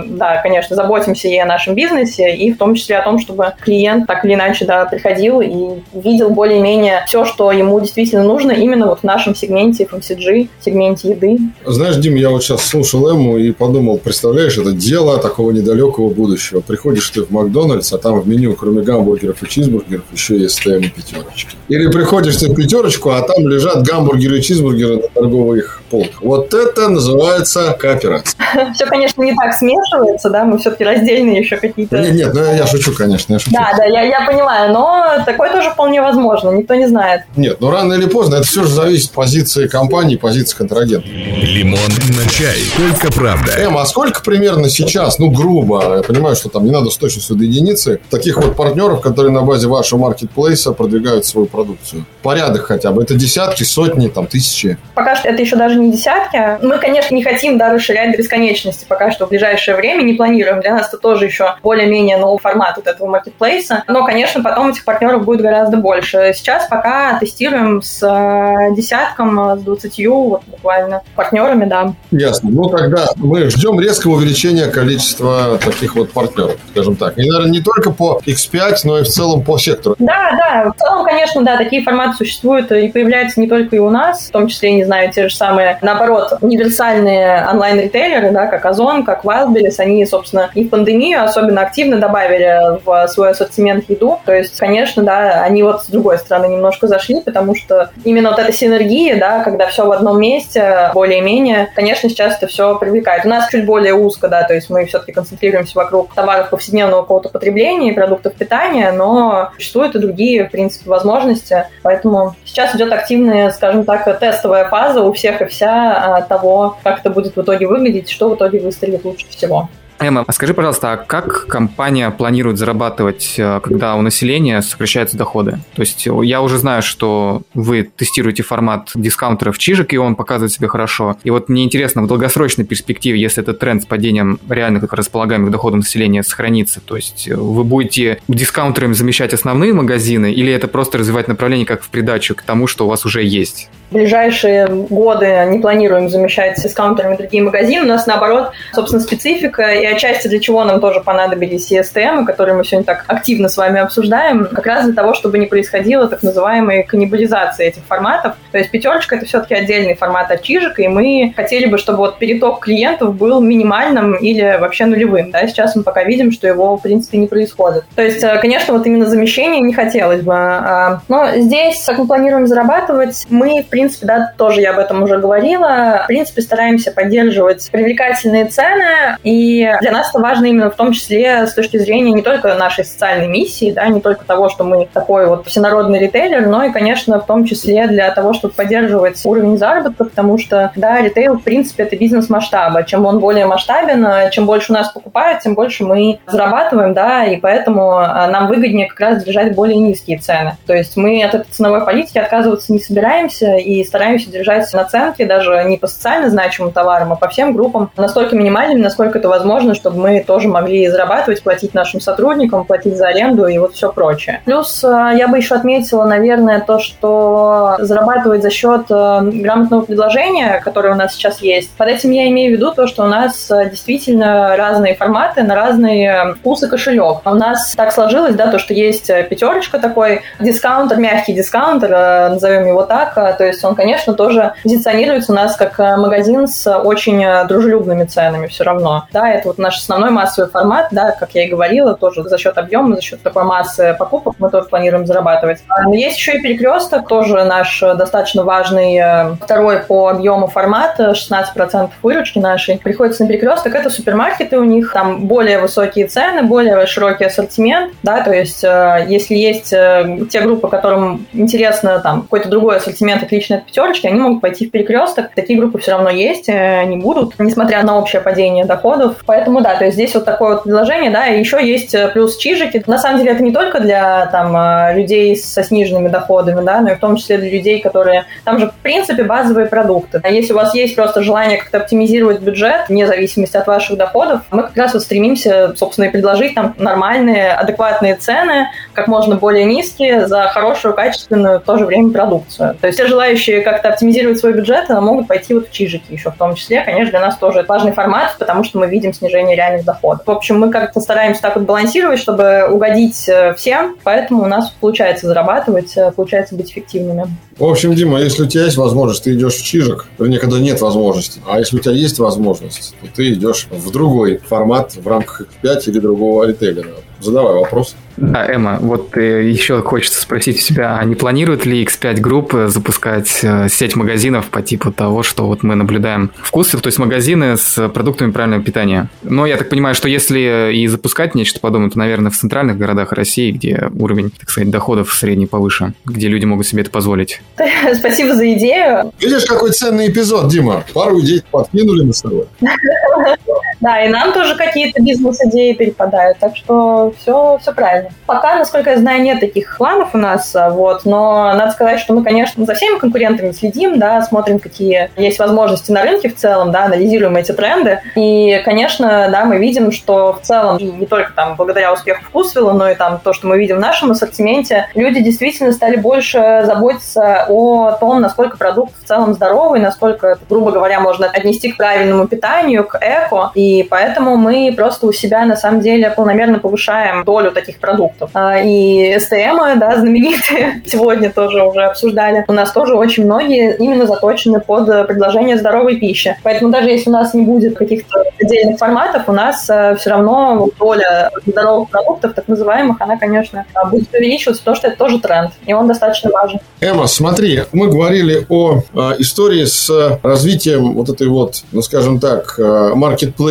да, 0.08 0.40
конечно, 0.44 0.76
заботимся 0.76 1.28
и 1.28 1.38
о 1.38 1.46
нашем 1.46 1.74
бизнесе, 1.74 2.36
и 2.36 2.52
в 2.52 2.58
том 2.58 2.76
числе 2.76 2.98
о 2.98 3.04
том, 3.04 3.20
чтобы 3.20 3.52
клиент 3.60 4.06
так 4.06 4.24
или 4.24 4.36
иначе, 4.36 4.66
да, 4.66 4.86
приходил 4.86 5.42
и 5.42 5.82
видел 5.94 6.30
более-менее 6.30 7.04
все, 7.08 7.26
что 7.26 7.52
ему 7.52 7.80
действительно 7.80 8.24
нужно 8.24 8.52
именно 8.52 8.88
вот 8.88 9.00
в 9.00 9.04
нашем 9.04 9.34
сегменте 9.34 9.88
FMCG, 9.92 10.50
сегменте 10.64 11.10
еды. 11.10 11.40
Знаешь, 11.66 11.96
Дим, 11.96 12.16
я 12.16 12.30
вот 12.30 12.44
сейчас 12.44 12.64
слушал 12.66 13.10
Эму 13.10 13.38
и 13.38 13.52
подумал, 13.52 13.98
представляешь, 13.98 14.58
это 14.58 14.72
дело 14.72 15.18
такого 15.18 15.52
недалекого 15.52 16.14
будущего. 16.14 16.62
Приходишь 16.62 17.10
ты 17.10 17.24
в 17.24 17.32
Макдональдс, 17.32 17.94
а 17.96 17.98
там 17.98 18.20
в 18.20 18.28
меню, 18.28 18.56
кроме 18.56 18.82
гамбургеров 18.82 19.42
и 19.42 19.48
чизбургеров, 19.50 20.04
еще 20.14 20.38
есть 20.38 20.62
ТМ 20.62 20.90
пятерочки. 20.96 21.56
Или 21.70 21.88
приходишь 21.88 22.38
ты 22.38 22.50
в 22.50 22.56
пятерочку, 22.56 23.10
а 23.12 23.22
там 23.22 23.48
лежат 23.48 23.84
гамбургеры 23.84 24.40
и 24.40 24.42
чизбургеры 24.42 24.98
на 24.98 25.08
торговых 25.08 25.82
полках. 25.96 26.22
Вот 26.22 26.54
это 26.54 26.90
называется 26.90 27.76
кооперация. 27.80 28.38
Все, 28.74 28.86
конечно, 28.86 29.22
не 29.24 29.34
так 29.34 29.54
смешивается, 29.54 30.30
да, 30.30 30.44
мы 30.44 30.58
все-таки 30.58 30.84
раздельные 30.84 31.40
еще 31.40 31.58
какие-то... 31.58 32.00
Нет, 32.00 32.14
нет, 32.14 32.34
ну 32.34 32.42
я 32.42 32.68
шучу, 32.68 32.94
конечно, 32.94 33.34
я 33.34 33.40
шучу. 33.40 33.52
Да, 33.52 33.74
да, 33.78 33.86
я, 33.86 34.02
я 34.02 34.26
понимаю, 34.26 34.74
но 34.74 35.24
такое 35.26 35.52
тоже 35.52 35.70
вполне 35.70 36.02
возможно, 36.02 36.50
никто 36.52 36.76
не 36.76 36.88
знает. 36.88 37.24
Нет, 37.36 37.58
ну 37.60 37.72
рано 37.72 37.94
или 37.94 38.08
поздно, 38.08 38.36
это 38.36 38.46
все 38.46 38.64
же 38.64 38.70
зависит 38.70 39.10
от 39.10 39.16
позиции 39.16 39.68
компании, 39.68 40.16
позиции 40.16 40.56
контрагента. 40.56 41.08
Лимон 41.08 41.80
на 42.10 42.30
чай, 42.30 42.60
только 42.78 43.12
правда. 43.14 43.52
Эм, 43.58 43.78
а 43.78 43.86
сколько 43.86 44.22
примерно 44.22 44.70
сейчас, 44.70 45.20
ну 45.20 45.30
грубо, 45.30 45.98
я 45.98 46.04
понимаю, 46.04 46.36
что 46.36 46.50
там 46.50 46.66
не 46.66 46.72
надо 46.72 46.90
с 46.90 46.98
точностью 46.98 47.36
до 47.36 47.44
единицы, 47.44 48.00
таких 48.10 48.38
вот 48.38 48.56
партнеров, 48.56 49.02
которые 49.02 49.32
на 49.32 49.42
базе 49.42 49.68
вашего 49.68 50.00
маркетплейса 50.00 50.72
продвигают 50.72 51.26
свою 51.26 51.48
продукцию? 51.48 52.06
Порядок 52.22 52.66
хотя 52.66 52.92
бы, 52.92 53.04
это 53.04 53.16
десятки, 53.16 53.64
сотни, 53.64 54.08
там, 54.08 54.28
тысячи? 54.28 54.78
Пока 54.94 55.16
что 55.16 55.30
это 55.30 55.42
еще 55.42 55.56
даже 55.56 55.76
не 55.76 55.85
десятки. 55.92 56.64
Мы, 56.64 56.78
конечно, 56.78 57.16
не 57.16 57.24
хотим 57.24 57.58
да, 57.58 57.74
расширять 57.74 58.12
до 58.12 58.18
бесконечности 58.18 58.86
пока 58.88 59.12
что 59.12 59.26
в 59.26 59.30
ближайшее 59.30 59.76
время, 59.76 60.04
не 60.04 60.14
планируем. 60.14 60.62
Для 60.62 60.74
нас 60.74 60.88
это 60.88 60.98
тоже 60.98 61.26
еще 61.26 61.56
более-менее 61.64 62.18
новый 62.18 62.40
формат 62.40 62.78
вот 62.78 62.88
этого 62.88 63.08
маркетплейса. 63.08 63.84
Но, 63.88 64.06
конечно, 64.06 64.44
потом 64.44 64.70
этих 64.70 64.86
партнеров 64.86 65.26
будет 65.26 65.42
гораздо 65.42 65.78
больше. 65.78 66.34
Сейчас 66.36 66.68
пока 66.68 67.18
тестируем 67.20 67.82
с 67.82 68.02
э, 68.04 68.76
десятком, 68.76 69.58
с 69.58 69.62
двадцатью 69.62 70.16
вот, 70.16 70.44
буквально 70.46 71.02
партнерами, 71.16 71.66
да. 71.66 71.94
Ясно. 72.12 72.50
Ну, 72.52 72.70
тогда 72.70 73.08
мы 73.16 73.50
ждем 73.50 73.80
резкого 73.80 74.14
увеличения 74.14 74.68
количества 74.68 75.60
таких 75.64 75.96
вот 75.96 76.12
партнеров, 76.12 76.58
скажем 76.72 76.96
так. 76.96 77.18
И, 77.18 77.30
наверное, 77.30 77.52
не 77.52 77.62
только 77.62 77.92
по 77.92 78.22
X5, 78.26 78.80
но 78.84 79.00
и 79.00 79.04
в 79.04 79.08
целом 79.08 79.44
по 79.44 79.58
сектору. 79.58 79.96
Да, 80.00 80.32
да. 80.38 80.72
В 80.72 80.80
целом, 80.80 81.06
конечно, 81.06 81.44
да, 81.44 81.58
такие 81.58 81.84
форматы 81.84 82.18
существуют 82.18 82.72
и 82.72 82.88
появляются 82.90 83.40
не 83.40 83.48
только 83.48 83.76
и 83.76 83.80
у 83.80 83.90
нас, 83.90 84.28
в 84.28 84.32
том 84.32 84.48
числе, 84.48 84.74
не 84.74 84.84
знаю, 84.84 85.12
те 85.12 85.28
же 85.28 85.36
самые 85.36 85.65
самые, 85.66 85.78
наоборот, 85.82 86.38
универсальные 86.42 87.48
онлайн-ритейлеры, 87.52 88.32
да, 88.32 88.48
как 88.48 88.66
Озон, 88.66 89.04
как 89.04 89.24
Wildberries, 89.24 89.76
они, 89.80 90.06
собственно, 90.06 90.50
и 90.54 90.66
в 90.66 90.70
пандемию 90.70 91.24
особенно 91.24 91.62
активно 91.62 91.98
добавили 91.98 92.80
в 92.84 93.08
свой 93.08 93.32
ассортимент 93.32 93.90
еду. 93.90 94.20
То 94.26 94.34
есть, 94.34 94.58
конечно, 94.58 95.04
да, 95.04 95.42
они 95.44 95.64
вот 95.64 95.84
с 95.84 95.88
другой 95.88 96.18
стороны 96.18 96.52
немножко 96.52 96.88
зашли, 96.88 97.22
потому 97.22 97.56
что 97.56 97.90
именно 98.04 98.30
вот 98.30 98.40
эта 98.40 98.54
синергия, 98.54 99.18
да, 99.20 99.44
когда 99.44 99.68
все 99.68 99.86
в 99.86 99.92
одном 99.92 100.20
месте, 100.20 100.92
более-менее, 100.94 101.70
конечно, 101.76 102.10
сейчас 102.10 102.38
это 102.38 102.48
все 102.48 102.78
привлекает. 102.78 103.26
У 103.26 103.30
нас 103.30 103.50
чуть 103.50 103.66
более 103.66 103.94
узко, 103.94 104.28
да, 104.28 104.44
то 104.44 104.54
есть 104.54 104.70
мы 104.70 104.86
все-таки 104.86 105.12
концентрируемся 105.12 105.74
вокруг 105.76 106.14
товаров 106.14 106.50
повседневного 106.50 107.02
какого-то 107.02 107.30
потребления 107.30 107.92
и 107.92 107.94
продуктов 107.94 108.34
питания, 108.34 108.92
но 108.92 109.52
существуют 109.56 109.96
и 109.96 110.00
другие, 110.00 110.46
в 110.46 110.52
принципе, 110.52 110.90
возможности. 110.90 111.66
Поэтому 111.82 112.36
сейчас 112.46 112.76
идет 112.76 112.92
активная, 112.92 113.50
скажем 113.52 113.84
так, 113.86 114.06
тестовая 114.20 114.66
фаза 114.66 115.02
у 115.02 115.14
всех 115.14 115.42
и 115.42 115.46
вся 115.56 116.18
а, 116.18 116.22
того, 116.22 116.78
как 116.84 117.00
это 117.00 117.10
будет 117.10 117.36
в 117.36 117.42
итоге 117.42 117.68
выглядеть, 117.68 118.10
что 118.10 118.30
в 118.30 118.36
итоге 118.36 118.60
выстрелит 118.60 119.06
лучше 119.06 119.28
всего. 119.30 119.70
Эмма, 120.00 120.26
а 120.28 120.34
скажи, 120.34 120.54
пожалуйста, 120.54 120.92
а 120.92 120.98
как 120.98 121.48
компания 121.48 122.10
планирует 122.12 122.58
зарабатывать, 122.58 123.36
э, 123.38 123.62
когда 123.64 123.96
у 123.96 124.02
населения 124.02 124.62
сокращаются 124.62 125.16
доходы? 125.16 125.60
То 125.74 125.82
есть 125.82 126.06
э, 126.06 126.12
я 126.24 126.42
уже 126.42 126.58
знаю, 126.58 126.82
что 126.82 127.44
вы 127.54 127.84
тестируете 127.84 128.44
формат 128.44 128.92
дискаунтеров 128.94 129.58
чижик, 129.58 129.94
и 129.94 129.98
он 129.98 130.16
показывает 130.16 130.52
себя 130.52 130.68
хорошо. 130.68 131.18
И 131.24 131.30
вот 131.30 131.48
мне 131.48 131.64
интересно, 131.64 132.02
в 132.02 132.08
долгосрочной 132.08 132.66
перспективе, 132.66 133.22
если 133.22 133.42
этот 133.42 133.60
тренд 133.60 133.84
с 133.84 133.86
падением 133.86 134.38
реальных 134.50 134.92
располагаемых 134.92 135.50
доходов 135.50 135.80
населения 135.80 136.24
сохранится, 136.24 136.82
то 136.82 136.98
есть 136.98 137.30
э, 137.30 137.36
вы 137.36 137.64
будете 137.64 138.20
дискаунтерами 138.28 138.94
замещать 138.94 139.34
основные 139.34 139.74
магазины, 139.74 140.34
или 140.34 140.52
это 140.52 140.68
просто 140.68 140.98
развивать 140.98 141.30
направление 141.30 141.66
как 141.66 141.82
в 141.82 141.90
придачу 141.90 142.36
к 142.36 142.42
тому, 142.42 142.68
что 142.68 142.86
у 142.86 142.90
вас 142.90 143.06
уже 143.06 143.24
есть? 143.24 143.70
Ближайшие 143.92 144.68
годы 144.68 145.46
не 145.48 145.60
планируем 145.60 146.10
замещать 146.10 146.62
дискаунтерами 146.62 147.16
другие 147.16 147.44
магазины. 147.44 147.86
У 147.86 147.88
нас, 147.88 148.08
наоборот, 148.08 148.52
собственно, 148.74 149.02
специфика 149.02 149.64
и 149.74 149.86
отчасти 149.86 150.28
для 150.28 150.40
чего 150.40 150.64
нам 150.64 150.80
тоже 150.82 151.02
понадобились 151.02 151.72
ESTM, 151.72 152.26
которые 152.26 152.56
мы 152.56 152.64
сегодня 152.64 152.86
так 152.86 153.06
активно 153.08 153.50
с 153.50 153.58
вами 153.58 153.80
обсуждаем, 153.80 154.46
как 154.46 154.66
раз 154.66 154.86
для 154.86 154.94
того, 154.94 155.14
чтобы 155.14 155.38
не 155.38 155.46
происходило 155.46 156.08
так 156.08 156.24
называемой 156.24 156.84
каннибализации 156.84 157.68
этих 157.68 157.84
форматов. 157.84 158.36
То 158.52 158.58
есть 158.58 158.72
пятерочка— 158.72 159.16
это 159.18 159.26
все-таки 159.26 159.54
отдельный 159.54 159.96
формат 159.96 160.32
от 160.32 160.42
чижика, 160.42 160.82
и 160.82 160.88
мы 160.88 161.34
хотели 161.36 161.66
бы, 161.66 161.78
чтобы 161.78 162.00
вот 162.00 162.18
переток 162.18 162.62
клиентов 162.62 163.16
был 163.16 163.42
минимальным 163.42 164.16
или 164.16 164.58
вообще 164.60 164.86
нулевым. 164.86 165.32
Да? 165.32 165.48
Сейчас 165.48 165.76
мы 165.76 165.84
пока 165.84 166.04
видим, 166.04 166.32
что 166.32 166.48
его, 166.48 166.78
в 166.78 166.82
принципе, 166.82 167.18
не 167.18 167.28
происходит. 167.28 167.84
То 167.96 168.02
есть, 168.02 168.24
э, 168.24 168.38
конечно, 168.40 168.74
вот 168.74 168.86
именно 168.86 169.06
замещение 169.06 169.62
не 169.62 169.74
хотелось 169.74 170.22
бы. 170.22 170.34
А, 170.34 171.02
но 171.08 171.38
здесь, 171.38 171.84
как 171.86 171.98
мы 171.98 172.08
планируем 172.08 172.48
зарабатывать, 172.48 173.26
мы, 173.30 173.64
в 173.64 173.70
принципе, 173.76 174.06
да, 174.06 174.34
тоже 174.38 174.62
я 174.62 174.72
об 174.72 174.80
этом 174.80 175.04
уже 175.04 175.18
говорила, 175.18 176.04
в 176.06 176.08
принципе, 176.08 176.42
стараемся 176.42 176.92
поддерживать 176.92 177.70
привлекательные 177.72 178.46
цены, 178.46 179.18
и 179.22 179.70
для 179.82 179.92
нас 179.92 180.10
это 180.10 180.20
важно 180.20 180.46
именно 180.46 180.72
в 180.72 180.76
том 180.76 180.94
числе 180.94 181.46
с 181.46 181.54
точки 181.54 181.76
зрения 181.78 182.14
не 182.14 182.22
только 182.22 182.56
нашей 182.56 182.86
социальной 182.86 183.28
миссии, 183.28 183.74
да, 183.74 183.88
не 183.88 184.00
только 184.00 184.24
того, 184.24 184.48
что 184.48 184.64
мы 184.64 184.88
такой 184.92 185.28
вот 185.28 185.46
всенародный 185.46 186.00
ритейлер, 186.00 186.48
но 186.48 186.64
и, 186.64 186.72
конечно, 186.72 187.20
в 187.20 187.26
том 187.26 187.44
числе 187.44 187.88
для 187.88 188.10
того, 188.12 188.34
чтобы 188.34 188.54
поддерживать 188.54 189.20
уровень 189.26 189.58
заработка, 189.58 190.06
потому 190.06 190.38
что, 190.38 190.72
да, 190.78 191.02
ритейл, 191.02 191.38
в 191.38 191.44
принципе, 191.44 191.84
это 191.84 191.98
бизнес 191.98 192.30
масштаба. 192.30 192.84
Чем 192.84 193.06
он 193.06 193.20
более 193.20 193.46
масштабен, 193.46 194.32
чем 194.32 194.46
больше 194.46 194.72
у 194.72 194.76
нас 194.76 194.90
покупают, 194.90 195.42
тем 195.42 195.54
больше 195.54 195.84
мы 195.84 196.20
зарабатываем, 196.28 196.94
да, 196.94 197.26
и 197.26 197.36
поэтому 197.36 197.98
а, 197.98 198.28
нам 198.28 198.48
выгоднее 198.48 198.88
как 198.88 199.00
раз 199.02 199.24
держать 199.26 199.54
более 199.54 199.78
низкие 199.78 200.18
цены. 200.18 200.54
То 200.66 200.74
есть 200.74 200.96
мы 200.96 201.22
от 201.22 201.36
этой 201.36 201.52
ценовой 201.52 201.84
политики 201.84 202.18
отказываться 202.18 202.72
не 202.72 202.80
собираемся 202.80 203.58
и 203.66 203.84
стараемся 203.84 204.30
держать 204.30 204.72
наценки 204.74 205.26
даже 205.26 205.64
не 205.66 205.78
по 205.78 205.88
социально 205.88 206.30
значимым 206.30 206.72
товарам, 206.72 207.14
а 207.14 207.16
по 207.16 207.28
всем 207.28 207.54
группам 207.54 207.92
настолько 207.98 208.36
минимальными, 208.36 208.82
насколько 208.82 209.20
это 209.20 209.30
возможно, 209.30 209.74
чтобы 209.74 210.00
мы 210.00 210.24
тоже 210.26 210.48
могли 210.48 210.88
зарабатывать, 210.88 211.42
платить 211.42 211.74
нашим 211.74 212.00
сотрудникам, 212.00 212.66
платить 212.66 212.98
за 212.98 213.08
аренду 213.08 213.48
и 213.48 213.58
вот 213.58 213.74
все 213.74 213.92
прочее. 213.92 214.42
Плюс 214.46 214.84
э, 214.84 214.88
я 215.18 215.28
бы 215.28 215.38
еще 215.38 215.56
отметила, 215.56 216.06
наверное, 216.06 216.60
то, 216.60 216.80
что 216.80 217.76
зарабатывать 217.80 218.42
за 218.42 218.52
счет 218.52 218.86
э, 218.90 219.20
грамотного 219.22 219.82
предложения, 219.82 220.62
которое 220.64 220.94
у 220.94 220.98
нас 220.98 221.14
сейчас 221.14 221.42
есть. 221.42 221.72
Под 221.72 221.88
этим 221.88 222.12
я 222.12 222.28
имею 222.30 222.52
в 222.52 222.58
виду 222.58 222.72
то, 222.72 222.88
что 222.88 223.04
у 223.04 223.08
нас 223.08 223.50
э, 223.50 223.70
действительно 223.70 224.56
разные 224.56 224.96
форматы 224.96 225.44
на 225.44 225.56
разные 225.56 226.36
вкус 226.36 226.64
и 226.64 226.68
кошелек. 226.68 227.22
У 227.26 227.36
нас 227.36 227.74
так 227.76 227.92
сложилось, 227.92 228.36
да, 228.36 228.48
то, 228.52 228.60
что 228.60 228.74
есть 228.74 229.08
пятерочка 229.30 229.80
такой, 229.80 230.22
дискаунтер, 230.40 230.98
мягкий 230.98 231.34
дискаунтер, 231.34 231.90
назовем 231.90 232.66
его 232.68 232.84
так, 232.84 233.14
то 233.16 233.44
есть 233.44 233.55
он, 233.64 233.76
конечно, 233.76 234.14
тоже 234.14 234.54
позиционируется 234.64 235.32
у 235.32 235.36
нас 235.36 235.56
как 235.56 235.78
магазин 235.80 236.48
с 236.48 236.70
очень 236.78 237.24
дружелюбными 237.48 238.06
ценами 238.06 238.48
все 238.48 238.64
равно. 238.64 239.06
Да, 239.12 239.30
это 239.30 239.50
вот 239.50 239.58
наш 239.58 239.78
основной 239.78 240.10
массовый 240.10 240.50
формат, 240.50 240.88
да, 240.92 241.12
как 241.12 241.32
я 241.34 241.46
и 241.46 241.50
говорила, 241.50 241.96
тоже 241.96 242.24
за 242.24 242.38
счет 242.38 242.58
объема, 242.58 242.96
за 242.96 243.02
счет 243.02 243.22
такой 243.22 243.44
массы 243.44 243.96
покупок 243.98 244.36
мы 244.40 244.50
тоже 244.50 244.68
планируем 244.68 245.06
зарабатывать. 245.06 245.64
А, 245.68 245.84
но 245.84 245.94
есть 245.94 246.18
еще 246.18 246.38
и 246.38 246.42
перекресток, 246.42 247.08
тоже 247.08 247.44
наш 247.44 247.80
достаточно 247.80 248.44
важный 248.44 248.98
э, 248.98 249.36
второй 249.42 249.80
по 249.80 250.10
объему 250.10 250.48
формат, 250.48 251.00
16% 251.00 251.90
выручки 252.02 252.40
нашей 252.40 252.78
приходится 252.78 253.24
на 253.24 253.30
перекресток. 253.30 253.76
Это 253.76 253.90
супермаркеты 253.90 254.58
у 254.58 254.64
них, 254.64 254.92
там 254.94 255.26
более 255.26 255.60
высокие 255.60 256.08
цены, 256.08 256.44
более 256.44 256.86
широкий 256.88 257.26
ассортимент, 257.26 257.94
да, 258.04 258.22
то 258.22 258.32
есть 258.32 258.64
э, 258.64 259.06
если 259.08 259.36
есть 259.36 259.74
э, 259.74 260.20
те 260.30 260.42
группы, 260.42 260.68
которым 260.68 261.28
интересно 261.34 262.00
там 262.00 262.24
какой-то 262.24 262.50
другой 262.50 262.78
ассортимент, 262.78 263.24
отличный 263.24 263.45
от 263.54 263.66
пятерочки, 263.66 264.08
они 264.08 264.20
могут 264.20 264.42
пойти 264.42 264.68
в 264.68 264.72
перекресток. 264.72 265.32
Такие 265.36 265.60
группы 265.60 265.80
все 265.80 265.92
равно 265.92 266.10
есть, 266.10 266.50
они 266.50 266.98
будут, 266.98 267.38
несмотря 267.40 267.84
на 267.84 267.98
общее 267.98 268.22
падение 268.22 268.66
доходов. 268.66 269.24
Поэтому 269.26 269.62
да, 269.62 269.76
то 269.76 269.86
есть 269.86 269.96
здесь 269.96 270.14
вот 270.16 270.26
такое 270.26 270.56
вот 270.56 270.64
предложение, 270.64 271.12
да, 271.12 271.26
еще 271.26 271.66
есть 271.66 271.94
э, 271.94 272.10
плюс 272.10 272.38
чижики. 272.38 272.84
На 272.88 272.98
самом 272.98 273.20
деле 273.20 273.32
это 273.32 273.44
не 273.44 273.52
только 273.52 273.80
для 273.80 274.28
там 274.28 274.56
э, 274.56 274.96
людей 274.96 275.36
со 275.36 275.64
сниженными 275.64 276.08
доходами, 276.08 276.64
да, 276.66 276.82
но 276.82 276.92
и 276.92 276.96
в 276.96 277.00
том 277.00 277.16
числе 277.16 277.38
для 277.38 277.50
людей, 277.50 277.82
которые... 277.82 278.26
Там 278.44 278.60
же, 278.60 278.68
в 278.68 278.74
принципе, 278.82 279.24
базовые 279.24 279.68
продукты. 279.68 280.22
А 280.24 280.30
если 280.30 280.54
у 280.54 280.56
вас 280.56 280.74
есть 280.76 280.96
просто 280.96 281.22
желание 281.22 281.58
как-то 281.58 281.78
оптимизировать 281.78 282.42
бюджет, 282.42 282.90
вне 282.90 283.08
зависимости 283.08 283.58
от 283.58 283.68
ваших 283.68 283.98
доходов, 283.98 284.42
мы 284.52 284.64
как 284.64 284.78
раз 284.78 284.94
вот 284.94 285.04
стремимся, 285.04 285.74
собственно, 285.76 286.06
и 286.06 286.10
предложить 286.10 286.56
там 286.56 286.76
нормальные, 286.78 287.52
адекватные 287.52 288.16
цены, 288.16 288.68
как 288.96 289.08
можно 289.08 289.36
более 289.36 289.66
низкие, 289.66 290.28
за 290.28 290.48
хорошую, 290.48 290.94
качественную, 290.94 291.60
в 291.60 291.64
то 291.64 291.78
же 291.78 291.86
время 291.86 292.12
продукцию. 292.12 292.76
То 292.80 292.88
есть 292.88 292.98
все 292.98 293.08
желающие 293.08 293.62
как-то 293.62 293.90
оптимизировать 293.90 294.40
свой 294.40 294.54
бюджет 294.54 294.90
могут 294.90 295.28
пойти 295.28 295.54
вот 295.54 295.68
в 295.68 295.72
чижики 295.72 296.12
еще 296.12 296.32
в 296.32 296.38
том 296.38 296.56
числе. 296.56 296.82
Конечно, 296.84 297.12
для 297.12 297.22
нас 297.22 297.38
тоже 297.38 297.66
важный 297.68 297.92
формат, 297.92 298.36
потому 298.40 298.64
что 298.64 298.80
мы 298.80 298.88
видим 298.88 299.14
снижение 299.14 299.56
реальных 299.56 299.86
доходов. 299.86 300.26
В 300.26 300.32
общем, 300.32 300.60
мы 300.60 300.72
как-то 300.72 301.00
стараемся 301.02 301.42
так 301.42 301.56
вот 301.56 301.66
балансировать, 301.66 302.20
чтобы 302.20 302.68
угодить 302.72 303.28
э, 303.28 303.54
всем, 303.56 303.98
поэтому 304.04 304.44
у 304.44 304.48
нас 304.48 304.74
получается 304.80 305.28
зарабатывать, 305.28 305.96
э, 305.98 306.12
получается 306.12 306.56
быть 306.56 306.72
эффективными. 306.72 307.28
В 307.58 307.64
общем, 307.64 307.94
Дима, 307.94 308.20
если 308.20 308.44
у 308.44 308.46
тебя 308.46 308.66
есть 308.66 308.78
возможность, 308.78 309.24
ты 309.24 309.34
идешь 309.34 309.56
в 309.56 309.64
Чижик, 309.64 310.06
вернее, 310.20 310.40
когда 310.40 310.60
нет 310.60 310.82
возможности. 310.82 311.42
А 311.48 311.60
если 311.60 311.78
у 311.78 311.80
тебя 311.80 311.94
есть 311.94 312.20
возможность, 312.20 312.96
то 313.02 313.08
ты 313.16 313.34
идешь 313.34 313.68
в 313.70 313.92
другой 313.92 314.38
формат 314.38 314.96
в 314.96 315.08
рамках 315.08 315.42
X5 315.64 315.90
или 315.90 316.00
другого 316.00 316.46
ритейлера. 316.46 316.90
Задавай 317.20 317.54
вопрос. 317.54 317.96
Да, 318.18 318.46
Эмма, 318.48 318.78
вот 318.82 319.18
э, 319.18 319.50
еще 319.50 319.82
хочется 319.82 320.22
спросить 320.22 320.58
у 320.58 320.62
себя, 320.62 320.98
а 320.98 321.04
не 321.04 321.16
планирует 321.16 321.66
ли 321.66 321.84
X5 321.84 322.16
Group 322.22 322.68
запускать 322.70 323.40
э, 323.44 323.68
сеть 323.70 323.96
магазинов 323.96 324.46
по 324.48 324.62
типу 324.62 324.92
того, 324.92 325.22
что 325.22 325.48
вот 325.48 325.64
мы 325.64 325.76
наблюдаем 325.76 326.32
вкусы, 326.38 326.78
то 326.78 326.88
есть 326.88 326.98
магазины 326.98 327.58
с 327.58 327.90
продуктами 327.90 328.32
правильного 328.32 328.64
питания? 328.64 329.10
Но 329.24 329.46
я 329.46 329.58
так 329.58 329.70
понимаю, 329.70 329.96
что 329.96 330.08
если 330.08 330.72
и 330.74 330.88
запускать 330.88 331.36
нечто 331.36 331.60
подобное, 331.60 331.90
то, 331.90 332.00
наверное, 332.00 332.32
в 332.32 332.38
центральных 332.38 332.78
городах 332.78 333.12
России, 333.12 333.52
где 333.52 333.90
уровень, 333.94 334.32
так 334.32 334.50
сказать, 334.50 334.70
доходов 334.70 335.14
средний 335.14 335.48
повыше, 335.48 335.94
где 336.06 336.28
люди 336.28 336.46
могут 336.46 336.68
себе 336.68 336.84
это 336.84 336.92
позволить. 336.92 337.42
Спасибо 337.96 338.34
за 338.34 338.54
идею. 338.54 339.12
Видишь, 339.20 339.46
какой 339.46 339.72
ценный 339.72 340.10
эпизод, 340.10 340.50
Дима? 340.50 340.86
Пару 340.94 341.20
идей 341.20 341.44
подкинули 341.52 342.04
на 342.04 342.14
собой. 342.14 342.46
Да, 343.82 344.04
и 344.04 344.10
нам 344.10 344.32
тоже 344.32 344.56
какие-то 344.56 345.02
бизнес-идеи 345.02 345.74
перепадают, 345.74 346.38
так 346.40 346.56
что 346.56 347.14
все, 347.20 347.58
все 347.62 347.74
правильно. 347.74 348.10
Пока, 348.26 348.56
насколько 348.56 348.92
я 348.92 348.98
знаю, 348.98 349.22
нет 349.22 349.40
таких 349.40 349.78
планов 349.78 350.10
у 350.14 350.18
нас, 350.18 350.56
а, 350.56 350.70
вот, 350.70 351.06
но 351.06 351.54
надо 351.54 351.72
сказать, 351.72 352.00
что 352.00 352.14
мы, 352.14 352.24
конечно, 352.24 352.66
за 352.66 352.74
всеми 352.74 352.98
конкурентами 352.98 353.52
следим, 353.52 354.00
да, 354.00 354.22
смотрим, 354.22 354.60
какие 354.60 355.10
есть 355.18 355.40
возможности 355.40 355.92
на 355.92 356.04
рынке 356.04 356.30
в 356.30 356.36
целом, 356.36 356.72
да, 356.72 356.86
анализируем 356.86 357.36
эти 357.36 357.52
тренды, 357.52 358.00
и, 358.16 358.62
конечно, 358.64 359.28
да, 359.32 359.46
мы 359.46 359.58
видим, 359.58 359.92
что 359.92 360.34
в 360.34 360.46
целом, 360.46 360.78
и 360.78 360.86
не 360.86 361.06
только 361.06 361.34
там 361.34 361.56
благодаря 361.56 361.94
успеху 361.94 362.24
вкусвилла, 362.24 362.74
но 362.74 362.90
и 362.90 362.96
там 362.96 363.20
то, 363.24 363.34
что 363.34 363.48
мы 363.48 363.58
видим 363.58 363.78
в 363.78 363.82
нашем 363.82 364.12
ассортименте, 364.12 364.88
люди 364.96 365.22
действительно 365.22 365.72
стали 365.72 365.98
больше 365.98 366.64
заботиться 366.66 367.46
о 367.50 367.92
том, 368.00 368.22
насколько 368.22 368.58
продукт 368.58 368.94
в 369.04 369.08
целом 369.08 369.34
здоровый, 369.34 369.80
насколько, 369.80 370.38
грубо 370.50 370.72
говоря, 370.72 371.00
можно 371.00 371.28
отнести 371.28 371.72
к 371.72 371.78
правильному 371.78 372.28
питанию, 372.28 372.86
к 372.86 372.98
эко, 373.02 373.52
и 373.54 373.65
поэтому 373.90 374.38
мы 374.38 374.74
просто 374.76 375.08
у 375.08 375.12
себя, 375.12 375.46
на 375.46 375.56
самом 375.56 375.82
деле, 375.82 376.10
полномерно 376.10 376.60
повышаем 376.60 377.24
долю 377.24 377.52
таких 377.52 377.80
продуктов. 377.80 378.30
А, 378.34 378.60
и 378.60 379.16
STM, 379.16 379.78
да, 379.80 379.98
знаменитые, 379.98 380.82
сегодня 380.86 381.32
тоже 381.32 381.64
уже 381.64 381.84
обсуждали, 381.84 382.46
у 382.48 382.54
нас 382.54 382.72
тоже 382.72 382.96
очень 382.96 383.26
многие 383.26 383.76
именно 383.78 384.06
заточены 384.06 384.60
под 384.60 385.08
предложение 385.08 385.58
здоровой 385.58 385.98
пищи. 385.98 386.38
Поэтому 386.44 386.72
даже 386.72 386.90
если 386.90 387.10
у 387.10 387.14
нас 387.14 387.34
не 387.34 387.42
будет 387.44 387.78
каких-то 387.78 388.24
отдельных 388.42 388.78
форматов, 388.78 389.24
у 389.28 389.32
нас 389.32 389.70
э, 389.70 389.96
все 390.00 390.10
равно 390.10 390.70
доля 390.80 391.32
здоровых 391.46 391.90
продуктов, 391.90 392.34
так 392.34 392.48
называемых, 392.48 392.98
она, 393.00 393.18
конечно, 393.18 393.66
будет 393.92 394.14
увеличиваться, 394.14 394.62
потому 394.62 394.78
что 394.78 394.88
это 394.88 394.98
тоже 394.98 395.20
тренд, 395.20 395.52
и 395.66 395.74
он 395.74 395.88
достаточно 395.88 396.30
важен. 396.32 396.60
Эмма, 396.80 397.08
смотри, 397.08 397.64
мы 397.72 397.88
говорили 397.88 398.46
о 398.50 398.80
э, 398.94 399.12
истории 399.20 399.66
с 399.66 400.20
развитием 400.24 400.94
вот 400.94 401.10
этой 401.10 401.28
вот, 401.28 401.64
ну, 401.72 401.82
скажем 401.82 402.20
так, 402.20 402.56
э, 402.58 402.92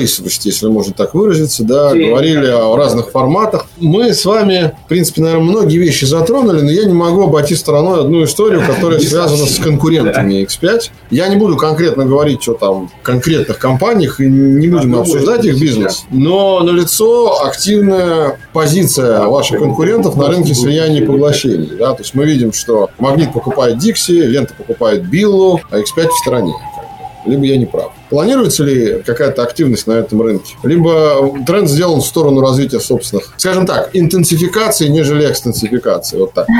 маркетплейсовости, 0.04 0.48
если 0.48 0.66
можно 0.68 0.92
так 0.92 1.14
выразиться, 1.14 1.64
да, 1.64 1.92
Sim. 1.92 2.10
говорили 2.10 2.46
о 2.46 2.76
разных 2.76 3.10
форматах. 3.10 3.66
Мы 3.78 4.12
с 4.12 4.24
вами, 4.24 4.74
в 4.84 4.88
принципе, 4.88 5.22
наверное, 5.22 5.44
многие 5.44 5.78
вещи 5.78 6.04
затронули, 6.04 6.60
но 6.60 6.70
я 6.70 6.84
не 6.84 6.92
могу 6.92 7.24
обойти 7.24 7.54
стороной 7.54 8.00
одну 8.00 8.24
историю, 8.24 8.62
которая 8.66 9.00
связана 9.00 9.46
с 9.46 9.58
конкурентами 9.58 10.44
X5. 10.44 10.90
Я 11.10 11.28
не 11.28 11.36
буду 11.36 11.56
конкретно 11.56 12.04
говорить, 12.04 12.42
что 12.42 12.54
там 12.54 12.88
в 12.88 13.02
конкретных 13.02 13.58
компаниях, 13.58 14.20
и 14.20 14.26
не 14.26 14.68
будем 14.68 14.96
обсуждать 14.96 15.44
их 15.44 15.60
бизнес, 15.60 16.04
но 16.10 16.60
налицо 16.60 17.42
активная 17.44 18.38
позиция 18.52 19.26
ваших 19.26 19.58
конкурентов 19.58 20.16
на 20.16 20.28
рынке 20.28 20.54
слияния 20.54 21.02
и 21.02 21.06
поглощений. 21.06 21.72
Да? 21.78 21.94
То 21.94 22.02
есть 22.02 22.14
мы 22.14 22.24
видим, 22.24 22.52
что 22.52 22.90
Магнит 22.98 23.32
покупает 23.32 23.76
Dixie, 23.76 24.20
Лента 24.26 24.54
покупает 24.54 25.08
Биллу, 25.08 25.60
а 25.70 25.78
X5 25.78 26.08
в 26.08 26.18
стороне. 26.22 26.54
Либо 27.26 27.44
я 27.44 27.56
не 27.56 27.66
прав. 27.66 27.92
Планируется 28.10 28.64
ли 28.64 29.02
какая-то 29.02 29.42
активность 29.42 29.86
на 29.86 29.94
этом 29.94 30.22
рынке? 30.22 30.54
Либо 30.62 31.32
тренд 31.46 31.68
сделан 31.68 32.00
в 32.00 32.06
сторону 32.06 32.40
развития 32.40 32.80
собственных, 32.80 33.32
скажем 33.36 33.66
так, 33.66 33.90
интенсификации, 33.92 34.88
нежели 34.88 35.30
экстенсификации. 35.30 36.18
Вот 36.18 36.32
так. 36.32 36.46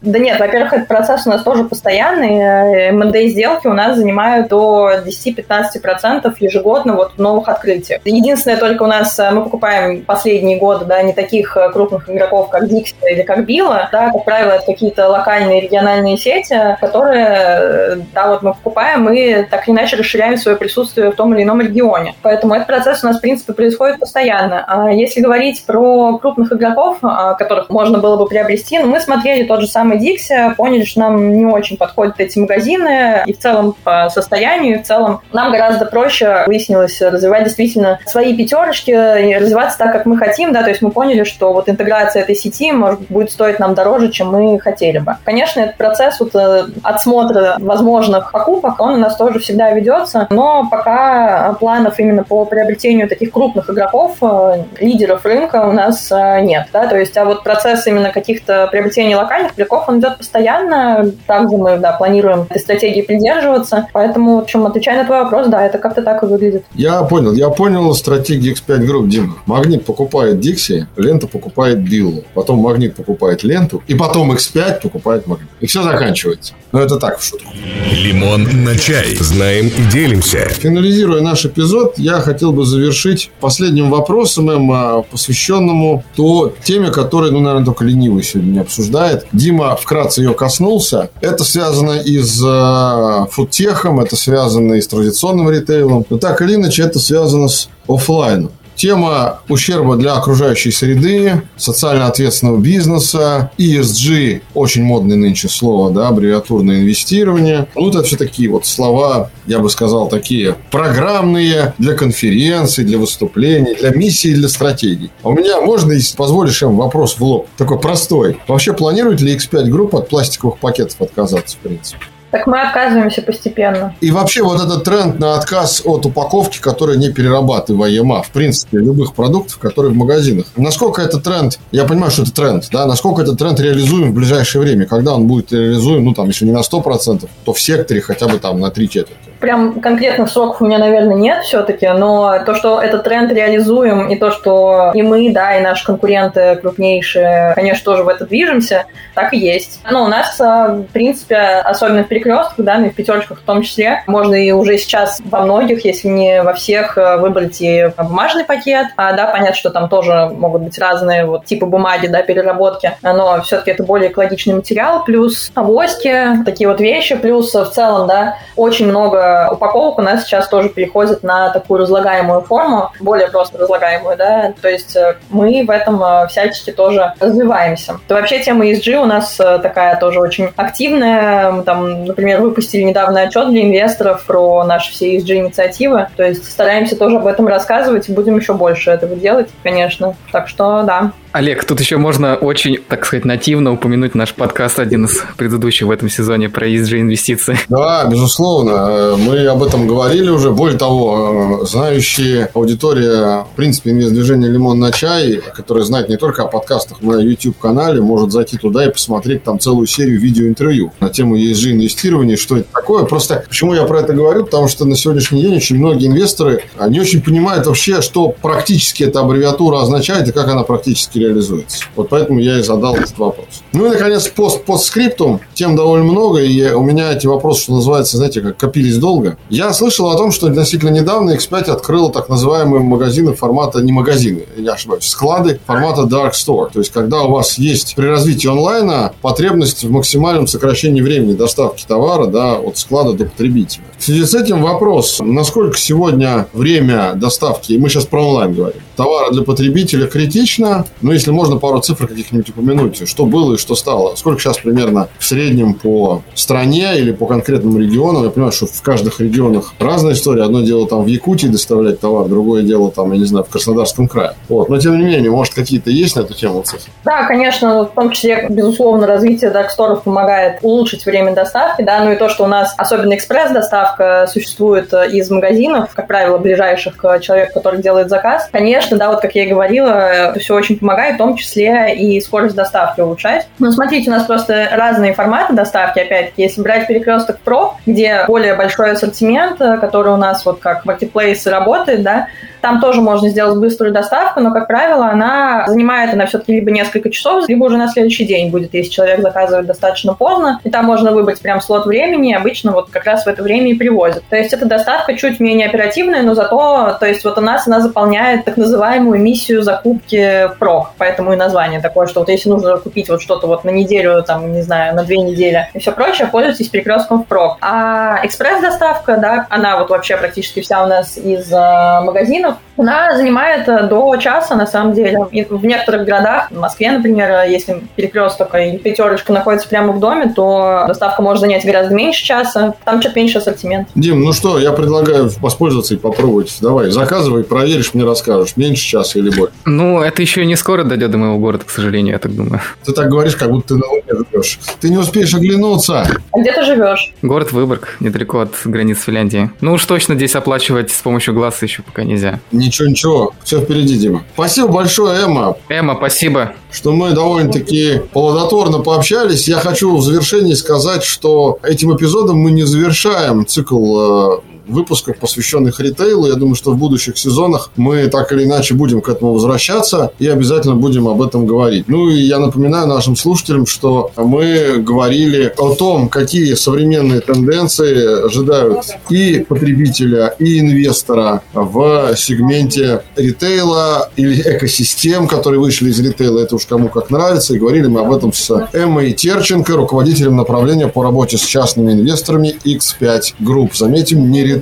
Да 0.00 0.18
нет, 0.18 0.38
во-первых, 0.38 0.72
этот 0.72 0.88
процесс 0.88 1.26
у 1.26 1.30
нас 1.30 1.42
тоже 1.42 1.64
постоянный. 1.64 2.92
МНД 2.92 3.30
сделки 3.30 3.66
у 3.66 3.72
нас 3.72 3.96
занимают 3.96 4.48
до 4.48 4.92
10-15% 5.04 6.32
ежегодно 6.38 6.94
вот 6.94 7.18
новых 7.18 7.48
открытий. 7.48 8.00
Единственное, 8.04 8.58
только 8.58 8.82
у 8.84 8.86
нас 8.86 9.18
э, 9.18 9.30
мы 9.30 9.42
покупаем 9.42 10.04
последние 10.04 10.58
годы, 10.58 10.84
да, 10.84 11.02
не 11.02 11.12
таких 11.12 11.56
э, 11.56 11.70
крупных 11.72 12.08
игроков, 12.08 12.50
как 12.50 12.64
Dixie 12.64 12.94
или 13.10 13.22
как 13.22 13.44
Билла, 13.44 13.88
да, 13.90 14.10
как 14.10 14.24
правило, 14.24 14.52
это 14.52 14.66
какие-то 14.66 15.08
локальные 15.08 15.60
региональные 15.60 16.16
сети, 16.16 16.76
которые, 16.80 17.26
э, 17.26 17.96
да, 18.14 18.28
вот 18.28 18.42
мы 18.42 18.54
покупаем 18.54 19.08
и 19.10 19.42
так 19.44 19.68
или 19.68 19.74
иначе 19.74 19.96
расширяем 19.96 20.37
свое 20.38 20.56
присутствие 20.56 21.10
в 21.10 21.16
том 21.16 21.34
или 21.34 21.42
ином 21.42 21.60
регионе. 21.60 22.14
Поэтому 22.22 22.54
этот 22.54 22.66
процесс 22.66 23.02
у 23.02 23.06
нас, 23.06 23.18
в 23.18 23.20
принципе, 23.20 23.52
происходит 23.52 23.98
постоянно. 24.00 24.64
А 24.66 24.90
если 24.90 25.20
говорить 25.20 25.64
про 25.66 26.18
крупных 26.18 26.52
игроков, 26.52 26.98
а, 27.02 27.34
которых 27.34 27.70
можно 27.70 27.98
было 27.98 28.16
бы 28.16 28.26
приобрести, 28.26 28.78
ну, 28.78 28.86
мы 28.86 29.00
смотрели 29.00 29.44
тот 29.44 29.60
же 29.60 29.66
самый 29.66 29.98
Dixie, 29.98 30.54
поняли, 30.54 30.84
что 30.84 31.00
нам 31.00 31.36
не 31.36 31.46
очень 31.46 31.76
подходят 31.76 32.14
эти 32.18 32.38
магазины, 32.38 33.22
и 33.26 33.32
в 33.32 33.38
целом 33.38 33.74
по 33.84 34.08
состоянию, 34.10 34.76
и 34.76 34.82
в 34.82 34.86
целом 34.86 35.20
нам 35.32 35.52
гораздо 35.52 35.86
проще 35.86 36.44
выяснилось 36.46 37.00
развивать 37.00 37.44
действительно 37.44 37.98
свои 38.06 38.36
пятерочки, 38.36 38.90
и 38.90 39.36
развиваться 39.36 39.78
так, 39.78 39.92
как 39.92 40.06
мы 40.06 40.16
хотим, 40.16 40.52
да, 40.52 40.62
то 40.62 40.70
есть 40.70 40.82
мы 40.82 40.90
поняли, 40.90 41.24
что 41.24 41.52
вот 41.52 41.68
интеграция 41.68 42.22
этой 42.22 42.34
сети 42.34 42.72
может 42.72 43.00
будет 43.08 43.30
стоить 43.30 43.58
нам 43.58 43.74
дороже, 43.74 44.10
чем 44.10 44.30
мы 44.30 44.58
хотели 44.58 44.98
бы. 44.98 45.16
Конечно, 45.24 45.60
этот 45.60 45.76
процесс 45.76 46.20
вот 46.20 46.34
э, 46.34 46.66
отсмотра 46.82 47.56
возможных 47.58 48.32
покупок, 48.32 48.80
он 48.80 48.94
у 48.94 48.96
нас 48.96 49.16
тоже 49.16 49.38
всегда 49.38 49.70
ведется, 49.72 50.17
но 50.30 50.68
пока 50.70 51.54
планов 51.60 51.98
именно 51.98 52.24
по 52.24 52.44
приобретению 52.44 53.08
таких 53.08 53.32
крупных 53.32 53.70
игроков, 53.70 54.16
э, 54.20 54.64
лидеров 54.80 55.24
рынка 55.24 55.66
у 55.66 55.72
нас 55.72 56.10
э, 56.10 56.40
нет. 56.42 56.68
Да? 56.72 56.86
То 56.86 56.98
есть, 56.98 57.16
а 57.16 57.24
вот 57.24 57.44
процесс 57.44 57.86
именно 57.86 58.10
каких-то 58.10 58.68
приобретений 58.70 59.14
локальных 59.14 59.54
игроков, 59.54 59.84
он 59.88 60.00
идет 60.00 60.18
постоянно. 60.18 61.10
Также 61.26 61.56
мы 61.56 61.78
да, 61.78 61.92
планируем 61.92 62.46
этой 62.48 62.60
стратегии 62.60 63.02
придерживаться. 63.02 63.88
Поэтому, 63.92 64.36
в 64.36 64.42
общем, 64.42 64.66
отвечая 64.66 64.98
на 64.98 65.04
твой 65.04 65.22
вопрос, 65.24 65.48
да, 65.48 65.64
это 65.64 65.78
как-то 65.78 66.02
так 66.02 66.22
и 66.22 66.26
выглядит. 66.26 66.64
Я 66.74 67.02
понял. 67.02 67.32
Я 67.32 67.50
понял 67.50 67.94
стратегию 67.94 68.54
X5 68.54 68.78
Group, 68.86 69.08
Дима. 69.08 69.36
Магнит 69.46 69.84
покупает 69.84 70.36
Dixie, 70.36 70.86
Лента 70.96 71.26
покупает 71.26 71.78
Биллу. 71.78 72.24
Потом 72.34 72.58
Магнит 72.58 72.94
покупает 72.94 73.42
Ленту. 73.42 73.82
И 73.86 73.94
потом 73.94 74.32
X5 74.32 74.82
покупает 74.82 75.26
Магнит. 75.26 75.48
И 75.60 75.66
все 75.66 75.82
заканчивается. 75.82 76.54
Но 76.72 76.80
это 76.80 76.98
так, 76.98 77.18
в 77.18 77.24
шутку. 77.24 77.50
Лимон 77.92 78.64
на 78.64 78.76
чай. 78.76 79.16
Знаем 79.16 79.68
и 79.68 79.90
делимся 80.08 80.28
Двигаемся. 80.28 80.60
Финализируя 80.60 81.20
наш 81.20 81.44
эпизод, 81.44 81.98
я 81.98 82.20
хотел 82.20 82.52
бы 82.52 82.64
завершить 82.64 83.30
последним 83.40 83.90
вопросом, 83.90 84.50
Эмма, 84.50 85.04
посвященному 85.10 86.04
то 86.16 86.54
теме, 86.64 86.90
которую, 86.90 87.32
ну, 87.32 87.40
наверное, 87.40 87.64
только 87.64 87.84
ленивый 87.84 88.22
сегодня 88.22 88.60
обсуждает. 88.60 89.26
Дима 89.32 89.76
вкратце 89.76 90.22
ее 90.22 90.34
коснулся. 90.34 91.10
Это 91.20 91.44
связано 91.44 92.00
и 92.00 92.18
с 92.18 92.42
э, 92.42 93.26
фудтехом, 93.30 94.00
это 94.00 94.16
связано 94.16 94.74
и 94.74 94.80
с 94.80 94.88
традиционным 94.88 95.50
ритейлом. 95.50 96.04
Но 96.08 96.18
так 96.18 96.40
или 96.42 96.54
иначе, 96.54 96.82
это 96.82 96.98
связано 96.98 97.48
с 97.48 97.68
офлайном. 97.86 98.50
Тема 98.78 99.40
ущерба 99.48 99.96
для 99.96 100.14
окружающей 100.14 100.70
среды, 100.70 101.42
социально 101.56 102.06
ответственного 102.06 102.58
бизнеса, 102.58 103.50
ESG, 103.58 104.42
очень 104.54 104.84
модное 104.84 105.16
нынче 105.16 105.48
слово, 105.48 105.90
да, 105.90 106.06
аббревиатурное 106.06 106.82
инвестирование. 106.82 107.66
Ну, 107.74 107.88
это 107.88 108.04
все 108.04 108.16
такие 108.16 108.48
вот 108.48 108.66
слова, 108.66 109.32
я 109.46 109.58
бы 109.58 109.68
сказал, 109.68 110.08
такие 110.08 110.54
программные 110.70 111.74
для 111.78 111.94
конференций, 111.94 112.84
для 112.84 112.98
выступлений, 112.98 113.74
для 113.74 113.90
миссий, 113.90 114.32
для 114.32 114.48
стратегий. 114.48 115.10
А 115.24 115.30
у 115.30 115.32
меня, 115.32 115.60
можно, 115.60 115.90
если 115.90 116.16
позволишь, 116.16 116.62
им 116.62 116.76
вопрос 116.76 117.16
в 117.18 117.24
лоб, 117.24 117.48
такой 117.56 117.80
простой. 117.80 118.38
Вообще 118.46 118.74
планирует 118.74 119.20
ли 119.20 119.34
X5 119.34 119.70
Group 119.70 119.98
от 119.98 120.08
пластиковых 120.08 120.58
пакетов 120.58 121.00
отказаться, 121.00 121.56
в 121.56 121.66
принципе? 121.66 122.04
Так 122.30 122.46
мы 122.46 122.60
отказываемся 122.60 123.22
постепенно. 123.22 123.94
И 124.00 124.10
вообще 124.10 124.42
вот 124.42 124.60
этот 124.60 124.84
тренд 124.84 125.18
на 125.18 125.36
отказ 125.36 125.82
от 125.84 126.04
упаковки, 126.06 126.58
которая 126.60 126.96
не 126.96 127.10
перерабатываема, 127.10 128.22
в 128.22 128.30
принципе, 128.30 128.78
любых 128.78 129.14
продуктов, 129.14 129.58
которые 129.58 129.92
в 129.92 129.96
магазинах. 129.96 130.46
Насколько 130.56 131.02
этот 131.02 131.24
тренд, 131.24 131.58
я 131.72 131.84
понимаю, 131.84 132.10
что 132.10 132.22
это 132.22 132.34
тренд, 132.34 132.68
да, 132.70 132.86
насколько 132.86 133.22
этот 133.22 133.38
тренд 133.38 133.58
реализуем 133.60 134.12
в 134.12 134.14
ближайшее 134.14 134.62
время, 134.62 134.86
когда 134.86 135.14
он 135.14 135.26
будет 135.26 135.52
реализуем, 135.52 136.04
ну, 136.04 136.14
там, 136.14 136.26
если 136.26 136.44
не 136.44 136.52
на 136.52 136.60
100%, 136.60 137.28
то 137.44 137.52
в 137.52 137.60
секторе 137.60 138.00
хотя 138.00 138.28
бы 138.28 138.38
там 138.38 138.60
на 138.60 138.70
3 138.70 138.88
четверти 138.88 139.28
прям 139.40 139.80
конкретных 139.80 140.30
сроков 140.30 140.60
у 140.60 140.66
меня, 140.66 140.78
наверное, 140.78 141.16
нет 141.16 141.44
все-таки, 141.44 141.88
но 141.88 142.38
то, 142.44 142.54
что 142.54 142.80
этот 142.80 143.04
тренд 143.04 143.32
реализуем, 143.32 144.08
и 144.08 144.16
то, 144.16 144.30
что 144.30 144.92
и 144.94 145.02
мы, 145.02 145.30
да, 145.32 145.58
и 145.58 145.62
наши 145.62 145.84
конкуренты 145.84 146.56
крупнейшие, 146.56 147.52
конечно, 147.54 147.84
тоже 147.84 148.02
в 148.02 148.08
это 148.08 148.26
движемся, 148.26 148.86
так 149.14 149.32
и 149.32 149.38
есть. 149.38 149.80
Но 149.90 150.04
у 150.04 150.08
нас, 150.08 150.40
а, 150.40 150.68
в 150.68 150.92
принципе, 150.92 151.36
особенно 151.36 152.04
в 152.04 152.08
перекрестках, 152.18 152.64
да, 152.64 152.78
ну 152.78 152.86
и 152.86 152.90
в 152.90 152.94
пятерочках 152.94 153.38
в 153.38 153.42
том 153.42 153.62
числе, 153.62 154.02
можно 154.06 154.34
и 154.34 154.50
уже 154.52 154.78
сейчас 154.78 155.20
во 155.24 155.40
многих, 155.40 155.84
если 155.84 156.08
не 156.08 156.42
во 156.42 156.52
всех, 156.52 156.98
а, 156.98 157.16
выбрать 157.16 157.60
и 157.60 157.90
бумажный 157.96 158.44
пакет, 158.44 158.86
а, 158.96 159.12
да, 159.12 159.26
понятно, 159.26 159.54
что 159.54 159.70
там 159.70 159.88
тоже 159.88 160.30
могут 160.32 160.62
быть 160.62 160.78
разные 160.78 161.24
вот 161.24 161.44
типы 161.44 161.66
бумаги, 161.66 162.06
да, 162.06 162.22
переработки, 162.22 162.96
но 163.02 163.40
все-таки 163.42 163.70
это 163.72 163.82
более 163.82 164.10
экологичный 164.10 164.54
материал, 164.54 165.04
плюс 165.04 165.50
авоськи, 165.54 166.44
такие 166.44 166.68
вот 166.68 166.80
вещи, 166.80 167.16
плюс 167.16 167.54
в 167.54 167.70
целом, 167.70 168.06
да, 168.06 168.38
очень 168.56 168.88
много 168.88 169.48
упаковок 169.50 169.98
у 169.98 170.02
нас 170.02 170.24
сейчас 170.24 170.48
тоже 170.48 170.68
переходит 170.68 171.22
на 171.22 171.50
такую 171.50 171.80
разлагаемую 171.80 172.42
форму, 172.42 172.92
более 173.00 173.28
просто 173.28 173.58
разлагаемую, 173.58 174.16
да, 174.16 174.52
то 174.60 174.68
есть 174.68 174.96
э, 174.96 175.16
мы 175.30 175.64
в 175.66 175.70
этом 175.70 176.02
э, 176.02 176.26
всячески 176.28 176.70
тоже 176.72 177.14
развиваемся. 177.20 177.98
То 178.06 178.14
вообще 178.14 178.40
тема 178.40 178.66
ESG 178.66 178.96
у 178.96 179.04
нас 179.04 179.38
э, 179.40 179.58
такая 179.58 179.98
тоже 179.98 180.20
очень 180.20 180.50
активная. 180.56 181.50
Мы 181.50 181.62
там, 181.62 182.07
например, 182.08 182.40
выпустили 182.40 182.82
недавно 182.82 183.22
отчет 183.22 183.50
для 183.50 183.62
инвесторов 183.62 184.24
про 184.26 184.64
наши 184.64 184.90
все 184.92 185.16
ESG-инициативы, 185.16 186.08
то 186.16 186.24
есть 186.24 186.50
стараемся 186.50 186.96
тоже 186.96 187.16
об 187.16 187.26
этом 187.26 187.46
рассказывать 187.46 188.08
и 188.08 188.12
будем 188.12 188.36
еще 188.36 188.54
больше 188.54 188.90
этого 188.90 189.14
делать, 189.14 189.48
конечно. 189.62 190.16
Так 190.32 190.48
что 190.48 190.82
да. 190.82 191.12
Олег, 191.32 191.64
тут 191.66 191.78
еще 191.80 191.98
можно 191.98 192.36
очень, 192.36 192.78
так 192.88 193.04
сказать, 193.04 193.26
нативно 193.26 193.72
упомянуть 193.72 194.14
наш 194.14 194.34
подкаст, 194.34 194.78
один 194.78 195.04
из 195.04 195.20
предыдущих 195.36 195.86
в 195.86 195.90
этом 195.90 196.08
сезоне 196.08 196.48
про 196.48 196.66
ESG 196.66 197.02
инвестиции. 197.02 197.58
Да, 197.68 198.06
безусловно. 198.06 199.14
Мы 199.18 199.46
об 199.46 199.62
этом 199.62 199.86
говорили 199.86 200.30
уже. 200.30 200.50
Более 200.52 200.78
того, 200.78 201.66
знающие 201.66 202.48
аудитория, 202.54 203.44
в 203.52 203.56
принципе, 203.56 203.90
инвест-движения 203.90 204.48
«Лимон 204.48 204.78
на 204.78 204.90
чай», 204.90 205.42
которая 205.54 205.84
знает 205.84 206.08
не 206.08 206.16
только 206.16 206.44
о 206.44 206.46
подкастах 206.46 207.02
на 207.02 207.20
YouTube-канале, 207.20 208.00
может 208.00 208.32
зайти 208.32 208.56
туда 208.56 208.86
и 208.86 208.90
посмотреть 208.90 209.44
там 209.44 209.58
целую 209.58 209.86
серию 209.86 210.18
видеоинтервью 210.18 210.92
на 210.98 211.10
тему 211.10 211.36
ESG 211.36 211.72
инвестирования, 211.72 212.36
что 212.36 212.56
это 212.56 212.68
такое. 212.72 213.04
Просто 213.04 213.44
почему 213.46 213.74
я 213.74 213.84
про 213.84 214.00
это 214.00 214.14
говорю? 214.14 214.46
Потому 214.46 214.66
что 214.68 214.86
на 214.86 214.96
сегодняшний 214.96 215.42
день 215.42 215.56
очень 215.56 215.76
многие 215.76 216.06
инвесторы, 216.06 216.64
они 216.78 217.00
очень 217.00 217.20
понимают 217.20 217.66
вообще, 217.66 218.00
что 218.00 218.30
практически 218.30 219.04
эта 219.04 219.20
аббревиатура 219.20 219.82
означает 219.82 220.26
и 220.26 220.32
как 220.32 220.48
она 220.48 220.62
практически 220.62 221.17
реализуется. 221.18 221.84
Вот 221.96 222.08
поэтому 222.08 222.40
я 222.40 222.58
и 222.58 222.62
задал 222.62 222.96
этот 222.96 223.18
вопрос. 223.18 223.62
Ну 223.72 223.86
и, 223.86 223.90
наконец, 223.90 224.28
пост, 224.28 224.64
постскриптум. 224.64 225.40
Тем 225.54 225.76
довольно 225.76 226.04
много, 226.04 226.40
и 226.40 226.70
у 226.72 226.82
меня 226.82 227.12
эти 227.12 227.26
вопросы, 227.26 227.62
что 227.62 227.74
называется, 227.74 228.16
знаете, 228.16 228.40
как 228.40 228.56
копились 228.56 228.98
долго. 228.98 229.36
Я 229.50 229.72
слышал 229.72 230.10
о 230.10 230.16
том, 230.16 230.32
что 230.32 230.46
относительно 230.46 230.90
недавно 230.90 231.30
X5 231.32 231.70
открыл 231.70 232.10
так 232.10 232.28
называемые 232.28 232.82
магазины 232.82 233.34
формата, 233.34 233.80
не 233.80 233.92
магазины, 233.92 234.44
я 234.56 234.72
ошибаюсь, 234.72 235.04
склады 235.04 235.60
формата 235.66 236.02
Dark 236.02 236.32
Store. 236.32 236.70
То 236.72 236.80
есть, 236.80 236.92
когда 236.92 237.22
у 237.22 237.30
вас 237.30 237.58
есть 237.58 237.94
при 237.94 238.06
развитии 238.06 238.48
онлайна 238.48 239.12
потребность 239.22 239.84
в 239.84 239.90
максимальном 239.90 240.46
сокращении 240.46 241.00
времени 241.00 241.34
доставки 241.34 241.84
товара 241.86 242.26
да, 242.26 242.54
от 242.54 242.78
склада 242.78 243.12
до 243.12 243.24
потребителя. 243.24 243.84
В 243.98 244.04
связи 244.04 244.24
с 244.24 244.34
этим 244.34 244.62
вопрос, 244.62 245.18
насколько 245.20 245.76
сегодня 245.78 246.46
время 246.52 247.14
доставки, 247.14 247.72
мы 247.74 247.88
сейчас 247.88 248.06
про 248.06 248.24
онлайн 248.24 248.54
говорим, 248.54 248.80
товара 248.96 249.30
для 249.32 249.42
потребителя 249.42 250.06
критично, 250.06 250.86
но 251.08 251.14
если 251.14 251.30
можно 251.30 251.56
пару 251.56 251.80
цифр 251.80 252.06
каких-нибудь 252.06 252.50
упомянуть, 252.50 253.08
что 253.08 253.24
было 253.24 253.54
и 253.54 253.56
что 253.56 253.74
стало, 253.74 254.14
сколько 254.14 254.42
сейчас 254.42 254.58
примерно 254.58 255.08
в 255.18 255.24
среднем 255.24 255.72
по 255.72 256.22
стране 256.34 256.98
или 256.98 257.12
по 257.12 257.24
конкретному 257.24 257.78
региону, 257.78 258.24
я 258.24 258.30
понимаю, 258.30 258.52
что 258.52 258.66
в 258.66 258.82
каждых 258.82 259.18
регионах 259.18 259.72
разная 259.78 260.12
история, 260.12 260.42
одно 260.42 260.60
дело 260.60 260.86
там 260.86 261.04
в 261.04 261.06
Якутии 261.06 261.46
доставлять 261.46 261.98
товар, 261.98 262.28
другое 262.28 262.62
дело 262.62 262.90
там, 262.90 263.10
я 263.12 263.18
не 263.18 263.24
знаю, 263.24 263.46
в 263.46 263.48
Краснодарском 263.48 264.06
крае. 264.06 264.34
Вот. 264.50 264.68
Но 264.68 264.78
тем 264.78 264.98
не 264.98 265.04
менее, 265.04 265.30
может 265.30 265.54
какие-то 265.54 265.88
есть 265.90 266.14
на 266.14 266.20
эту 266.20 266.34
тему 266.34 266.60
цифры? 266.62 266.92
Да, 267.06 267.24
конечно, 267.24 267.84
в 267.84 267.94
том 267.94 268.10
числе, 268.10 268.46
безусловно, 268.50 269.06
развитие 269.06 269.50
дарксторов 269.50 270.02
помогает 270.02 270.58
улучшить 270.60 271.06
время 271.06 271.34
доставки, 271.34 271.80
да, 271.80 272.04
ну 272.04 272.12
и 272.12 272.16
то, 272.16 272.28
что 272.28 272.44
у 272.44 272.48
нас 272.48 272.74
особенно 272.76 273.14
экспресс-доставка 273.14 274.28
существует 274.30 274.92
э, 274.92 275.08
из 275.10 275.30
магазинов, 275.30 275.88
как 275.94 276.06
правило, 276.06 276.36
ближайших 276.36 276.98
к 276.98 277.18
человеку, 277.20 277.54
который 277.54 277.80
делает 277.80 278.10
заказ. 278.10 278.46
Конечно, 278.52 278.98
да, 278.98 279.08
вот 279.08 279.22
как 279.22 279.34
я 279.34 279.44
и 279.44 279.48
говорила, 279.48 279.88
это 279.88 280.38
все 280.38 280.54
очень 280.54 280.78
помогает, 280.78 280.97
в 281.14 281.16
том 281.18 281.36
числе 281.36 281.94
и 281.94 282.20
скорость 282.20 282.54
доставки 282.54 283.00
улучшать. 283.00 283.46
Но 283.58 283.70
смотрите, 283.70 284.10
у 284.10 284.12
нас 284.12 284.24
просто 284.24 284.68
разные 284.72 285.14
форматы 285.14 285.54
доставки, 285.54 285.98
опять-таки, 285.98 286.42
если 286.42 286.62
брать 286.62 286.86
перекресток 286.86 287.38
Pro, 287.44 287.72
где 287.86 288.24
более 288.26 288.54
большой 288.54 288.92
ассортимент, 288.92 289.60
э, 289.60 289.78
который 289.78 290.12
у 290.12 290.16
нас 290.16 290.44
вот 290.44 290.60
как 290.60 290.84
маркетплейс 290.84 291.46
работает, 291.46 292.02
да, 292.02 292.28
там 292.60 292.80
тоже 292.80 293.00
можно 293.00 293.28
сделать 293.28 293.58
быструю 293.58 293.92
доставку, 293.92 294.40
но, 294.40 294.52
как 294.52 294.66
правило, 294.66 295.08
она 295.08 295.64
занимает 295.68 296.12
она 296.12 296.26
все-таки 296.26 296.54
либо 296.54 296.70
несколько 296.70 297.10
часов, 297.10 297.48
либо 297.48 297.64
уже 297.64 297.76
на 297.76 297.88
следующий 297.88 298.24
день 298.24 298.50
будет, 298.50 298.74
если 298.74 298.90
человек 298.90 299.20
заказывает 299.20 299.66
достаточно 299.66 300.14
поздно. 300.14 300.60
И 300.64 300.70
там 300.70 300.84
можно 300.84 301.12
выбрать 301.12 301.40
прям 301.40 301.60
слот 301.60 301.86
времени, 301.86 302.34
обычно 302.34 302.72
вот 302.72 302.90
как 302.90 303.04
раз 303.04 303.24
в 303.24 303.28
это 303.28 303.42
время 303.42 303.70
и 303.70 303.74
привозят. 303.74 304.24
То 304.28 304.36
есть 304.36 304.52
эта 304.52 304.66
доставка 304.66 305.16
чуть 305.16 305.40
менее 305.40 305.68
оперативная, 305.68 306.22
но 306.22 306.34
зато, 306.34 306.96
то 306.98 307.06
есть 307.06 307.24
вот 307.24 307.38
у 307.38 307.40
нас 307.40 307.66
она 307.66 307.80
заполняет 307.80 308.44
так 308.44 308.56
называемую 308.56 309.20
миссию 309.20 309.62
закупки 309.62 310.50
поэтому 310.96 311.32
и 311.32 311.36
название 311.36 311.80
такое, 311.80 312.06
что 312.06 312.20
вот 312.20 312.28
если 312.28 312.48
нужно 312.48 312.78
купить 312.78 313.08
вот 313.08 313.20
что-то 313.20 313.46
вот 313.46 313.64
на 313.64 313.70
неделю, 313.70 314.22
там, 314.22 314.52
не 314.52 314.62
знаю, 314.62 314.94
на 314.94 315.04
две 315.04 315.18
недели 315.18 315.68
и 315.74 315.78
все 315.78 315.92
прочее, 315.92 316.28
пользуйтесь 316.28 316.68
перекрестком 316.68 317.22
в 317.22 317.26
прок. 317.26 317.58
А 317.60 318.20
экспресс-доставка, 318.24 319.16
да, 319.16 319.46
она 319.50 319.78
вот 319.78 319.90
вообще 319.90 320.16
практически 320.16 320.60
вся 320.60 320.82
у 320.82 320.86
нас 320.86 321.16
из 321.16 321.52
э, 321.52 322.00
магазинов, 322.00 322.56
она 322.78 323.16
занимает 323.16 323.68
э, 323.68 323.88
до 323.88 324.16
часа, 324.16 324.54
на 324.54 324.66
самом 324.66 324.94
деле. 324.94 325.26
И 325.32 325.44
в 325.44 325.64
некоторых 325.64 326.04
городах, 326.06 326.50
в 326.50 326.58
Москве, 326.58 326.92
например, 326.92 327.48
если 327.48 327.82
перекресток 327.96 328.54
и 328.54 328.78
пятерочка 328.78 329.32
находится 329.32 329.68
прямо 329.68 329.92
в 329.92 330.00
доме, 330.00 330.32
то 330.34 330.84
доставка 330.86 331.22
может 331.22 331.40
занять 331.40 331.64
гораздо 331.64 331.94
меньше 331.94 332.24
часа. 332.24 332.74
Там 332.84 333.00
чуть 333.00 333.16
меньше 333.16 333.38
ассортимент. 333.38 333.88
Дим, 333.94 334.22
ну 334.22 334.32
что, 334.32 334.58
я 334.58 334.72
предлагаю 334.72 335.30
воспользоваться 335.40 335.94
и 335.94 335.96
попробовать. 335.96 336.56
Давай, 336.60 336.90
заказывай, 336.90 337.44
проверишь, 337.44 337.94
мне 337.94 338.04
расскажешь. 338.04 338.56
Меньше 338.56 338.84
часа 338.84 339.18
или 339.18 339.30
больше. 339.30 339.52
Ну, 339.64 340.00
это 340.00 340.22
еще 340.22 340.46
не 340.46 340.56
скоро 340.56 340.77
дойдет 340.84 341.10
до 341.10 341.18
моего 341.18 341.38
города, 341.38 341.64
к 341.64 341.70
сожалению, 341.70 342.12
я 342.12 342.18
так 342.18 342.34
думаю. 342.34 342.60
Ты 342.84 342.92
так 342.92 343.08
говоришь, 343.08 343.36
как 343.36 343.50
будто 343.50 343.68
ты 343.68 343.76
на 343.76 343.86
Луне 343.86 344.02
живешь. 344.08 344.58
Ты 344.80 344.90
не 344.90 344.98
успеешь 344.98 345.34
оглянуться. 345.34 346.06
А 346.32 346.38
где 346.38 346.52
ты 346.52 346.64
живешь? 346.64 347.12
Город 347.22 347.52
Выборг, 347.52 347.96
недалеко 348.00 348.40
от 348.40 348.54
границ 348.64 349.00
Финляндии. 349.00 349.50
Ну 349.60 349.72
уж 349.74 349.84
точно 349.84 350.14
здесь 350.14 350.34
оплачивать 350.34 350.90
с 350.90 351.00
помощью 351.00 351.34
глаза 351.34 351.56
еще 351.62 351.82
пока 351.82 352.04
нельзя. 352.04 352.40
Ничего, 352.52 352.88
ничего. 352.88 353.34
Все 353.44 353.60
впереди, 353.60 353.96
Дима. 353.96 354.24
Спасибо 354.34 354.68
большое, 354.68 355.20
Эмма. 355.22 355.56
Эмма, 355.68 355.94
спасибо. 355.96 356.52
Что 356.70 356.92
мы 356.92 357.12
довольно-таки 357.12 358.02
плодотворно 358.12 358.80
пообщались. 358.80 359.48
Я 359.48 359.56
хочу 359.56 359.96
в 359.96 360.02
завершении 360.02 360.54
сказать, 360.54 361.04
что 361.04 361.58
этим 361.62 361.96
эпизодом 361.96 362.38
мы 362.38 362.50
не 362.50 362.62
завершаем 362.62 363.46
цикл 363.46 363.98
э, 363.98 364.38
выпусках, 364.68 365.18
посвященных 365.18 365.80
ритейлу. 365.80 366.26
Я 366.26 366.34
думаю, 366.34 366.54
что 366.54 366.72
в 366.72 366.76
будущих 366.76 367.18
сезонах 367.18 367.70
мы 367.76 368.06
так 368.08 368.32
или 368.32 368.44
иначе 368.44 368.74
будем 368.74 369.00
к 369.00 369.08
этому 369.08 369.32
возвращаться 369.32 370.12
и 370.18 370.26
обязательно 370.26 370.74
будем 370.74 371.08
об 371.08 371.22
этом 371.22 371.46
говорить. 371.46 371.88
Ну 371.88 372.08
и 372.08 372.20
я 372.20 372.38
напоминаю 372.38 372.86
нашим 372.86 373.16
слушателям, 373.16 373.66
что 373.66 374.10
мы 374.16 374.78
говорили 374.78 375.52
о 375.56 375.74
том, 375.74 376.08
какие 376.08 376.54
современные 376.54 377.20
тенденции 377.20 378.26
ожидают 378.26 378.84
и 379.10 379.44
потребителя, 379.48 380.34
и 380.38 380.60
инвестора 380.60 381.42
в 381.52 382.14
сегменте 382.16 383.02
ритейла 383.16 384.10
или 384.16 384.40
экосистем, 384.40 385.28
которые 385.28 385.60
вышли 385.60 385.90
из 385.90 386.00
ритейла. 386.00 386.40
Это 386.40 386.56
уж 386.56 386.66
кому 386.66 386.88
как 386.88 387.10
нравится. 387.10 387.54
И 387.54 387.58
говорили 387.58 387.86
мы 387.86 388.00
об 388.00 388.12
этом 388.12 388.32
с 388.32 388.68
Эммой 388.72 389.12
Терченко, 389.12 389.74
руководителем 389.74 390.36
направления 390.36 390.88
по 390.88 391.02
работе 391.02 391.38
с 391.38 391.42
частными 391.42 391.92
инвесторами 391.92 392.54
X5 392.64 393.34
Group. 393.40 393.70
Заметим, 393.74 394.30
не 394.30 394.44
ритейл, 394.44 394.57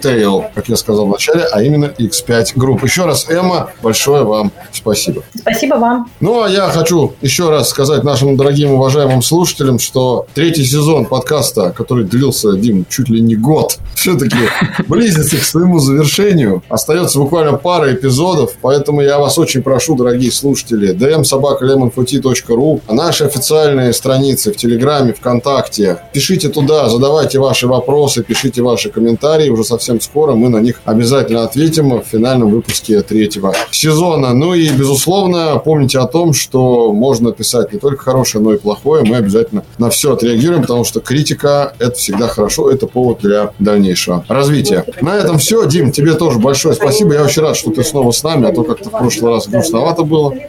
как 0.55 0.68
я 0.68 0.76
сказал 0.76 1.07
вначале, 1.07 1.44
а 1.44 1.62
именно 1.62 1.86
X5 1.86 2.55
Group. 2.57 2.84
Еще 2.84 3.05
раз, 3.05 3.28
Эмма, 3.28 3.70
большое 3.82 4.24
вам 4.24 4.53
спасибо. 4.72 5.22
Спасибо 5.34 5.74
вам. 5.74 6.11
Ну, 6.20 6.42
а 6.42 6.49
я 6.49 6.68
хочу 6.68 7.14
еще 7.20 7.51
раз 7.51 7.70
сказать 7.70 8.05
нашим 8.05 8.36
дорогим 8.36 8.72
уважаемым 8.72 9.22
слушателям, 9.22 9.78
что 9.78 10.26
третий 10.34 10.64
сезон 10.64 11.07
подкаста, 11.07 11.72
который 11.76 12.05
длился, 12.05 12.53
Дим, 12.57 12.86
чуть 12.88 13.09
ли 13.09 13.20
не 13.20 13.36
год, 13.36 13.78
все-таки 13.94 14.36
близится 14.88 15.36
к 15.36 15.42
своему 15.42 15.78
завершению. 15.78 16.62
Остается 16.68 17.18
буквально 17.18 17.55
пара 17.57 17.92
эпизодов, 17.92 18.53
поэтому 18.61 19.01
я 19.03 19.18
вас 19.18 19.38
очень 19.38 19.62
прошу, 19.62 19.97
дорогие 19.97 20.32
слушатели, 20.32 20.94
dmsobakalemonfuti.ru, 20.94 22.82
наши 22.88 23.24
официальные 23.24 23.92
страницы 23.92 24.53
в 24.53 24.57
Телеграме, 24.57 25.12
ВКонтакте. 25.12 25.99
Пишите 26.12 26.49
туда, 26.49 26.88
задавайте 26.88 27.38
ваши 27.38 27.66
вопросы, 27.66 28.22
пишите 28.22 28.62
ваши 28.62 28.90
комментарии. 28.90 29.49
Уже 29.49 29.64
совсем 29.64 29.86
совсем 29.87 30.01
скоро 30.01 30.34
мы 30.34 30.49
на 30.49 30.59
них 30.59 30.80
обязательно 30.84 31.45
ответим 31.45 32.01
в 32.01 32.05
финальном 32.05 32.51
выпуске 32.51 33.03
третьего 33.03 33.55
сезона. 33.70 34.34
Ну 34.34 34.53
и, 34.53 34.68
безусловно, 34.70 35.59
помните 35.64 36.01
о 36.01 36.07
том, 36.07 36.32
что 36.32 36.93
можно 36.93 37.30
писать 37.30 37.72
не 37.72 37.78
только 37.78 38.03
хорошее, 38.03 38.43
но 38.43 38.53
и 38.53 38.59
плохое. 38.59 39.05
Мы 39.05 39.14
обязательно 39.14 39.62
на 39.78 39.89
все 39.89 40.14
отреагируем, 40.14 40.62
потому 40.62 40.82
что 40.82 40.99
критика– 40.99 41.72
это 41.78 41.93
всегда 41.93 42.26
хорошо, 42.26 42.68
это 42.68 42.89
повод 42.89 43.20
для 43.20 43.53
дальнейшего 43.61 44.24
развития. 44.26 44.84
На 45.01 45.14
этом 45.14 45.39
все. 45.39 45.64
Дим, 45.66 45.93
тебе 45.93 46.14
тоже 46.14 46.41
большое 46.41 46.74
спасибо. 46.74 47.14
Я 47.14 47.22
очень 47.22 47.43
рад, 47.43 47.57
что 47.57 47.70
ты 47.70 47.84
снова 47.84 48.11
с 48.11 48.24
нами, 48.24 48.49
а 48.49 48.53
то 48.53 48.64
как-то 48.64 48.89
в 48.89 48.93
прошлый 48.93 49.34
раз 49.34 49.47
грустновато 49.47 50.03
было. 50.03 50.34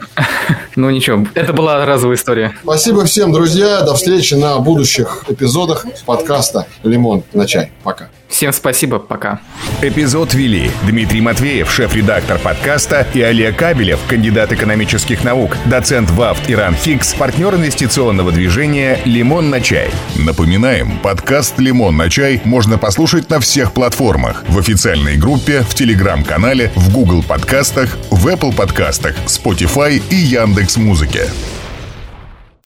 Ну 0.76 0.90
ничего, 0.90 1.26
это 1.34 1.52
была 1.52 1.84
разовая 1.84 2.16
история. 2.16 2.52
Спасибо 2.62 3.04
всем, 3.04 3.32
друзья. 3.32 3.80
До 3.82 3.94
встречи 3.94 4.34
на 4.34 4.58
будущих 4.60 5.24
эпизодах 5.26 5.84
подкаста 6.06 6.66
«Лимон 6.84 7.24
на 7.32 7.46
чай». 7.46 7.72
Пока. 7.82 8.10
Всем 8.28 8.52
спасибо, 8.52 8.98
пока. 8.98 9.40
Эпизод 9.80 10.34
вели 10.34 10.70
Дмитрий 10.86 11.20
Матвеев, 11.20 11.70
шеф-редактор 11.70 12.38
подкаста, 12.38 13.06
и 13.14 13.22
Олег 13.22 13.56
Кабелев, 13.56 13.98
кандидат 14.06 14.52
экономических 14.52 15.24
наук, 15.24 15.56
доцент 15.64 16.10
ВАФТ 16.10 16.50
Иран 16.50 16.74
Фикс, 16.74 17.14
партнер 17.14 17.54
инвестиционного 17.54 18.30
движения 18.30 19.00
«Лимон 19.04 19.50
на 19.50 19.60
чай». 19.60 19.90
Напоминаем, 20.16 20.98
подкаст 20.98 21.58
«Лимон 21.58 21.96
на 21.96 22.10
чай» 22.10 22.40
можно 22.44 22.76
послушать 22.76 23.30
на 23.30 23.40
всех 23.40 23.72
платформах. 23.72 24.44
В 24.48 24.58
официальной 24.58 25.16
группе, 25.16 25.62
в 25.62 25.74
Телеграм-канале, 25.74 26.70
в 26.74 26.92
Google 26.92 27.22
подкастах, 27.22 27.96
в 28.10 28.26
Apple 28.26 28.54
подкастах, 28.54 29.14
Spotify 29.26 30.02
и 30.10 30.16
Яндекс 30.16 30.76
Музыке. 30.76 31.28